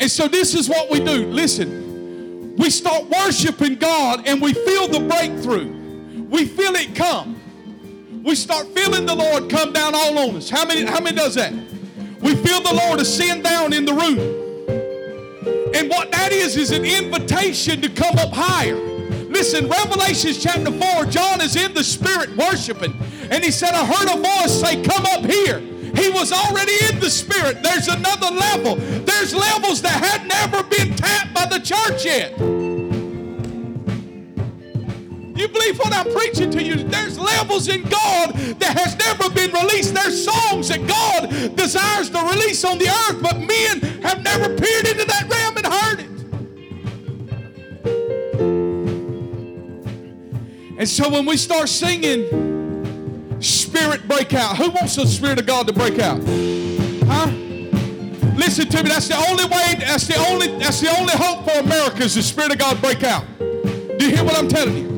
And 0.00 0.10
so 0.10 0.28
this 0.28 0.54
is 0.54 0.68
what 0.68 0.90
we 0.90 1.00
do. 1.00 1.26
Listen, 1.26 2.56
we 2.56 2.70
start 2.70 3.04
worshiping 3.08 3.76
God 3.76 4.26
and 4.26 4.40
we 4.40 4.52
feel 4.52 4.88
the 4.88 5.00
breakthrough. 5.00 6.26
We 6.28 6.44
feel 6.44 6.74
it 6.74 6.94
come. 6.94 7.40
We 8.24 8.34
start 8.34 8.66
feeling 8.74 9.06
the 9.06 9.14
Lord 9.14 9.48
come 9.48 9.72
down 9.72 9.94
all 9.94 10.18
on 10.18 10.36
us. 10.36 10.50
How 10.50 10.64
many, 10.66 10.84
how 10.84 11.00
many 11.00 11.16
does 11.16 11.34
that? 11.36 11.52
We 12.20 12.34
feel 12.34 12.60
the 12.60 12.74
Lord 12.74 13.00
ascend 13.00 13.44
down 13.44 13.72
in 13.72 13.84
the 13.84 13.94
room. 13.94 14.18
And 15.74 15.88
what 15.88 16.10
that 16.12 16.32
is, 16.32 16.56
is 16.56 16.70
an 16.70 16.84
invitation 16.84 17.80
to 17.82 17.88
come 17.88 18.18
up 18.18 18.32
higher. 18.32 18.76
Listen, 18.76 19.68
Revelation 19.68 20.32
chapter 20.34 20.72
4, 20.72 21.06
John 21.06 21.40
is 21.40 21.54
in 21.56 21.72
the 21.74 21.84
spirit 21.84 22.36
worshiping. 22.36 22.96
And 23.30 23.44
he 23.44 23.50
said, 23.50 23.72
I 23.72 23.84
heard 23.84 24.08
a 24.08 24.20
voice 24.20 24.60
say, 24.60 24.82
Come 24.82 25.06
up 25.06 25.24
here. 25.24 25.62
He 25.98 26.10
was 26.10 26.32
already 26.32 26.74
in 26.88 27.00
the 27.00 27.10
spirit. 27.10 27.62
There's 27.62 27.88
another 27.88 28.30
level. 28.30 28.76
There's 28.76 29.34
levels 29.34 29.82
that 29.82 30.02
had 30.02 30.26
never 30.26 30.62
been 30.62 30.94
tapped 30.94 31.34
by 31.34 31.46
the 31.46 31.58
church 31.58 32.04
yet. 32.04 32.38
You 35.38 35.48
believe 35.48 35.78
what 35.78 35.92
I'm 35.92 36.12
preaching 36.12 36.50
to 36.50 36.62
you? 36.62 36.76
There's 36.76 37.18
levels 37.18 37.68
in 37.68 37.82
God 37.82 38.32
that 38.58 38.76
has 38.76 38.96
never 38.98 39.30
been 39.32 39.52
released. 39.52 39.94
There's 39.94 40.24
songs 40.24 40.68
that 40.68 40.86
God 40.86 41.56
desires 41.56 42.10
to 42.10 42.18
release 42.18 42.64
on 42.64 42.78
the 42.78 42.88
earth, 42.88 43.22
but 43.22 43.38
men 43.38 43.80
have 44.02 44.22
never 44.22 44.48
peered 44.48 44.88
into 44.88 45.04
that 45.04 45.28
realm 45.28 45.56
and 45.56 45.66
heard 45.66 46.00
it. 46.00 46.08
And 50.78 50.88
so 50.88 51.08
when 51.08 51.26
we 51.26 51.36
start 51.36 51.68
singing, 51.68 52.47
break 54.08 54.34
out. 54.34 54.56
Who 54.56 54.70
wants 54.70 54.96
the 54.96 55.06
Spirit 55.06 55.38
of 55.38 55.46
God 55.46 55.66
to 55.66 55.72
break 55.72 55.98
out? 55.98 56.18
Huh? 57.06 57.30
Listen 58.34 58.68
to 58.68 58.82
me. 58.82 58.88
That's 58.88 59.08
the 59.08 59.16
only 59.28 59.44
way. 59.44 59.76
That's 59.78 60.06
the 60.06 60.16
only. 60.30 60.48
That's 60.58 60.80
the 60.80 60.96
only 60.98 61.12
hope 61.12 61.44
for 61.44 61.58
America 61.58 62.02
is 62.02 62.14
the 62.14 62.22
Spirit 62.22 62.52
of 62.52 62.58
God 62.58 62.80
break 62.80 63.04
out. 63.04 63.24
Do 63.38 63.98
you 64.00 64.16
hear 64.16 64.24
what 64.24 64.38
I'm 64.38 64.48
telling 64.48 64.76
you? 64.76 64.88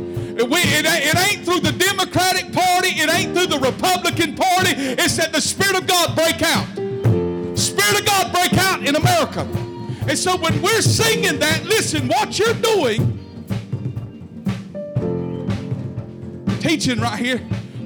We, 0.45 0.61
it, 0.61 0.87
it, 0.87 1.17
ain't 1.17 1.45
through 1.45 1.61
the 1.61 1.73
Democratic 1.73 2.53
Party. 2.53 2.89
It 2.89 3.11
ain't 3.11 3.37
through 3.37 3.49
the 3.49 3.59
Republican 3.59 4.37
Party. 4.37 4.71
It's 4.71 5.17
that 5.17 5.33
the 5.33 5.41
Spirit 5.41 5.77
of 5.77 5.87
God 5.87 6.15
break 6.15 6.41
out. 6.43 6.67
Spirit 7.59 8.01
of 8.01 8.07
God 8.07 8.33
break 8.33 8.55
out 8.55 8.87
in 8.87 8.97
America. 8.97 9.43
And 10.09 10.19
so 10.19 10.37
when 10.39 10.63
we're 10.63 10.81
singing 10.81 11.39
that, 11.41 11.65
listen, 11.65 12.09
what 12.09 12.39
you're 12.39 12.55
doing, 12.55 13.19
teaching 16.61 17.01
right 17.01 17.19
here, 17.19 17.41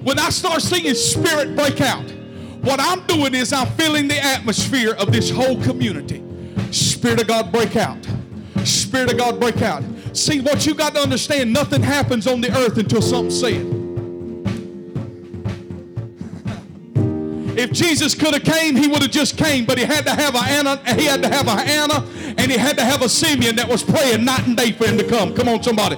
when 0.04 0.18
I 0.18 0.28
start 0.28 0.60
singing 0.60 0.94
Spirit 0.94 1.56
Break 1.56 1.80
Out, 1.80 2.08
what 2.60 2.78
I'm 2.78 3.06
doing 3.06 3.34
is 3.34 3.52
I'm 3.52 3.66
filling 3.68 4.06
the 4.06 4.22
atmosphere 4.22 4.92
of 4.92 5.10
this 5.10 5.30
whole 5.30 5.60
community. 5.62 6.22
Spirit 6.70 7.22
of 7.22 7.26
God 7.26 7.50
break 7.50 7.76
out. 7.76 7.98
Spirit 8.64 9.12
of 9.12 9.18
God 9.18 9.40
break 9.40 9.62
out. 9.62 9.82
See, 10.12 10.40
what 10.40 10.66
you 10.66 10.74
got 10.74 10.94
to 10.94 11.00
understand, 11.00 11.52
nothing 11.52 11.82
happens 11.82 12.26
on 12.26 12.40
the 12.40 12.50
earth 12.56 12.76
until 12.78 13.02
something's 13.02 13.40
said. 13.40 13.66
If 17.56 17.72
Jesus 17.72 18.14
could 18.14 18.34
have 18.34 18.44
came, 18.44 18.76
he 18.76 18.88
would 18.88 19.02
have 19.02 19.10
just 19.10 19.36
came, 19.36 19.64
but 19.64 19.78
he 19.78 19.84
had 19.84 20.04
to 20.06 20.14
have 20.14 20.34
a 20.34 20.38
Anna, 20.38 20.76
he 20.96 21.04
had 21.04 21.22
to 21.22 21.28
have 21.28 21.46
a 21.46 21.52
Anna, 21.52 22.04
and 22.36 22.50
he 22.50 22.58
had 22.58 22.76
to 22.78 22.84
have 22.84 23.02
a 23.02 23.08
Simeon 23.08 23.56
that 23.56 23.68
was 23.68 23.82
praying 23.82 24.24
night 24.24 24.46
and 24.46 24.56
day 24.56 24.72
for 24.72 24.86
him 24.86 24.98
to 24.98 25.04
come. 25.04 25.34
Come 25.34 25.48
on, 25.48 25.62
somebody. 25.62 25.96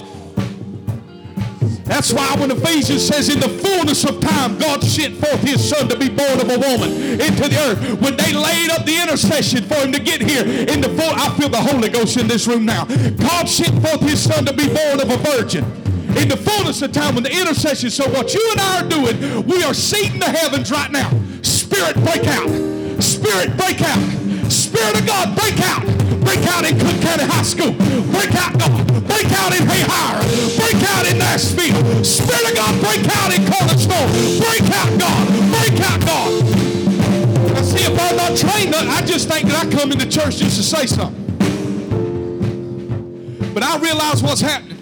That's 1.87 2.11
why 2.11 2.35
when 2.35 2.51
Ephesians 2.51 3.07
says, 3.07 3.29
in 3.29 3.39
the 3.39 3.49
fullness 3.49 4.03
of 4.03 4.19
time, 4.19 4.57
God 4.57 4.83
sent 4.83 5.15
forth 5.17 5.41
his 5.41 5.67
son 5.67 5.87
to 5.87 5.97
be 5.97 6.09
born 6.09 6.41
of 6.41 6.49
a 6.51 6.59
woman 6.59 6.91
into 7.19 7.47
the 7.47 7.57
earth. 7.67 8.01
When 8.01 8.17
they 8.17 8.33
laid 8.33 8.69
up 8.71 8.85
the 8.85 8.99
intercession 9.01 9.63
for 9.63 9.75
him 9.75 9.91
to 9.93 9.99
get 9.99 10.21
here, 10.21 10.43
in 10.43 10.81
the 10.81 10.89
full, 10.89 11.13
I 11.15 11.29
feel 11.37 11.49
the 11.49 11.57
Holy 11.61 11.89
Ghost 11.89 12.17
in 12.17 12.27
this 12.27 12.45
room 12.45 12.65
now. 12.65 12.85
God 12.85 13.47
sent 13.47 13.81
forth 13.81 14.01
his 14.01 14.21
son 14.21 14.45
to 14.45 14.53
be 14.53 14.67
born 14.67 15.01
of 15.01 15.09
a 15.09 15.17
virgin 15.17 15.63
in 16.17 16.27
the 16.29 16.37
fullness 16.37 16.81
of 16.81 16.91
time 16.91 17.15
when 17.15 17.23
the 17.23 17.31
intercession. 17.31 17.89
So 17.89 18.09
what 18.09 18.33
you 18.33 18.45
and 18.51 18.59
I 18.59 18.81
are 18.81 18.89
doing, 18.89 19.45
we 19.45 19.63
are 19.63 19.73
seeking 19.73 20.19
the 20.19 20.25
heavens 20.25 20.71
right 20.71 20.91
now. 20.91 21.09
Spirit 21.41 21.95
break 22.03 22.27
out. 22.27 22.49
Spirit 23.01 23.55
break 23.57 23.81
out. 23.81 24.51
Spirit 24.51 24.99
of 24.99 25.05
God, 25.05 25.35
break 25.37 25.59
out. 25.59 26.06
Break 26.27 26.43
out 26.47 26.69
in 26.69 26.77
Cook 26.77 26.99
County 27.01 27.23
High 27.23 27.43
School. 27.43 27.71
Break 27.71 28.35
out, 28.35 28.59
God. 28.59 28.85
Break 29.07 29.31
out 29.31 29.55
in 29.55 29.63
Hahira. 29.63 30.59
Break 30.59 30.83
out 30.91 31.07
in 31.09 31.17
Nashville. 31.17 32.03
Spirit 32.03 32.51
of 32.51 32.55
God, 32.57 32.75
break 32.83 33.07
out 33.15 33.31
in 33.31 33.47
Cornerstone. 33.47 34.11
Break 34.35 34.67
out, 34.75 34.91
God. 34.99 35.27
Break 35.55 35.79
out, 35.79 36.01
God. 36.05 36.43
I 37.55 37.61
see 37.61 37.79
if 37.79 37.97
I'm 37.97 38.17
not 38.17 38.35
trained, 38.35 38.75
I 38.75 39.01
just 39.05 39.29
think 39.29 39.47
that 39.47 39.65
I 39.65 39.71
come 39.71 39.93
into 39.93 40.05
church 40.05 40.35
just 40.35 40.57
to 40.57 40.63
say 40.63 40.85
something. 40.85 41.23
But 43.53 43.63
I 43.63 43.77
realize 43.77 44.21
what's 44.21 44.41
happening. 44.41 44.77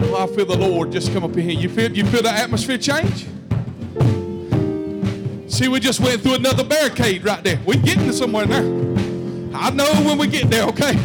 Oh, 0.00 0.16
I 0.16 0.26
feel 0.28 0.46
the 0.46 0.56
Lord 0.56 0.92
just 0.92 1.12
come 1.12 1.24
up 1.24 1.36
in 1.36 1.42
here. 1.42 1.58
You 1.58 1.68
feel 1.68 1.90
you 1.90 2.06
feel 2.06 2.22
the 2.22 2.30
atmosphere 2.30 2.78
change? 2.78 3.26
See, 5.54 5.68
we 5.68 5.78
just 5.78 6.00
went 6.00 6.20
through 6.20 6.34
another 6.34 6.64
barricade 6.64 7.22
right 7.22 7.40
there. 7.44 7.60
We're 7.64 7.80
getting 7.80 8.06
to 8.06 8.12
somewhere 8.12 8.44
now. 8.44 8.58
I 9.56 9.70
know 9.70 9.88
when 10.04 10.18
we 10.18 10.26
get 10.26 10.50
there, 10.50 10.64
okay? 10.64 10.96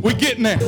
We're 0.00 0.14
getting 0.14 0.44
there. 0.44 0.60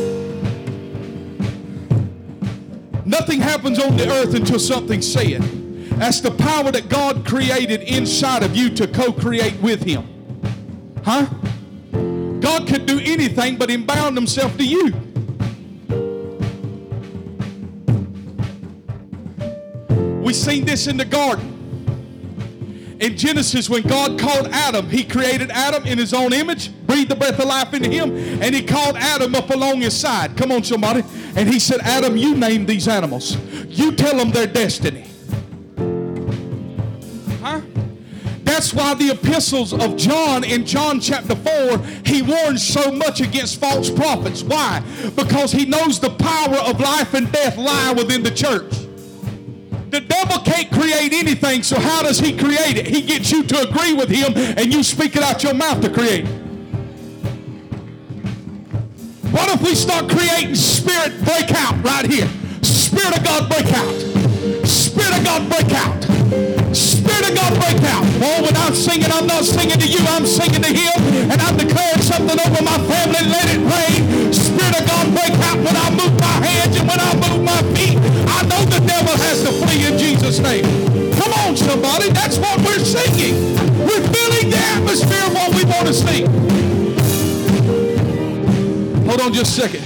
Nothing 3.04 3.40
happens 3.40 3.78
on 3.78 3.96
the 3.96 4.10
earth 4.10 4.34
until 4.34 4.58
something's 4.58 5.06
said. 5.06 5.40
That's 6.00 6.20
the 6.20 6.32
power 6.32 6.72
that 6.72 6.88
God 6.88 7.24
created 7.24 7.82
inside 7.82 8.42
of 8.42 8.56
you 8.56 8.70
to 8.70 8.88
co 8.88 9.12
create 9.12 9.54
with 9.62 9.84
Him. 9.84 10.04
Huh? 11.04 11.26
God 12.40 12.66
could 12.66 12.86
do 12.86 12.98
anything 12.98 13.56
but 13.56 13.70
inbound 13.70 14.16
Himself 14.16 14.56
to 14.56 14.64
you. 14.64 14.92
We've 20.24 20.34
seen 20.34 20.64
this 20.64 20.88
in 20.88 20.96
the 20.96 21.04
garden 21.04 21.55
in 22.98 23.16
Genesis, 23.16 23.68
when 23.68 23.82
God 23.82 24.18
called 24.18 24.48
Adam, 24.48 24.88
he 24.88 25.04
created 25.04 25.50
Adam 25.50 25.84
in 25.84 25.98
his 25.98 26.14
own 26.14 26.32
image, 26.32 26.72
breathed 26.86 27.10
the 27.10 27.16
breath 27.16 27.38
of 27.38 27.46
life 27.46 27.74
into 27.74 27.90
him, 27.90 28.16
and 28.42 28.54
he 28.54 28.62
called 28.62 28.96
Adam 28.96 29.34
up 29.34 29.50
along 29.50 29.82
his 29.82 29.94
side. 29.94 30.36
Come 30.36 30.50
on, 30.50 30.64
somebody. 30.64 31.04
And 31.36 31.48
he 31.48 31.58
said, 31.58 31.80
Adam, 31.80 32.16
you 32.16 32.34
name 32.34 32.64
these 32.64 32.88
animals. 32.88 33.36
You 33.68 33.92
tell 33.92 34.16
them 34.16 34.30
their 34.30 34.46
destiny. 34.46 35.04
Huh? 37.42 37.60
That's 38.44 38.72
why 38.72 38.94
the 38.94 39.10
epistles 39.10 39.74
of 39.74 39.96
John 39.96 40.42
in 40.42 40.64
John 40.64 40.98
chapter 40.98 41.36
4, 41.36 41.78
he 42.06 42.22
warns 42.22 42.66
so 42.66 42.90
much 42.90 43.20
against 43.20 43.60
false 43.60 43.90
prophets. 43.90 44.42
Why? 44.42 44.82
Because 45.14 45.52
he 45.52 45.66
knows 45.66 46.00
the 46.00 46.10
power 46.10 46.56
of 46.56 46.80
life 46.80 47.12
and 47.12 47.30
death 47.30 47.58
lie 47.58 47.92
within 47.92 48.22
the 48.22 48.30
church. 48.30 48.85
The 49.90 50.00
devil 50.00 50.38
can't 50.40 50.70
create 50.70 51.12
anything, 51.12 51.62
so 51.62 51.78
how 51.78 52.02
does 52.02 52.18
he 52.18 52.36
create 52.36 52.76
it? 52.76 52.86
He 52.86 53.02
gets 53.02 53.30
you 53.30 53.44
to 53.44 53.68
agree 53.68 53.94
with 53.94 54.08
him 54.08 54.32
and 54.34 54.72
you 54.72 54.82
speak 54.82 55.16
it 55.16 55.22
out 55.22 55.42
your 55.42 55.54
mouth 55.54 55.80
to 55.82 55.90
create. 55.90 56.26
What 59.30 59.52
if 59.54 59.62
we 59.62 59.74
start 59.74 60.08
creating 60.08 60.54
spirit 60.54 61.22
breakout 61.24 61.82
right 61.84 62.06
here? 62.06 62.28
Spirit 62.62 63.18
of 63.18 63.24
God 63.24 63.48
break 63.48 63.66
out. 63.72 64.66
Spirit 64.66 65.18
of 65.18 65.24
God 65.24 65.48
break 65.48 65.70
out. 65.72 66.02
Spirit 66.74 67.30
of 67.30 67.34
God 67.36 67.52
break 67.54 67.82
out. 67.86 68.04
Oh, 68.22 68.42
when 68.42 68.56
I'm 68.56 68.74
singing, 68.74 69.10
I'm 69.12 69.26
not 69.26 69.44
singing 69.44 69.78
to 69.78 69.86
you, 69.86 70.00
I'm 70.08 70.26
singing 70.26 70.62
to 70.62 70.72
him. 70.72 71.30
And 71.30 71.40
I'm 71.40 71.56
declaring 71.56 72.02
something 72.02 72.38
over 72.40 72.62
my 72.62 72.78
family. 72.90 73.22
Let 73.28 73.46
it 73.54 73.62
rain. 73.62 74.32
Spirit 74.32 74.80
of 74.80 74.86
God 74.88 75.14
break 75.14 75.34
out 75.46 75.58
when 75.62 75.76
I 75.76 75.85
to 79.46 79.52
flee 79.52 79.86
in 79.86 79.96
Jesus' 79.96 80.40
name. 80.40 80.64
Come 81.14 81.32
on, 81.32 81.56
somebody. 81.56 82.10
That's 82.10 82.38
what 82.38 82.58
we're 82.58 82.80
singing. 82.80 83.54
We're 83.78 84.02
filling 84.12 84.50
the 84.50 84.58
atmosphere 84.74 85.24
of 85.26 85.34
what 85.34 85.54
we 85.54 85.64
want 85.64 85.86
to 85.86 85.94
sing. 85.94 86.26
Hold 89.06 89.20
on 89.20 89.32
just 89.32 89.56
a 89.56 89.62
second. 89.62 89.84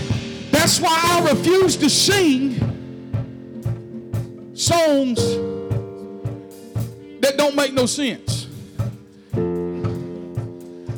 That's 0.50 0.80
why 0.80 0.98
I 1.02 1.30
refuse 1.30 1.76
to 1.76 1.90
sing 1.90 2.54
songs 4.54 5.18
that 7.20 7.34
don't 7.36 7.54
make 7.54 7.74
no 7.74 7.84
sense. 7.86 8.46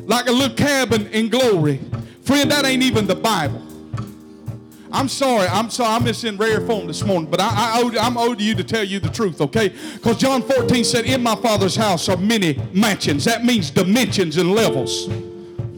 Like 0.07 0.29
a 0.29 0.33
little 0.33 0.57
cabin 0.57 1.09
in 1.09 1.29
glory. 1.31 1.81
Friend, 2.23 2.51
that 2.51 2.65
ain't 2.65 2.83
even 2.85 3.07
the 3.07 3.17
Bible. 3.17 3.62
I'm 4.93 5.09
sorry. 5.09 5.49
I'm 5.49 5.71
sorry. 5.71 5.95
I'm 5.95 6.05
just 6.05 6.25
in 6.25 6.37
rare 6.37 6.61
form 6.67 6.87
this 6.87 7.03
morning, 7.03 7.31
but 7.31 7.41
I, 7.41 7.49
I 7.49 7.81
owed, 7.81 7.97
I'm 7.97 8.19
owed 8.19 8.39
to 8.39 8.45
you 8.45 8.55
to 8.55 8.65
tell 8.65 8.85
you 8.85 9.01
the 9.01 9.09
truth, 9.09 9.41
okay? 9.41 9.71
Because 9.95 10.19
John 10.19 10.43
14 10.43 10.85
said, 10.85 11.07
In 11.07 11.23
my 11.23 11.35
Father's 11.35 11.75
house 11.77 12.09
are 12.09 12.17
many 12.17 12.61
mansions. 12.73 13.25
That 13.25 13.45
means 13.45 13.71
dimensions 13.71 14.37
and 14.37 14.55
levels. 14.55 15.09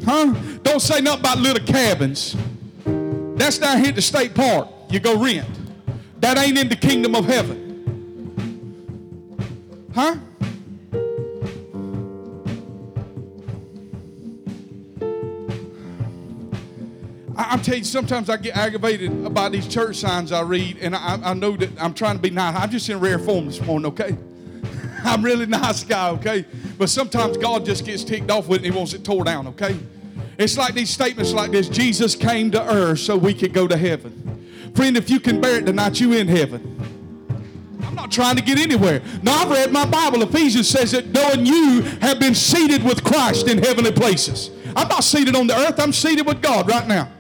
Huh? 0.05 0.35
Don't 0.63 0.81
say 0.81 1.01
nothing 1.01 1.21
about 1.21 1.39
little 1.39 1.65
cabins. 1.65 2.37
That's 3.37 3.59
down 3.59 3.79
here 3.79 3.89
at 3.89 3.95
the 3.95 4.03
state 4.03 4.35
park. 4.35 4.69
You 4.91 5.01
go 5.01 5.19
rent. 5.19 5.49
That 6.21 6.39
ain't 6.39 6.59
in 6.59 6.69
the 6.69 6.77
kingdom 6.77 7.15
of 7.15 7.25
heaven. 7.25 7.63
Huh? 9.95 10.17
I, 17.55 17.57
am 17.57 17.63
telling 17.63 17.83
you, 17.83 17.85
sometimes 17.85 18.29
I 18.29 18.37
get 18.37 18.57
aggravated 18.57 19.13
about 19.25 19.53
these 19.53 19.69
church 19.69 19.99
signs 19.99 20.33
I 20.33 20.41
read, 20.41 20.79
and 20.79 20.93
I, 20.93 21.21
I 21.23 21.35
know 21.35 21.57
that 21.57 21.71
I'm 21.81 21.95
trying 21.95 22.17
to 22.17 22.21
be 22.21 22.31
nice. 22.31 22.57
I'm 22.57 22.69
just 22.69 22.89
in 22.89 22.99
rare 22.99 23.17
form 23.17 23.47
this 23.47 23.61
morning, 23.61 23.87
okay? 23.93 24.17
I'm 25.05 25.25
really 25.25 25.47
nice 25.47 25.85
guy, 25.85 26.11
okay? 26.11 26.47
But 26.79 26.91
sometimes 26.91 27.37
God 27.37 27.65
just 27.65 27.87
gets 27.87 28.03
ticked 28.03 28.29
off 28.29 28.49
with 28.49 28.63
it 28.63 28.65
and 28.65 28.75
he 28.75 28.77
wants 28.77 28.93
it 28.93 29.05
tore 29.05 29.23
down, 29.23 29.47
okay? 29.47 29.79
It's 30.37 30.59
like 30.59 30.75
these 30.75 30.91
statements 30.91 31.33
like 31.33 31.53
this 31.53 31.69
Jesus 31.69 32.17
came 32.17 32.51
to 32.51 32.61
earth 32.61 32.99
so 32.99 33.17
we 33.17 33.33
could 33.33 33.53
go 33.53 33.69
to 33.69 33.77
heaven. 33.77 34.73
Friend, 34.75 34.97
if 34.97 35.09
you 35.09 35.21
can 35.21 35.41
bear 35.41 35.59
it 35.59 35.67
tonight, 35.67 36.01
you 36.01 36.13
in 36.15 36.27
heaven. 36.27 36.77
I'm 37.85 37.95
not 37.95 38.11
trying 38.11 38.35
to 38.35 38.43
get 38.43 38.59
anywhere. 38.59 39.01
No, 39.23 39.31
I've 39.31 39.51
read 39.51 39.71
my 39.71 39.87
Bible. 39.87 40.23
Ephesians 40.23 40.69
says 40.69 40.91
that 40.91 41.07
knowing 41.11 41.47
you 41.47 41.83
have 42.01 42.19
been 42.19 42.35
seated 42.35 42.83
with 42.83 43.05
Christ 43.05 43.47
in 43.47 43.59
heavenly 43.59 43.93
places. 43.93 44.51
I'm 44.77 44.89
not 44.89 45.05
seated 45.05 45.37
on 45.37 45.47
the 45.47 45.57
earth, 45.57 45.79
I'm 45.79 45.93
seated 45.93 46.27
with 46.27 46.43
God 46.43 46.69
right 46.69 46.87
now. 46.87 47.11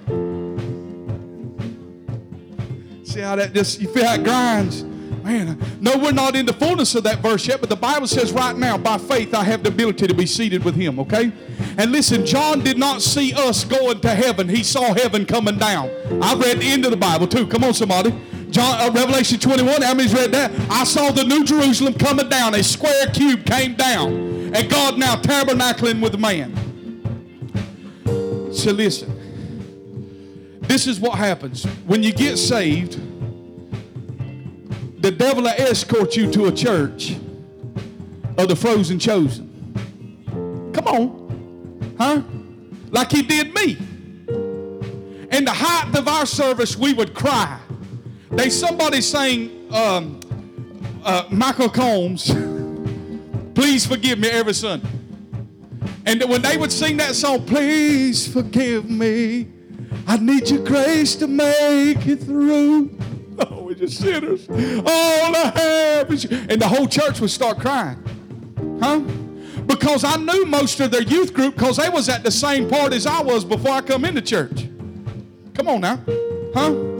See 3.05 3.21
how 3.21 3.37
that 3.37 3.53
just, 3.53 3.81
you 3.81 3.89
feel 3.89 4.07
how 4.07 4.15
it 4.15 4.25
grinds? 4.25 4.83
Man, 5.25 5.59
no, 5.81 5.97
we're 5.97 6.13
not 6.13 6.37
in 6.37 6.45
the 6.45 6.53
fullness 6.53 6.95
of 6.95 7.05
that 7.05 7.21
verse 7.21 7.47
yet, 7.47 7.61
but 7.61 7.71
the 7.71 7.77
Bible 7.77 8.07
says 8.07 8.31
right 8.31 8.55
now, 8.55 8.77
by 8.77 8.99
faith, 8.99 9.33
I 9.33 9.43
have 9.43 9.63
the 9.63 9.71
ability 9.71 10.07
to 10.07 10.15
be 10.15 10.27
seated 10.27 10.63
with 10.65 10.75
Him, 10.75 10.99
okay? 11.01 11.33
And 11.79 11.93
listen, 11.93 12.27
John 12.27 12.61
did 12.61 12.77
not 12.77 13.01
see 13.01 13.33
us 13.33 13.65
going 13.65 14.01
to 14.01 14.11
heaven, 14.11 14.51
he 14.51 14.63
saw 14.63 14.93
heaven 14.93 15.25
coming 15.25 15.57
down. 15.57 15.89
I 16.23 16.35
read 16.35 16.61
the 16.61 16.67
end 16.67 16.85
of 16.85 16.91
the 16.91 16.99
Bible 16.99 17.27
too. 17.27 17.47
Come 17.47 17.65
on, 17.65 17.73
somebody. 17.73 18.11
John, 18.51 18.79
uh, 18.79 18.93
Revelation 18.93 19.41
21, 19.41 19.83
how 19.83 19.95
many's 19.95 20.13
read 20.13 20.31
that? 20.33 20.53
I 20.71 20.85
saw 20.85 21.11
the 21.11 21.25
New 21.25 21.43
Jerusalem 21.43 21.95
coming 21.95 22.29
down, 22.29 22.55
a 22.55 22.63
square 22.63 23.07
cube 23.07 23.47
came 23.47 23.75
down, 23.75 24.55
and 24.55 24.71
God 24.71 24.99
now 24.99 25.17
tabernacling 25.17 26.03
with 26.03 26.19
man. 26.19 26.55
So 28.55 28.71
listen, 28.71 30.61
this 30.63 30.87
is 30.87 31.01
what 31.01 31.19
happens. 31.19 31.65
When 31.87 32.03
you 32.03 32.13
get 32.13 32.39
saved, 32.39 33.01
the 35.03 35.11
devil 35.11 35.43
will 35.43 35.51
escort 35.51 36.17
you 36.17 36.31
to 36.33 36.47
a 36.47 36.53
church 36.53 37.17
of 38.39 38.49
the 38.49 38.57
frozen 38.57 38.99
chosen. 38.99 39.51
Come 40.73 40.87
on. 40.87 41.95
Huh? 41.99 42.23
Like 42.91 43.11
he 43.11 43.23
did 43.23 43.53
me. 43.53 43.77
In 45.31 45.45
the 45.45 45.53
height 45.53 45.95
of 45.99 46.07
our 46.07 46.25
service, 46.25 46.77
we 46.77 46.95
would 46.95 47.13
cry. 47.13 47.59
They 48.31 48.51
somebody 48.51 49.01
saying, 49.01 49.69
um, 49.73 50.21
uh, 51.05 51.25
Michael 51.31 51.69
Combs, 51.69 52.29
please 53.55 53.85
forgive 53.85 54.21
me 54.21 54.29
every 54.29 54.55
Sunday. 54.55 54.89
And 56.07 56.23
when 56.25 56.43
they 56.43 56.57
would 56.57 56.73
sing 56.73 56.97
that 56.99 57.15
song, 57.15 57.47
please 57.47 58.27
forgive 58.31 58.89
me. 58.89 59.49
I 60.07 60.19
need 60.19 60.51
your 60.51 60.65
grace 60.65 61.17
to 61.17 61.27
make 61.27 62.07
it 62.07 62.17
through. 62.23 62.91
Oh, 63.37 63.65
we're 63.65 63.75
just 63.75 63.99
sinners. 63.99 64.49
All 64.49 64.57
I 65.35 65.53
have 65.57 66.13
is 66.13 66.25
And 66.25 66.63
the 66.63 66.69
whole 66.69 66.87
church 66.87 67.19
would 67.19 67.33
start 67.33 67.59
crying. 67.59 67.99
Huh? 68.81 69.01
Because 69.67 70.05
I 70.05 70.15
knew 70.19 70.47
most 70.47 70.79
of 70.79 70.93
their 70.93 71.03
youth 71.03 71.35
group 71.35 71.55
because 71.57 71.79
they 71.79 71.89
was 71.89 72.09
at 72.09 72.23
the 72.23 72.31
same 72.31 72.69
party 72.69 72.95
as 72.95 73.07
I 73.07 73.21
was 73.23 73.45
before 73.45 73.73
I 73.73 73.81
come 73.81 74.05
into 74.05 74.23
church. 74.23 74.69
Come 75.55 75.67
on 75.67 75.81
now. 75.81 75.99
Huh? 76.55 76.95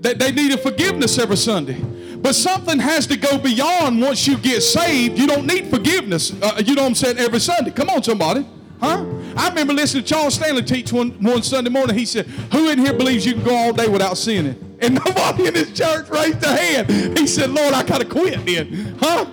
They, 0.00 0.12
they 0.12 0.32
needed 0.32 0.60
forgiveness 0.60 1.18
every 1.18 1.38
Sunday. 1.38 1.82
But 2.22 2.34
something 2.34 2.78
has 2.78 3.06
to 3.06 3.16
go 3.16 3.38
beyond 3.38 4.00
once 4.00 4.26
you 4.26 4.36
get 4.36 4.62
saved. 4.62 5.18
You 5.18 5.26
don't 5.26 5.46
need 5.46 5.68
forgiveness. 5.68 6.32
Uh, 6.42 6.62
you 6.64 6.74
know 6.74 6.82
what 6.82 6.88
I'm 6.88 6.94
saying? 6.94 7.18
Every 7.18 7.40
Sunday. 7.40 7.70
Come 7.70 7.88
on, 7.90 8.02
somebody. 8.02 8.46
Huh? 8.80 9.04
I 9.36 9.48
remember 9.48 9.72
listening 9.72 10.04
to 10.04 10.08
Charles 10.08 10.34
Stanley 10.34 10.62
teach 10.62 10.92
one, 10.92 11.10
one 11.22 11.42
Sunday 11.42 11.70
morning. 11.70 11.96
He 11.96 12.04
said, 12.04 12.26
Who 12.26 12.70
in 12.70 12.78
here 12.78 12.92
believes 12.92 13.26
you 13.26 13.34
can 13.34 13.44
go 13.44 13.54
all 13.54 13.72
day 13.72 13.88
without 13.88 14.16
sinning? 14.16 14.76
And 14.80 14.94
nobody 15.06 15.46
in 15.46 15.54
this 15.54 15.72
church 15.72 16.08
raised 16.08 16.40
their 16.40 16.56
hand. 16.56 17.18
He 17.18 17.26
said, 17.26 17.50
Lord, 17.50 17.74
I 17.74 17.82
gotta 17.82 18.04
quit 18.04 18.44
then. 18.46 18.96
Huh? 19.00 19.26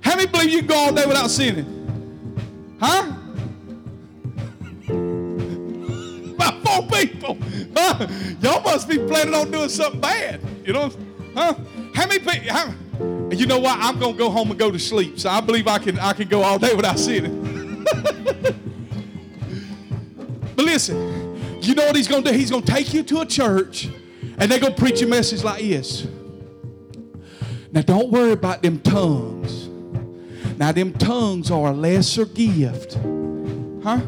How 0.00 0.16
many 0.16 0.26
believe 0.26 0.50
you 0.50 0.58
can 0.60 0.68
go 0.68 0.76
all 0.76 0.92
day 0.92 1.06
without 1.06 1.30
sinning? 1.30 2.76
Huh? 2.80 3.12
About 6.34 6.62
four 6.62 6.88
people. 6.88 7.38
Huh? 7.74 8.06
Y'all 8.40 8.62
must 8.62 8.88
be 8.88 8.98
planning 8.98 9.34
on 9.34 9.50
doing 9.50 9.68
something 9.68 10.00
bad. 10.00 10.40
You 10.64 10.74
know? 10.74 10.90
Huh? 11.34 11.54
How 11.96 12.06
many 12.06 12.18
people? 12.18 12.52
How, 12.52 12.74
you 13.30 13.46
know 13.46 13.58
what? 13.58 13.78
I'm 13.78 13.98
gonna 13.98 14.12
go 14.12 14.28
home 14.28 14.50
and 14.50 14.58
go 14.58 14.70
to 14.70 14.78
sleep. 14.78 15.18
So 15.18 15.30
I 15.30 15.40
believe 15.40 15.66
I 15.66 15.78
can 15.78 15.98
I 15.98 16.12
can 16.12 16.28
go 16.28 16.42
all 16.42 16.58
day 16.58 16.74
without 16.74 16.98
sinning. 16.98 17.84
but 20.54 20.64
listen, 20.66 21.62
you 21.62 21.74
know 21.74 21.86
what 21.86 21.96
he's 21.96 22.06
gonna 22.06 22.30
do? 22.30 22.32
He's 22.36 22.50
gonna 22.50 22.66
take 22.66 22.92
you 22.92 23.02
to 23.04 23.22
a 23.22 23.26
church 23.26 23.88
and 24.36 24.52
they're 24.52 24.58
gonna 24.58 24.74
preach 24.74 25.00
a 25.00 25.06
message 25.06 25.42
like 25.42 25.62
this. 25.62 26.06
Now 27.72 27.80
don't 27.80 28.10
worry 28.10 28.32
about 28.32 28.60
them 28.60 28.78
tongues. 28.80 29.66
Now 30.58 30.72
them 30.72 30.92
tongues 30.92 31.50
are 31.50 31.68
a 31.68 31.72
lesser 31.72 32.26
gift. 32.26 32.98
Huh? 33.82 34.02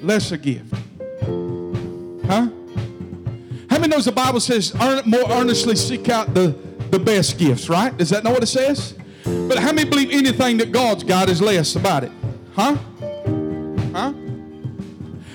Lesser 0.00 0.38
gift. 0.38 0.72
Huh? 2.26 2.48
Many 3.84 3.96
knows 3.96 4.06
the 4.06 4.12
Bible 4.12 4.40
says 4.40 4.74
earn 4.80 5.02
more 5.04 5.30
earnestly 5.30 5.76
seek 5.76 6.08
out 6.08 6.32
the, 6.32 6.56
the 6.90 6.98
best 6.98 7.36
gifts, 7.36 7.68
right? 7.68 7.94
Does 7.94 8.08
that 8.08 8.24
know 8.24 8.30
what 8.30 8.42
it 8.42 8.46
says? 8.46 8.94
But 9.24 9.58
how 9.58 9.72
many 9.72 9.86
believe 9.86 10.10
anything 10.10 10.56
that 10.56 10.72
God's 10.72 11.04
got 11.04 11.28
is 11.28 11.42
less 11.42 11.76
about 11.76 12.02
it? 12.02 12.10
Huh? 12.54 12.76
Huh? 13.92 14.14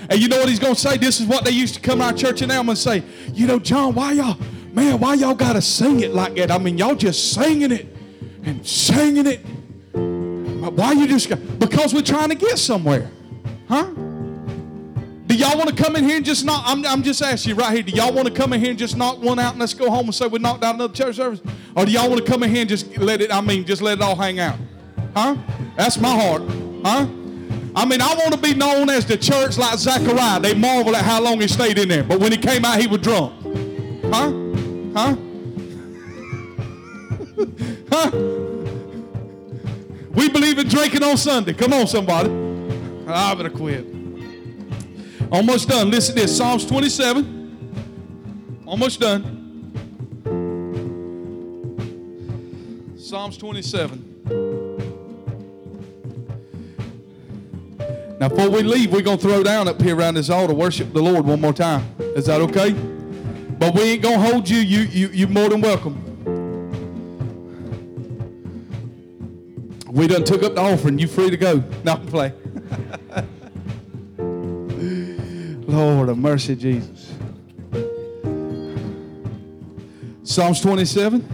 And 0.10 0.20
you 0.20 0.28
know 0.30 0.40
what 0.40 0.50
he's 0.50 0.58
going 0.58 0.74
to 0.74 0.80
say? 0.80 0.98
This 0.98 1.20
is 1.20 1.28
what 1.28 1.46
they 1.46 1.52
used 1.52 1.76
to 1.76 1.80
come 1.80 2.00
to 2.00 2.06
our 2.06 2.14
church 2.14 2.42
in 2.42 2.50
Elm 2.50 2.70
and 2.70 2.78
say, 2.78 3.04
you 3.34 3.46
know, 3.46 3.60
John, 3.60 3.94
why 3.94 4.14
y'all, 4.14 4.40
man, 4.74 5.00
why 5.00 5.14
y'all 5.14 5.36
got 5.36 5.54
to 5.54 5.62
sing 5.62 6.00
it 6.00 6.16
like 6.16 6.34
that? 6.38 6.50
I 6.50 6.58
mean, 6.58 6.76
y'all 6.76 6.96
just 6.96 7.34
singing 7.34 7.72
it 7.72 7.96
and 8.46 8.66
singing 8.66 9.28
it. 9.28 9.42
Why 9.94 10.94
you 10.94 11.06
just, 11.06 11.30
because 11.60 11.94
we're 11.94 12.02
trying 12.02 12.30
to 12.30 12.36
get 12.36 12.58
somewhere. 12.58 13.12
Huh? 13.68 13.92
Y'all 15.40 15.58
want 15.58 15.70
to 15.70 15.84
come 15.84 15.96
in 15.96 16.04
here 16.04 16.18
and 16.18 16.26
just 16.26 16.44
knock? 16.44 16.64
I'm, 16.66 16.86
I'm 16.86 17.02
just 17.02 17.22
asking 17.22 17.52
you 17.52 17.56
right 17.56 17.74
here. 17.74 17.82
Do 17.82 17.94
y'all 17.94 18.12
want 18.12 18.28
to 18.28 18.34
come 18.34 18.52
in 18.52 18.60
here 18.60 18.72
and 18.72 18.78
just 18.78 18.98
knock 18.98 19.22
one 19.22 19.40
out 19.40 19.52
and 19.52 19.60
let's 19.62 19.74
go 19.74 19.90
home 19.90 20.08
and 20.08 20.14
say 20.14 20.28
we 20.28 20.38
knocked 20.38 20.66
out 20.66 20.76
another 20.76 20.94
church 20.94 21.16
service? 21.16 21.40
Or 21.78 21.86
do 21.86 21.94
y'all 21.94 22.10
want 22.10 22.26
to 22.26 22.30
come 22.30 22.44
in 22.44 22.50
here 22.50 22.60
and 22.60 22.68
just 22.68 22.98
let 22.98 23.22
it, 23.22 23.34
I 23.34 23.40
mean, 23.40 23.64
just 23.64 23.82
let 23.82 24.00
it 24.00 24.02
all 24.02 24.18
hang 24.18 24.42
out? 24.42 24.58
Huh? 25.16 25.38
That's 25.78 25.98
my 25.98 26.10
heart. 26.10 26.42
Huh? 26.84 27.08
I 27.74 27.86
mean, 27.86 28.02
I 28.02 28.14
want 28.16 28.34
to 28.34 28.38
be 28.38 28.54
known 28.54 28.90
as 28.90 29.06
the 29.06 29.16
church 29.16 29.58
like 29.58 29.80
Zachariah. 29.80 30.42
They 30.42 30.56
marvel 30.56 30.94
at 30.94 31.06
how 31.06 31.22
long 31.22 31.40
he 31.40 31.48
stayed 31.48 31.78
in 31.78 31.88
there. 31.88 32.04
But 32.04 32.20
when 32.20 32.34
he 32.34 32.38
came 32.38 32.66
out, 32.66 32.78
he 32.78 32.88
was 32.88 33.00
drunk. 33.00 33.32
Huh? 34.14 34.34
Huh? 34.94 35.16
huh? 38.12 38.12
We 40.12 40.28
believe 40.28 40.60
in 40.60 40.68
drinking 40.68 41.04
on 41.04 41.16
Sunday. 41.16 41.54
Come 41.54 41.72
on, 41.72 41.88
somebody. 41.88 42.30
I 43.08 43.34
better 43.36 43.50
quit. 43.50 43.99
Almost 45.32 45.70
done. 45.70 45.92
Listen 45.92 46.16
to 46.16 46.22
this 46.22 46.36
Psalms 46.36 46.66
27. 46.66 48.64
Almost 48.66 49.00
done. 49.00 49.36
Psalms 52.98 53.38
27. 53.38 54.06
Now, 58.20 58.28
before 58.28 58.50
we 58.50 58.64
leave, 58.64 58.92
we're 58.92 59.02
going 59.02 59.18
to 59.18 59.24
throw 59.24 59.44
down 59.44 59.68
up 59.68 59.82
here 59.82 59.96
around 59.96 60.16
this 60.16 60.30
altar, 60.30 60.54
worship 60.54 60.92
the 60.94 61.02
Lord 61.02 61.26
one 61.26 61.40
more 61.40 61.54
time. 61.54 61.86
Is 62.00 62.26
that 62.26 62.42
okay? 62.42 62.72
But 62.72 63.76
we 63.76 63.82
ain't 63.84 64.02
going 64.02 64.20
to 64.20 64.26
hold 64.26 64.50
you. 64.50 64.58
You, 64.58 64.82
you. 64.82 65.10
You're 65.10 65.30
more 65.30 65.50
than 65.50 65.62
welcome. 65.62 66.06
We 69.92 70.08
done 70.08 70.24
took 70.24 70.44
up 70.44 70.56
the 70.56 70.62
offering. 70.62 70.98
You 71.00 71.08
free 71.08 71.30
to 71.30 71.38
go. 71.38 71.64
Now 71.84 71.98
play. 71.98 72.34
Lord 75.80 76.10
of 76.10 76.18
mercy, 76.18 76.58
Jesus. 76.58 77.14
Psalms 80.24 80.60
27. 80.60 81.26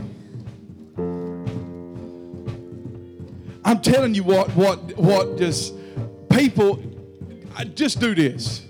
I'm 3.65 3.81
telling 3.81 4.13
you 4.13 4.23
what, 4.23 4.49
what, 4.51 4.95
what 4.99 5.39
just 5.39 5.73
people 6.29 6.79
just 7.73 7.99
do 7.99 8.13
this. 8.13 8.67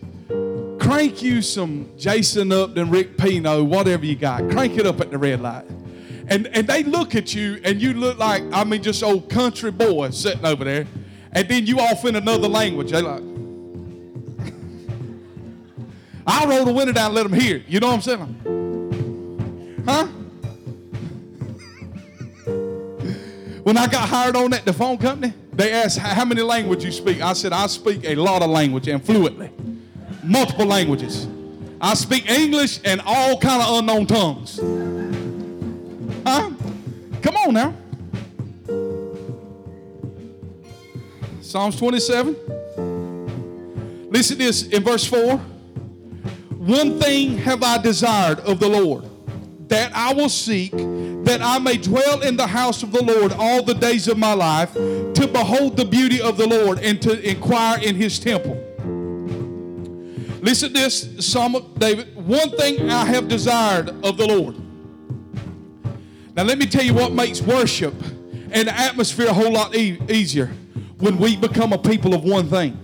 Crank 0.80 1.22
you 1.22 1.42
some 1.42 1.90
Jason 1.98 2.54
Upton, 2.54 2.90
Rick 2.90 3.18
Pino, 3.18 3.62
whatever 3.62 4.06
you 4.06 4.16
got. 4.16 4.50
Crank 4.52 4.78
it 4.78 4.88
up 4.88 5.02
at 5.02 5.12
the 5.12 5.18
red 5.18 5.42
light. 5.42 5.66
And 6.30 6.48
and 6.48 6.66
they 6.68 6.84
look 6.84 7.16
at 7.16 7.36
you 7.36 7.60
and 7.66 7.82
you 7.82 7.94
look 7.94 8.18
like, 8.18 8.44
I 8.54 8.64
mean, 8.64 8.82
just 8.82 9.04
old 9.04 9.30
country 9.30 9.72
boy 9.72 10.12
sitting 10.12 10.46
over 10.46 10.64
there. 10.64 10.88
And 11.34 11.50
then 11.50 11.66
you 11.66 11.82
off 11.82 12.06
in 12.06 12.16
another 12.16 12.48
language. 12.48 12.92
They 12.92 13.02
like, 13.02 13.35
I'll 16.28 16.48
roll 16.48 16.66
the 16.66 16.74
window 16.74 16.94
down 16.94 17.08
and 17.08 17.16
let 17.16 17.24
them 17.24 17.34
hear. 17.34 17.64
You 17.68 17.80
know 17.80 17.88
what 17.88 17.96
I'm 17.96 18.02
saying? 18.02 19.84
Huh? 19.86 20.08
when 23.66 23.78
I 23.78 23.88
got 23.88 24.08
hired 24.08 24.36
on 24.36 24.54
at 24.54 24.64
the 24.64 24.72
phone 24.72 25.00
company, 25.00 25.34
they 25.52 25.72
asked 25.72 25.98
how 25.98 26.24
many 26.24 26.44
languages 26.44 26.86
you 26.86 26.92
speak. 26.92 27.20
I 27.20 27.34
said 27.34 27.52
I 27.52 27.66
speak 27.66 28.02
a 28.04 28.14
lot 28.14 28.44
of 28.44 28.52
language 28.52 28.88
and 28.88 29.04
fluently, 29.04 29.50
multiple 30.24 30.68
languages. 30.68 31.28
I 31.82 31.96
speak 31.96 32.30
English 32.30 32.80
and 32.86 33.02
all 33.04 33.40
kind 33.40 33.64
of 33.64 33.80
unknown 33.80 34.06
tongues. 34.06 34.60
Huh? 36.28 36.52
Come 37.24 37.38
on 37.38 37.54
now. 37.56 37.74
Psalms 41.42 41.76
27. 41.78 42.36
Listen 44.12 44.38
to 44.38 44.44
this 44.44 44.68
in 44.68 44.84
verse 44.84 45.06
4. 45.06 45.42
One 46.66 47.00
thing 47.00 47.38
have 47.38 47.62
I 47.62 47.78
desired 47.78 48.40
of 48.40 48.60
the 48.60 48.68
Lord, 48.68 49.06
that 49.68 49.96
I 49.96 50.16
will 50.16 50.30
seek, 50.30 50.72
that 50.72 51.40
I 51.40 51.60
may 51.60 51.78
dwell 51.78 52.22
in 52.22 52.38
the 52.38 52.48
house 52.48 52.82
of 52.82 52.92
the 52.92 53.04
Lord 53.04 53.34
all 53.34 53.62
the 53.62 53.76
days 53.76 54.08
of 54.08 54.18
my 54.18 54.34
life, 54.34 54.74
to 54.74 55.30
behold 55.32 55.78
the 55.78 55.86
beauty 55.86 56.20
of 56.20 56.38
the 56.38 56.48
Lord 56.48 56.80
and 56.80 57.00
to 57.04 57.22
inquire 57.30 57.80
in 57.84 57.94
his 57.94 58.18
temple. 58.18 58.56
Listen 60.42 60.70
to 60.70 60.74
this, 60.74 61.08
Psalm 61.20 61.54
of 61.54 61.78
David. 61.78 62.16
One 62.16 62.50
thing 62.58 62.90
I 62.90 63.06
have 63.06 63.28
desired 63.28 63.90
of 64.04 64.18
the 64.18 64.26
Lord. 64.26 64.56
Now, 66.36 66.44
let 66.46 66.58
me 66.58 66.66
tell 66.66 66.84
you 66.84 66.96
what 66.96 67.12
makes 67.12 67.44
worship 67.44 67.94
and 68.52 68.68
the 68.68 68.76
atmosphere 68.76 69.28
a 69.28 69.34
whole 69.34 69.52
lot 69.52 69.76
e- 69.76 70.00
easier 70.10 70.48
when 70.98 71.20
we 71.20 71.36
become 71.36 71.74
a 71.74 71.78
people 71.78 72.16
of 72.16 72.24
one 72.24 72.50
thing. 72.50 72.80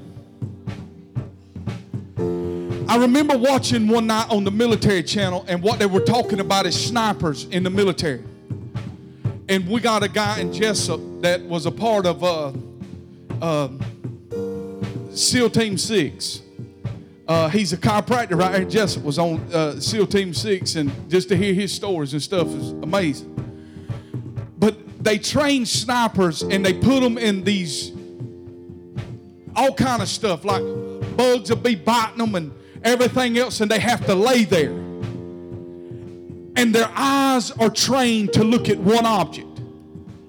I 2.91 2.97
remember 2.97 3.37
watching 3.37 3.87
one 3.87 4.07
night 4.07 4.29
on 4.29 4.43
the 4.43 4.51
military 4.51 5.01
channel, 5.01 5.45
and 5.47 5.63
what 5.63 5.79
they 5.79 5.85
were 5.85 6.01
talking 6.01 6.41
about 6.41 6.65
is 6.65 6.75
snipers 6.77 7.45
in 7.45 7.63
the 7.63 7.69
military. 7.69 8.21
And 9.47 9.65
we 9.69 9.79
got 9.79 10.03
a 10.03 10.09
guy 10.09 10.41
in 10.41 10.51
Jesup 10.51 11.21
that 11.21 11.41
was 11.41 11.65
a 11.65 11.71
part 11.71 12.05
of 12.05 12.21
uh, 12.21 12.51
uh, 13.41 13.69
SEAL 15.15 15.51
Team 15.51 15.77
6. 15.77 16.41
Uh, 17.29 17.47
he's 17.47 17.71
a 17.71 17.77
chiropractor 17.77 18.37
right 18.37 18.55
here 18.55 18.63
in 18.63 18.67
Jesup, 18.67 19.03
was 19.03 19.17
on 19.17 19.39
uh, 19.53 19.79
SEAL 19.79 20.07
Team 20.07 20.33
6, 20.33 20.75
and 20.75 21.09
just 21.09 21.29
to 21.29 21.37
hear 21.37 21.53
his 21.53 21.71
stories 21.71 22.11
and 22.11 22.21
stuff 22.21 22.47
is 22.47 22.71
amazing. 22.71 23.33
But 24.57 25.01
they 25.01 25.17
train 25.17 25.65
snipers 25.65 26.41
and 26.41 26.65
they 26.65 26.73
put 26.73 26.99
them 26.99 27.17
in 27.17 27.45
these 27.45 27.93
all 29.55 29.73
kind 29.73 30.01
of 30.01 30.09
stuff 30.09 30.43
like 30.43 30.61
bugs 31.15 31.49
will 31.49 31.55
be 31.55 31.75
biting 31.75 32.17
them 32.17 32.35
and 32.35 32.51
everything 32.83 33.37
else, 33.37 33.61
and 33.61 33.69
they 33.69 33.79
have 33.79 34.05
to 34.05 34.15
lay 34.15 34.43
there. 34.43 34.71
And 36.55 36.75
their 36.75 36.89
eyes 36.95 37.51
are 37.51 37.69
trained 37.69 38.33
to 38.33 38.43
look 38.43 38.69
at 38.69 38.77
one 38.77 39.05
object. 39.05 39.61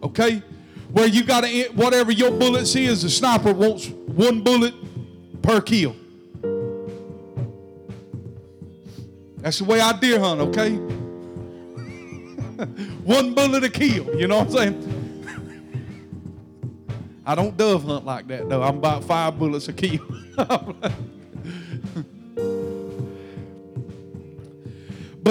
Okay? 0.02 0.42
Where 0.90 1.06
you 1.06 1.24
got 1.24 1.42
to, 1.42 1.48
eh, 1.48 1.68
whatever 1.74 2.12
your 2.12 2.30
bullets 2.30 2.76
is, 2.76 3.02
the 3.02 3.10
sniper 3.10 3.52
wants 3.52 3.88
one 3.88 4.42
bullet 4.42 4.74
per 5.42 5.60
kill. 5.60 5.96
That's 9.38 9.58
the 9.58 9.64
way 9.64 9.80
I 9.80 9.92
deer 9.98 10.20
hunt, 10.20 10.40
okay? 10.40 10.72
one 13.04 13.34
bullet 13.34 13.64
a 13.64 13.70
kill, 13.70 14.16
you 14.16 14.28
know 14.28 14.38
what 14.38 14.46
I'm 14.48 14.52
saying? 14.52 15.02
I 17.26 17.34
don't 17.34 17.56
dove 17.56 17.84
hunt 17.84 18.04
like 18.04 18.28
that, 18.28 18.48
though. 18.48 18.62
I'm 18.62 18.76
about 18.76 19.02
five 19.02 19.38
bullets 19.38 19.68
a 19.68 19.72
kill. 19.72 20.00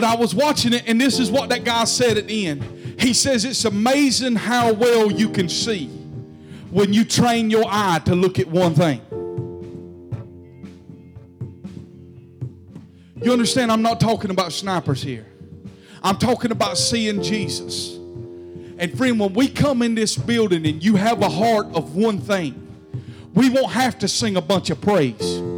But 0.02 0.08
I 0.08 0.16
was 0.16 0.34
watching 0.34 0.74
it, 0.74 0.86
and 0.88 1.00
this 1.00 1.20
is 1.20 1.30
what 1.30 1.50
that 1.50 1.64
guy 1.64 1.84
said 1.84 2.18
at 2.18 2.26
the 2.26 2.48
end. 2.48 2.64
He 3.00 3.14
says, 3.14 3.46
It's 3.46 3.66
amazing 3.66 4.36
how 4.36 4.74
well 4.74 5.12
you 5.12 5.30
can 5.30 5.48
see 5.48 5.90
when 6.72 6.92
you 6.92 7.06
train 7.06 7.52
your 7.52 7.66
eye 7.68 8.02
to 8.06 8.16
look 8.16 8.40
at 8.40 8.48
one 8.48 8.74
thing. 8.74 9.00
You 13.22 13.32
understand? 13.32 13.72
I'm 13.72 13.84
not 13.84 14.00
talking 14.00 14.32
about 14.32 14.54
snipers 14.54 15.04
here. 15.04 15.28
I'm 16.02 16.18
talking 16.18 16.50
about 16.50 16.80
seeing 16.80 17.22
Jesus. 17.22 17.96
And 18.80 18.98
friend, 18.98 19.20
when 19.20 19.34
we 19.34 19.50
come 19.50 19.84
in 19.84 19.94
this 19.94 20.18
building 20.18 20.66
and 20.66 20.84
you 20.84 20.96
have 20.96 21.22
a 21.22 21.30
heart 21.30 21.68
of 21.76 21.96
one 21.96 22.20
thing, 22.20 22.56
we 23.36 23.50
won't 23.50 23.72
have 23.74 24.00
to 24.00 24.08
sing 24.08 24.36
a 24.36 24.42
bunch 24.42 24.72
of 24.72 24.82
praise. 24.82 25.51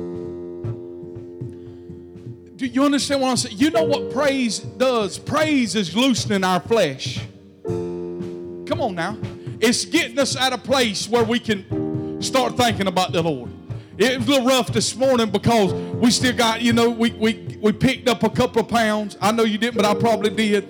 Do 2.64 2.70
you 2.70 2.86
understand 2.86 3.22
what 3.22 3.28
I'm 3.28 3.36
saying? 3.36 3.58
You 3.58 3.72
know 3.72 3.84
what 3.84 4.14
praise 4.14 4.60
does? 4.60 5.20
Praise 5.20 5.76
is 5.76 5.94
loosening 5.98 6.46
our 6.46 6.62
flesh. 6.62 7.20
Come 7.66 8.80
on 8.80 8.96
now. 8.96 9.18
It's 9.60 9.84
getting 9.84 10.18
us 10.18 10.38
at 10.38 10.54
a 10.54 10.58
place 10.58 11.10
where 11.10 11.26
we 11.26 11.40
can 11.40 12.22
start 12.22 12.56
thinking 12.56 12.88
about 12.88 13.12
the 13.12 13.22
Lord. 13.22 13.52
It 13.98 14.18
was 14.18 14.28
a 14.30 14.32
little 14.32 14.48
rough 14.48 14.72
this 14.72 14.96
morning 14.96 15.30
because 15.30 15.74
we 15.74 16.10
still 16.10 16.32
got, 16.32 16.62
you 16.62 16.72
know, 16.72 16.90
we, 16.90 17.12
we, 17.12 17.58
we 17.62 17.74
picked 17.74 18.08
up 18.08 18.24
a 18.24 18.30
couple 18.30 18.62
of 18.62 18.70
pounds. 18.70 19.18
I 19.20 19.34
know 19.34 19.44
you 19.44 19.58
didn't, 19.58 19.76
but 19.76 19.84
I 19.84 19.94
probably 19.94 20.30
did. 20.30 20.64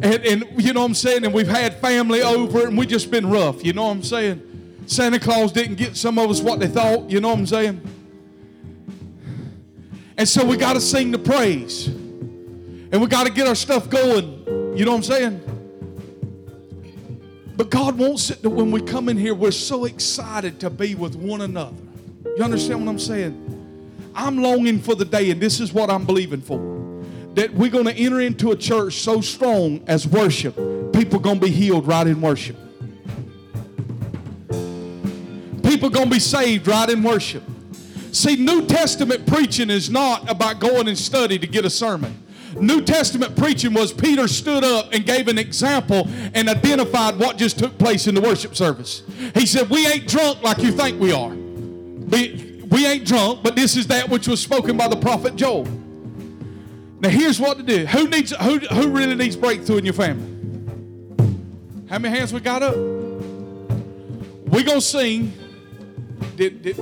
And, 0.00 0.14
and 0.26 0.44
you 0.56 0.72
know 0.72 0.80
what 0.80 0.86
I'm 0.86 0.94
saying? 0.94 1.24
And 1.24 1.32
we've 1.32 1.46
had 1.46 1.78
family 1.80 2.22
over 2.22 2.66
and 2.66 2.76
we 2.76 2.86
just 2.86 3.12
been 3.12 3.30
rough. 3.30 3.64
You 3.64 3.72
know 3.72 3.84
what 3.84 3.92
I'm 3.92 4.02
saying? 4.02 4.82
Santa 4.86 5.20
Claus 5.20 5.52
didn't 5.52 5.76
get 5.76 5.96
some 5.96 6.18
of 6.18 6.28
us 6.28 6.40
what 6.40 6.58
they 6.58 6.66
thought. 6.66 7.08
You 7.08 7.20
know 7.20 7.28
what 7.28 7.38
I'm 7.38 7.46
saying? 7.46 7.80
And 10.16 10.28
so 10.28 10.44
we 10.44 10.56
got 10.56 10.74
to 10.74 10.80
sing 10.80 11.10
the 11.10 11.18
praise. 11.18 11.88
And 11.88 13.00
we 13.00 13.08
got 13.08 13.26
to 13.26 13.32
get 13.32 13.48
our 13.48 13.56
stuff 13.56 13.90
going. 13.90 14.76
You 14.76 14.84
know 14.84 14.92
what 14.92 14.98
I'm 14.98 15.02
saying? 15.02 15.40
But 17.56 17.70
God 17.70 17.96
wants 17.98 18.30
it 18.30 18.42
that 18.42 18.50
when 18.50 18.70
we 18.70 18.80
come 18.80 19.08
in 19.08 19.16
here, 19.16 19.34
we're 19.34 19.50
so 19.52 19.84
excited 19.84 20.60
to 20.60 20.70
be 20.70 20.94
with 20.94 21.14
one 21.14 21.40
another. 21.40 21.76
You 22.36 22.42
understand 22.42 22.84
what 22.84 22.90
I'm 22.90 22.98
saying? 22.98 23.40
I'm 24.14 24.38
longing 24.38 24.80
for 24.80 24.94
the 24.94 25.04
day, 25.04 25.30
and 25.30 25.40
this 25.40 25.60
is 25.60 25.72
what 25.72 25.90
I'm 25.90 26.04
believing 26.04 26.40
for. 26.40 26.58
That 27.34 27.52
we're 27.52 27.70
going 27.70 27.86
to 27.86 27.94
enter 27.94 28.20
into 28.20 28.52
a 28.52 28.56
church 28.56 29.00
so 29.00 29.20
strong 29.20 29.82
as 29.86 30.06
worship, 30.06 30.54
people 30.92 31.18
going 31.18 31.40
to 31.40 31.46
be 31.46 31.52
healed 31.52 31.86
right 31.86 32.06
in 32.06 32.20
worship. 32.20 32.56
People 35.64 35.90
going 35.90 36.08
to 36.08 36.14
be 36.14 36.20
saved 36.20 36.68
right 36.68 36.88
in 36.88 37.02
worship. 37.02 37.42
See, 38.14 38.36
New 38.36 38.64
Testament 38.64 39.26
preaching 39.26 39.70
is 39.70 39.90
not 39.90 40.30
about 40.30 40.60
going 40.60 40.86
and 40.86 40.96
study 40.96 41.36
to 41.36 41.48
get 41.48 41.64
a 41.64 41.70
sermon. 41.70 42.22
New 42.54 42.80
Testament 42.80 43.34
preaching 43.34 43.74
was 43.74 43.92
Peter 43.92 44.28
stood 44.28 44.62
up 44.62 44.94
and 44.94 45.04
gave 45.04 45.26
an 45.26 45.36
example 45.36 46.08
and 46.32 46.48
identified 46.48 47.18
what 47.18 47.38
just 47.38 47.58
took 47.58 47.76
place 47.76 48.06
in 48.06 48.14
the 48.14 48.20
worship 48.20 48.54
service. 48.54 49.02
He 49.34 49.46
said, 49.46 49.68
We 49.68 49.84
ain't 49.88 50.06
drunk 50.06 50.44
like 50.44 50.58
you 50.58 50.70
think 50.70 51.00
we 51.00 51.10
are. 51.10 51.30
We, 51.30 52.62
we 52.70 52.86
ain't 52.86 53.04
drunk, 53.04 53.42
but 53.42 53.56
this 53.56 53.76
is 53.76 53.88
that 53.88 54.08
which 54.08 54.28
was 54.28 54.40
spoken 54.40 54.76
by 54.76 54.86
the 54.86 54.96
prophet 54.96 55.34
Joel. 55.34 55.64
Now 57.00 57.08
here's 57.08 57.40
what 57.40 57.56
to 57.56 57.64
do. 57.64 57.84
Who 57.86 58.06
needs 58.08 58.30
who 58.30 58.60
who 58.60 58.90
really 58.90 59.16
needs 59.16 59.34
breakthrough 59.34 59.78
in 59.78 59.84
your 59.84 59.92
family? 59.92 60.30
How 61.90 61.98
many 61.98 62.16
hands 62.16 62.32
we 62.32 62.38
got 62.38 62.62
up? 62.62 62.76
We're 62.76 64.62
gonna 64.62 64.80
sing. 64.80 65.32
Did, 66.36 66.62
did, 66.62 66.76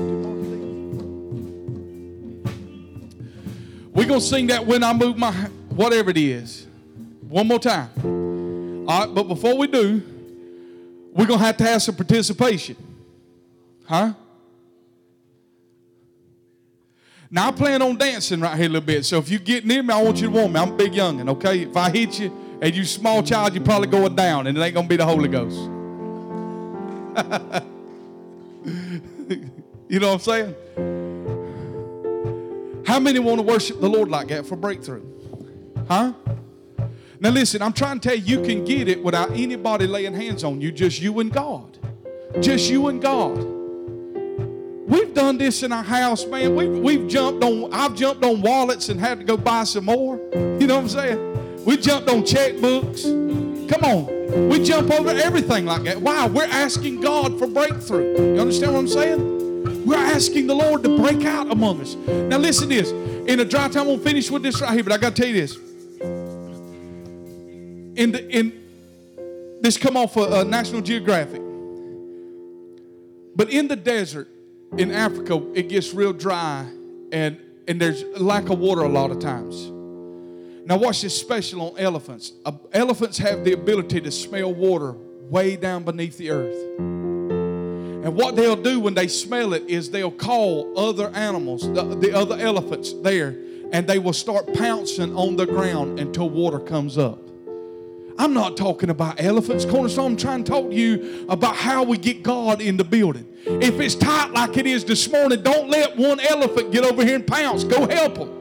we're 3.93 4.07
gonna 4.07 4.21
sing 4.21 4.47
that 4.49 4.67
when 4.67 4.83
I 4.83 4.93
move 4.93 5.19
my 5.19 5.33
whatever 5.71 6.11
it 6.11 6.19
is. 6.19 6.67
One 7.29 7.49
more 7.49 7.59
time. 7.59 7.91
All 8.89 9.07
right, 9.07 9.15
but 9.15 9.25
before 9.25 9.57
we 9.57 9.67
do, 9.67 10.03
we're 11.15 11.27
gonna 11.27 11.45
have 11.45 11.57
to 11.59 11.65
have 11.65 11.83
some 11.83 11.95
participation. 11.95 12.77
Huh? 13.85 14.15
Now 17.31 17.49
I 17.49 17.53
plan 17.53 17.81
on 17.81 17.97
dancing 17.97 18.41
right 18.41 18.57
here 18.57 18.67
a 18.67 18.69
little 18.69 18.87
bit. 18.87 19.07
So 19.07 19.19
if 19.19 19.31
you 19.31 19.39
get 19.39 19.65
near 19.65 19.83
me, 19.83 19.95
I 19.95 20.03
want 20.03 20.21
you 20.21 20.29
to 20.29 20.33
warn 20.33 20.53
me. 20.53 20.61
I'm 20.61 20.73
a 20.73 20.77
big 20.77 20.93
youngin', 20.93 21.31
okay? 21.31 21.63
If 21.63 21.77
I 21.77 21.91
hit 21.91 22.21
you 22.21 22.31
and 22.61 22.75
you 22.75 22.85
small 22.85 23.23
child, 23.23 23.55
you're 23.55 23.65
probably 23.65 23.89
going 23.89 24.15
down, 24.15 24.47
and 24.47 24.57
it 24.57 24.61
ain't 24.61 24.75
gonna 24.75 24.89
be 24.89 24.97
the 24.97 25.07
Holy 25.07 25.29
Ghost. 25.29 25.57
you 29.89 29.99
know 29.99 30.09
what 30.09 30.15
I'm 30.15 30.21
saying? 30.21 31.02
How 32.93 33.01
many 33.01 33.21
want 33.21 33.39
to 33.39 33.43
worship 33.43 33.81
the 33.81 33.89
Lord 33.89 34.11
like 34.11 34.29
that 34.29 34.45
for 34.45 34.55
breakthrough? 34.55 35.03
Huh? 35.89 36.13
Now 37.21 37.31
listen, 37.31 37.63
I'm 37.63 37.73
trying 37.73 37.99
to 37.99 38.07
tell 38.07 38.19
you, 38.19 38.37
you 38.37 38.45
can 38.45 38.67
get 38.67 38.87
it 38.87 39.03
without 39.03 39.31
anybody 39.31 39.87
laying 39.87 40.13
hands 40.13 40.45
on 40.45 40.61
you, 40.61 40.71
just 40.71 41.01
you 41.01 41.19
and 41.21 41.33
God. 41.33 41.79
Just 42.43 42.69
you 42.69 42.89
and 42.89 43.01
God. 43.01 43.39
We've 44.87 45.15
done 45.15 45.39
this 45.39 45.63
in 45.63 45.73
our 45.73 45.83
house, 45.83 46.27
man. 46.27 46.55
We've, 46.55 46.69
we've 46.71 47.09
jumped 47.09 47.43
on, 47.43 47.73
I've 47.73 47.95
jumped 47.95 48.27
on 48.27 48.43
wallets 48.43 48.91
and 48.91 49.01
had 49.01 49.21
to 49.21 49.25
go 49.25 49.39
buy 49.39 49.65
some 49.65 49.87
more. 49.87 50.21
You 50.35 50.67
know 50.67 50.77
what 50.77 50.83
I'm 50.83 50.89
saying? 50.91 51.65
We 51.65 51.79
jumped 51.79 52.11
on 52.11 52.25
checkbooks. 52.25 53.71
Come 53.71 53.85
on. 53.85 54.49
We 54.51 54.63
jump 54.63 54.91
over 54.91 55.13
everything 55.13 55.65
like 55.65 55.85
that. 55.85 55.99
Why? 55.99 56.27
We're 56.27 56.45
asking 56.45 57.01
God 57.01 57.39
for 57.39 57.47
breakthrough. 57.47 58.35
You 58.35 58.41
understand 58.43 58.75
what 58.75 58.81
I'm 58.81 58.89
saying? 58.89 59.42
We're 59.85 59.97
asking 59.97 60.47
the 60.47 60.55
Lord 60.55 60.83
to 60.85 60.97
break 60.97 61.25
out 61.25 61.51
among 61.51 61.81
us. 61.81 61.95
Now, 61.95 62.39
listen 62.39 62.69
to 62.69 62.75
this. 62.75 62.91
In 63.29 63.41
a 63.41 63.45
dry 63.45 63.69
time, 63.69 63.89
I'm 63.89 63.99
to 63.99 64.05
finish 64.05 64.31
with 64.31 64.43
this 64.43 64.61
right 64.61 64.73
here, 64.73 64.85
but 64.85 64.93
I 64.93 64.97
got 64.97 65.17
to 65.17 65.23
tell 65.23 65.31
you 65.31 65.41
this. 65.41 65.57
In 67.95 68.13
the, 68.13 68.29
in, 68.31 68.63
this 69.61 69.77
come 69.77 69.97
off 69.97 70.17
of 70.17 70.33
uh, 70.33 70.45
National 70.45 70.81
Geographic. 70.81 71.41
But 73.35 73.51
in 73.51 73.69
the 73.69 73.77
desert, 73.77 74.29
in 74.77 74.91
Africa, 74.91 75.43
it 75.55 75.69
gets 75.69 75.93
real 75.93 76.13
dry 76.13 76.67
and, 77.13 77.39
and 77.69 77.81
there's 77.81 78.03
lack 78.19 78.51
of 78.51 78.59
water 78.59 78.83
a 78.83 78.89
lot 78.89 79.11
of 79.11 79.21
times. 79.21 79.71
Now, 80.65 80.77
watch 80.77 81.03
this 81.03 81.19
special 81.19 81.63
on 81.63 81.79
elephants. 81.79 82.33
Uh, 82.45 82.53
elephants 82.73 83.19
have 83.19 83.45
the 83.45 83.53
ability 83.53 84.01
to 84.01 84.11
smell 84.11 84.55
water 84.55 84.93
way 85.29 85.57
down 85.57 85.83
beneath 85.83 86.19
the 86.19 86.31
earth. 86.31 87.02
And 88.03 88.17
what 88.17 88.35
they'll 88.35 88.57
do 88.57 88.81
when 88.81 88.95
they 88.95 89.07
smell 89.07 89.53
it 89.55 89.63
is 89.69 89.91
they'll 89.91 90.11
call 90.11 90.77
other 90.77 91.09
animals, 91.15 91.63
the, 91.73 91.85
the 91.85 92.13
other 92.13 92.37
elephants 92.37 92.93
there, 92.93 93.37
and 93.73 93.87
they 93.87 94.01
will 94.01 94.13
start 94.13 94.53
pouncing 94.55 95.17
on 95.17 95.37
the 95.37 95.47
ground 95.47 96.01
until 96.01 96.29
water 96.29 96.59
comes 96.59 96.99
up. 96.99 97.21
I'm 98.19 98.35
not 98.35 98.57
talking 98.57 98.91
about 98.91 99.21
elephants, 99.21 99.65
Cornerstone. 99.65 100.13
I'm 100.13 100.17
trying 100.17 100.45
to 100.45 100.51
talk 100.51 100.71
to 100.71 100.75
you 100.75 101.27
about 101.29 101.57
how 101.57 101.85
we 101.85 101.97
get 101.97 102.23
God 102.23 102.61
in 102.61 102.77
the 102.77 102.85
building. 102.85 103.27
If 103.47 103.81
it's 103.81 103.95
tight 103.95 104.33
like 104.33 104.57
it 104.57 104.67
is 104.67 104.85
this 104.85 105.11
morning, 105.11 105.43
don't 105.43 105.71
let 105.71 105.97
one 105.97 106.21
elephant 106.21 106.73
get 106.73 106.85
over 106.85 107.05
here 107.05 107.15
and 107.15 107.27
pounce. 107.27 107.65
Go 107.65 107.87
help 107.89 108.17
them. 108.17 108.39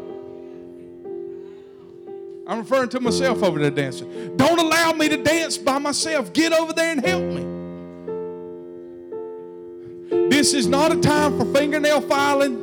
I'm 2.47 2.57
referring 2.57 2.89
to 2.89 2.99
myself 2.99 3.43
over 3.43 3.59
there 3.59 3.71
dancing. 3.71 4.35
Don't 4.35 4.59
allow 4.59 4.91
me 4.91 5.07
to 5.07 5.17
dance 5.17 5.57
by 5.57 5.77
myself. 5.77 6.33
Get 6.33 6.51
over 6.51 6.73
there 6.73 6.91
and 6.91 7.05
help 7.05 7.23
me. 7.23 7.60
This 10.41 10.55
is 10.55 10.65
not 10.65 10.91
a 10.91 10.99
time 10.99 11.37
for 11.37 11.45
fingernail 11.53 12.01
filing, 12.01 12.55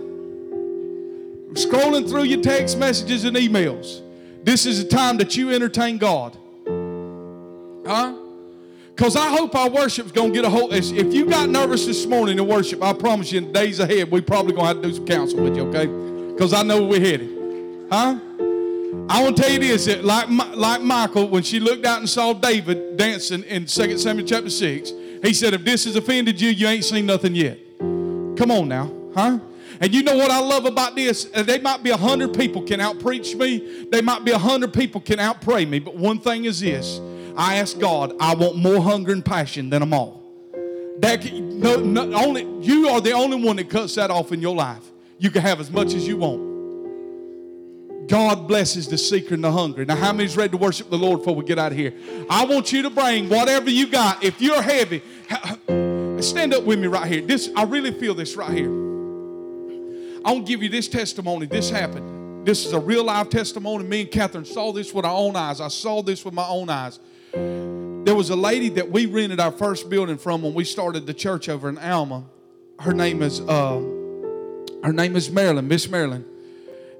scrolling 1.53 2.09
through 2.09 2.25
your 2.25 2.43
text 2.43 2.77
messages 2.77 3.23
and 3.23 3.37
emails. 3.37 4.03
This 4.43 4.67
is 4.67 4.81
a 4.81 4.85
time 4.85 5.17
that 5.19 5.37
you 5.37 5.53
entertain 5.53 5.97
God. 5.97 6.37
Huh? 7.87 8.17
Because 8.97 9.15
I 9.15 9.29
hope 9.29 9.55
our 9.55 9.71
worship's 9.71 10.11
going 10.11 10.31
to 10.31 10.35
get 10.35 10.45
a 10.45 10.51
hold. 10.51 10.75
If 10.75 11.15
you 11.15 11.27
got 11.27 11.51
nervous 11.51 11.87
this 11.87 12.05
morning 12.05 12.41
in 12.41 12.49
worship, 12.49 12.83
I 12.83 12.93
promise 12.95 13.31
you 13.31 13.39
in 13.39 13.47
the 13.47 13.53
days 13.53 13.79
ahead, 13.79 14.11
we 14.11 14.23
probably 14.23 14.55
going 14.55 14.67
to 14.67 14.75
have 14.75 14.83
to 14.83 14.89
do 14.89 14.95
some 14.97 15.07
counsel 15.07 15.41
with 15.45 15.55
you, 15.55 15.63
okay? 15.69 15.87
Because 16.33 16.53
I 16.53 16.65
know 16.65 16.85
we're 16.85 16.99
headed. 16.99 17.31
Huh? 17.93 18.19
I 19.09 19.23
want 19.23 19.37
to 19.37 19.43
tell 19.45 19.53
you 19.53 19.61
this 19.61 19.85
that 19.87 20.05
like, 20.05 20.29
like 20.29 20.83
Michal, 20.83 21.29
when 21.29 21.45
she 21.45 21.61
looked 21.61 21.87
out 21.87 22.01
and 22.01 22.09
saw 22.09 22.33
David 22.33 22.97
dancing 22.97 23.45
in 23.45 23.67
2 23.67 23.99
Samuel 23.99 24.27
chapter 24.27 24.51
6, 24.51 24.91
he 25.23 25.33
said, 25.33 25.55
If 25.55 25.63
this 25.65 25.85
has 25.85 25.95
offended 25.95 26.41
you, 26.41 26.51
you 26.51 26.67
ain't 26.67 26.85
seen 26.85 27.07
nothing 27.07 27.37
yet. 27.37 27.67
Come 28.39 28.53
on 28.53 28.69
now. 28.69 28.89
Huh? 29.17 29.41
And 29.81 29.93
you 29.93 30.05
know 30.05 30.17
what 30.17 30.31
I 30.31 30.39
love 30.39 30.65
about 30.65 30.95
this? 30.95 31.29
Uh, 31.35 31.43
they 31.43 31.59
might 31.59 31.83
be 31.83 31.91
a 31.91 31.97
hundred 31.97 32.35
people 32.35 32.63
can 32.63 32.79
outpreach 32.79 33.37
me. 33.37 33.85
They 33.91 34.01
might 34.01 34.25
be 34.25 34.31
a 34.31 34.39
hundred 34.39 34.73
people 34.73 35.01
can 35.01 35.19
outpray 35.19 35.69
me. 35.69 35.81
But 35.81 35.97
one 35.97 36.21
thing 36.21 36.45
is 36.45 36.61
this 36.61 37.01
I 37.37 37.57
ask 37.57 37.77
God, 37.81 38.15
I 38.21 38.37
want 38.37 38.55
more 38.55 38.81
hunger 38.81 39.13
and 39.13 39.25
passion 39.25 39.71
than 39.71 39.81
them 39.81 39.93
all. 39.93 40.23
That 41.01 41.33
no, 41.33 41.81
no, 41.81 42.13
only 42.15 42.47
you 42.65 42.89
are 42.89 43.01
the 43.01 43.11
only 43.13 43.43
one 43.43 43.57
that 43.57 43.69
cuts 43.69 43.97
that 43.97 44.13
off 44.13 44.31
in 44.31 44.41
your 44.41 44.55
life. 44.55 44.85
You 45.19 45.33
can 45.33 45.43
have 45.43 45.59
as 45.59 45.69
much 45.69 45.93
as 45.95 46.07
you 46.07 46.19
want. 46.19 46.47
God 48.07 48.47
blesses 48.47 48.87
the 48.87 48.99
seeker 48.99 49.35
and 49.35 49.43
the 49.43 49.51
hungry. 49.51 49.85
Now, 49.85 49.97
how 49.97 50.13
many's 50.13 50.37
ready 50.37 50.53
to 50.53 50.57
worship 50.57 50.91
the 50.91 50.97
Lord 50.97 51.19
before 51.19 51.35
we 51.35 51.45
get 51.45 51.59
out 51.59 51.73
of 51.73 51.79
here? 51.79 51.93
I 52.31 52.45
want 52.45 52.73
you 52.73 52.83
to 52.83 52.91
bring 52.91 53.29
whatever 53.29 53.69
you 53.69 53.89
got. 53.89 54.23
If 54.23 54.41
you're 54.41 54.63
heavy, 54.63 55.03
stand 56.23 56.55
up 56.55 56.65
with 56.65 56.79
me 56.79 56.87
right 56.87 57.11
here. 57.11 57.23
This 57.23 57.51
I 57.57 57.65
really 57.65 57.93
feel 57.93 58.15
this 58.15 58.37
right 58.37 58.51
here. 58.51 58.71
I 60.25 60.35
to 60.35 60.41
give 60.41 60.63
you 60.63 60.69
this 60.69 60.89
testimony. 60.89 61.47
This 61.47 61.71
happened. 61.71 62.47
this 62.47 62.67
is 62.67 62.73
a 62.73 62.81
real 62.81 63.05
live 63.05 63.31
testimony. 63.31 63.85
Me 63.85 64.03
and 64.03 64.11
Catherine 64.11 64.45
saw 64.45 64.73
this 64.73 64.93
with 64.93 65.05
our 65.05 65.15
own 65.15 65.37
eyes. 65.37 65.61
I 65.61 65.69
saw 65.69 66.03
this 66.03 66.25
with 66.25 66.35
my 66.35 66.47
own 66.47 66.69
eyes. 66.69 66.99
There 67.33 68.15
was 68.15 68.31
a 68.31 68.37
lady 68.37 68.69
that 68.71 68.91
we 68.91 69.07
rented 69.07 69.41
our 69.41 69.53
first 69.53 69.89
building 69.91 70.19
from 70.19 70.43
when 70.43 70.55
we 70.55 70.65
started 70.65 71.07
the 71.07 71.15
church 71.15 71.49
over 71.49 71.69
in 71.69 71.79
Alma. 71.79 72.25
Her 72.79 72.93
name 72.93 73.23
is 73.23 73.41
uh, 73.41 73.81
her 74.83 74.93
name 74.93 75.17
is 75.17 75.31
Marilyn, 75.31 75.69
Miss 75.69 75.89
Marilyn. 75.89 76.25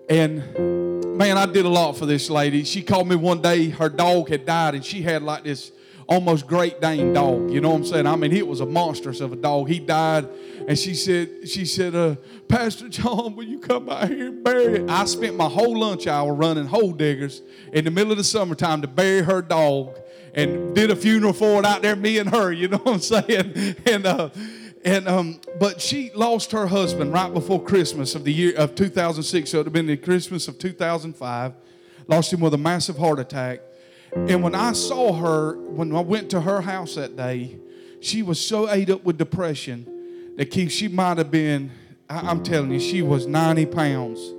And 0.09 1.17
man, 1.19 1.37
I 1.37 1.47
did 1.47 1.65
a 1.65 1.69
lot 1.69 1.97
for 1.97 2.07
this 2.07 2.31
lady. 2.31 2.65
She 2.65 2.83
called 2.83 3.09
me 3.09 3.17
one 3.17 3.43
day, 3.43 3.69
her 3.71 3.89
dog 3.89 4.29
had 4.29 4.47
died, 4.47 4.75
and 4.75 4.85
she 4.85 5.03
had 5.03 5.23
like 5.23 5.45
this 5.45 5.73
almost 6.09 6.47
Great 6.47 6.81
Dane 6.81 7.13
dog. 7.13 7.51
You 7.51 7.61
know 7.61 7.71
what 7.71 7.77
I'm 7.77 7.85
saying? 7.85 8.07
I 8.07 8.17
mean, 8.17 8.33
it 8.33 8.47
was 8.47 8.61
a 8.61 8.67
monstrous 8.67 9.21
of 9.21 9.33
a 9.33 9.37
dog. 9.37 9.69
He 9.69 9.79
died, 9.79 10.27
and 10.67 10.77
she 10.77 10.95
said, 10.95 11.49
she 11.49 11.65
said, 11.67 11.95
uh, 11.95 12.17
Pastor 12.49 12.89
John, 12.89 13.37
will 13.37 13.45
you 13.45 13.59
come 13.59 13.89
out 13.89 14.09
here 14.09 14.29
and 14.29 14.43
bury 14.43 14.77
it? 14.77 14.91
I 14.91 15.05
spent 15.05 15.37
my 15.37 15.49
whole 15.49 15.79
lunch 15.79 16.07
hour 16.07 16.35
running 16.35 16.67
hole 16.67 16.93
diggers 16.93 17.43
in 17.73 17.85
the 17.85 17.91
middle 17.91 18.11
of 18.11 18.19
the 18.19 18.25
summertime 18.25 18.81
to 18.83 18.89
bury 18.89 19.23
her 19.23 19.43
dog, 19.43 19.97
and 20.35 20.75
did 20.75 20.91
a 20.91 20.97
funeral 20.97 21.33
for 21.33 21.61
it 21.61 21.65
out 21.65 21.83
there, 21.83 21.97
me 21.97 22.19
and 22.19 22.31
her. 22.31 22.53
You 22.53 22.69
know 22.69 22.79
what 22.79 22.95
I'm 22.95 23.01
saying? 23.27 23.77
And 23.87 24.07
uh, 24.07 24.31
and 24.85 25.09
um, 25.09 25.41
but 25.59 25.81
she 25.81 26.11
lost 26.15 26.53
her 26.53 26.67
husband 26.67 27.13
right 27.13 27.33
before 27.33 27.63
Christmas 27.63 28.15
of 28.15 28.25
the 28.25 28.33
year 28.33 28.55
of 28.57 28.75
2006. 28.75 29.51
So 29.51 29.57
it 29.57 29.61
would 29.61 29.67
have 29.67 29.73
been 29.73 29.87
the 29.87 29.97
Christmas 29.97 30.49
of 30.49 30.59
2005. 30.59 31.55
Lost 32.07 32.33
him 32.33 32.41
with 32.41 32.55
a 32.55 32.59
massive 32.59 32.97
heart 32.97 33.19
attack. 33.19 33.61
And 34.15 34.43
when 34.43 34.55
I 34.55 34.73
saw 34.73 35.13
her, 35.13 35.59
when 35.59 35.95
I 35.95 36.01
went 36.01 36.31
to 36.31 36.41
her 36.41 36.61
house 36.61 36.95
that 36.95 37.17
day, 37.17 37.59
she 38.01 38.23
was 38.23 38.41
so 38.41 38.71
ate 38.71 38.91
up 38.91 39.05
with 39.05 39.19
depression 39.19 40.35
that 40.37 40.53
she 40.71 40.89
might 40.89 41.19
have 41.19 41.31
been, 41.31 41.71
I'm 42.09 42.43
telling 42.43 42.71
you, 42.71 42.81
she 42.81 43.03
was 43.03 43.27
90 43.27 43.67
pounds. 43.67 44.35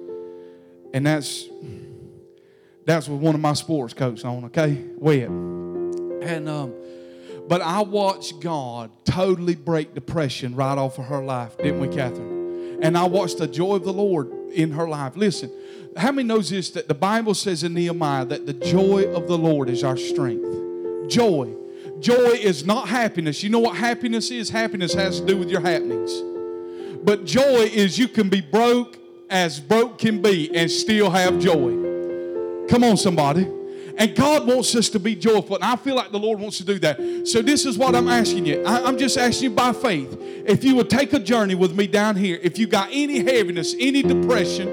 And 0.94 1.06
that's 1.06 1.46
that's 2.86 3.08
with 3.08 3.22
one 3.22 3.36
of 3.36 3.42
my 3.42 3.54
sports 3.54 3.94
coats 3.94 4.26
on, 4.26 4.46
okay? 4.46 4.84
Wet. 4.98 5.30
And 5.30 6.50
um, 6.50 6.74
but 7.48 7.62
I 7.62 7.82
watched 7.82 8.40
God 8.40 8.90
totally 9.06 9.56
break 9.56 9.94
depression 9.94 10.56
right 10.56 10.78
off 10.78 10.98
of 10.98 11.06
her 11.06 11.24
life, 11.24 11.58
didn't 11.58 11.80
we, 11.80 11.88
Catherine? 11.88 12.80
And 12.82 12.98
I 12.98 13.06
watched 13.06 13.38
the 13.38 13.48
joy 13.48 13.76
of 13.76 13.84
the 13.84 13.94
Lord 13.94 14.32
in 14.52 14.72
her 14.72 14.88
life. 14.88 15.16
Listen, 15.16 15.52
how 15.98 16.12
many 16.12 16.28
knows 16.28 16.50
this 16.50 16.70
that 16.72 16.88
the 16.88 16.94
Bible 16.94 17.34
says 17.34 17.64
in 17.64 17.74
Nehemiah 17.74 18.26
that 18.26 18.46
the 18.46 18.54
joy 18.54 19.12
of 19.14 19.28
the 19.28 19.38
Lord 19.38 19.70
is 19.70 19.84
our 19.84 19.98
strength? 19.98 21.10
Joy. 21.10 21.54
Joy 22.00 22.38
is 22.42 22.66
not 22.66 22.88
happiness. 22.88 23.44
You 23.44 23.50
know 23.50 23.60
what 23.60 23.76
happiness 23.76 24.32
is? 24.32 24.50
Happiness 24.50 24.94
has 24.94 25.20
to 25.20 25.26
do 25.26 25.38
with 25.38 25.50
your 25.50 25.62
happenings. 25.62 26.12
But 27.04 27.26
joy 27.26 27.70
is 27.74 27.98
you 27.98 28.08
can 28.08 28.30
be 28.30 28.42
broke 28.42 28.98
as 29.30 29.60
broke 29.60 30.00
can 30.00 30.22
be 30.22 30.54
and 30.56 30.70
still 30.70 31.10
have 31.10 31.40
joy. 31.40 32.68
Come 32.68 32.84
on, 32.84 32.98
somebody. 32.98 33.48
And 33.98 34.16
God 34.16 34.48
wants 34.48 34.74
us 34.76 34.88
to 34.90 35.00
be 35.00 35.14
joyful. 35.14 35.58
And 35.58 35.66
I 35.66 35.76
feel 35.76 35.96
like 35.96 36.12
the 36.12 36.20
Lord 36.20 36.40
wants 36.40 36.58
to 36.60 36.64
do 36.64 36.80
that. 36.80 37.28
So, 37.28 37.42
this 37.42 37.66
is 37.66 37.78
what 37.78 37.96
I'm 37.96 38.08
asking 38.08 38.46
you. 38.46 38.64
I, 38.64 38.88
am 38.88 38.98
just 38.98 39.18
asking 39.18 39.50
you 39.50 39.56
by 39.56 39.74
faith. 39.74 40.16
If 40.46 40.64
you 40.64 40.76
would 40.76 40.90
take 40.90 41.12
a 41.12 41.20
journey 41.20 41.54
with 41.54 41.76
me 41.76 41.86
down 41.86 42.16
here, 42.16 42.40
if 42.42 42.58
you 42.58 42.66
got 42.66 42.88
any 42.94 43.20
heaviness, 43.20 43.76
any 43.78 44.02
depression, 44.02 44.68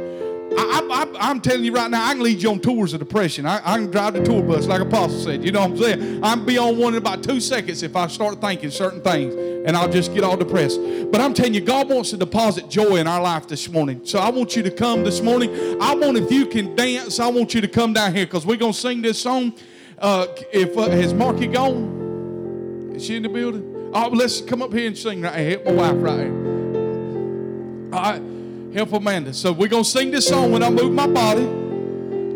I, 0.58 1.30
am 1.30 1.40
telling 1.40 1.64
you 1.64 1.72
right 1.72 1.90
now, 1.90 2.06
I 2.06 2.12
can 2.12 2.22
lead 2.22 2.42
you 2.42 2.50
on 2.50 2.60
tours 2.60 2.92
of 2.92 3.00
depression. 3.00 3.46
I, 3.46 3.56
I, 3.64 3.76
can 3.76 3.90
drive 3.90 4.14
the 4.14 4.24
tour 4.24 4.42
bus, 4.42 4.66
like 4.66 4.80
Apostle 4.80 5.18
said. 5.18 5.44
You 5.44 5.52
know 5.52 5.60
what 5.60 5.70
I'm 5.70 5.78
saying? 5.78 6.24
I 6.24 6.34
can 6.34 6.46
be 6.46 6.58
on 6.58 6.78
one 6.78 6.94
in 6.94 6.98
about 6.98 7.22
two 7.22 7.40
seconds 7.40 7.82
if 7.82 7.96
I 7.96 8.06
start 8.06 8.40
thinking 8.40 8.70
certain 8.70 9.02
things, 9.02 9.34
and 9.34 9.76
I'll 9.76 9.90
just 9.90 10.14
get 10.14 10.24
all 10.24 10.36
depressed. 10.36 10.80
But 11.10 11.20
I'm 11.20 11.34
telling 11.34 11.54
you, 11.54 11.60
God 11.60 11.88
wants 11.88 12.10
to 12.10 12.16
deposit 12.16 12.68
joy 12.68 12.96
in 12.96 13.06
our 13.06 13.20
life 13.20 13.46
this 13.46 13.68
morning. 13.68 14.00
So 14.04 14.18
I 14.18 14.30
want 14.30 14.56
you 14.56 14.62
to 14.62 14.70
come 14.70 15.04
this 15.04 15.20
morning. 15.20 15.80
I 15.80 15.94
want, 15.94 16.16
if 16.16 16.30
you 16.30 16.46
can 16.46 16.74
dance, 16.74 17.20
I 17.20 17.28
want 17.28 17.54
you 17.54 17.60
to 17.60 17.68
come 17.68 17.92
down 17.92 18.14
here 18.14 18.26
because 18.26 18.46
we're 18.46 18.56
going 18.56 18.72
to 18.72 18.78
sing 18.78 19.02
this 19.02 19.20
song. 19.20 19.54
Uh, 19.98 20.26
if 20.52 20.76
uh, 20.76 20.88
Has 20.90 21.14
Marky 21.14 21.46
gone? 21.46 22.92
Is 22.94 23.04
she 23.04 23.16
in 23.16 23.22
the 23.22 23.28
building? 23.28 23.90
Oh, 23.94 24.08
let's 24.08 24.40
come 24.40 24.62
up 24.62 24.72
here 24.72 24.86
and 24.86 24.96
sing 24.96 25.22
right 25.22 25.38
here. 25.38 25.50
Help 25.50 25.64
my 25.66 25.72
wife 25.72 26.02
right 26.02 26.18
here. 26.18 27.90
All 27.92 28.02
right. 28.02 28.35
Help 28.74 28.92
Amanda. 28.92 29.32
So 29.32 29.52
we're 29.52 29.68
going 29.68 29.84
to 29.84 29.88
sing 29.88 30.10
this 30.10 30.28
song 30.28 30.52
when 30.52 30.62
I 30.62 30.70
move 30.70 30.92
my 30.92 31.06
body. 31.06 31.44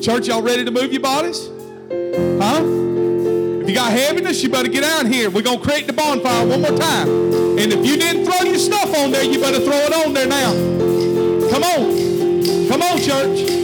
Church, 0.01 0.29
y'all 0.29 0.43
ready 0.43 0.65
to 0.65 0.71
move 0.71 0.93
your 0.93 1.03
bodies? 1.03 1.49
Huh? 1.91 2.65
If 3.63 3.69
you 3.69 3.75
got 3.75 3.93
heaviness, 3.93 4.43
you 4.43 4.49
better 4.49 4.69
get 4.69 4.85
out 4.85 5.07
here. 5.07 5.29
We're 5.29 5.43
going 5.43 5.59
to 5.59 5.65
create 5.65 5.87
the 5.87 5.93
bonfire 5.93 6.47
one 6.47 6.63
more 6.63 6.77
time. 6.77 7.09
And 7.59 7.73
if 7.73 7.85
you 7.85 7.97
didn't 7.97 8.25
throw 8.25 8.49
your 8.49 8.59
stuff 8.59 8.95
on 8.97 9.11
there, 9.11 9.23
you 9.23 9.39
better 9.39 9.61
throw 9.61 9.77
it 9.77 9.93
on 10.07 10.15
there 10.15 10.27
now. 10.27 10.53
Come 11.51 11.63
on. 11.63 12.69
Come 12.69 12.83
on, 12.83 12.99
church. 12.99 13.61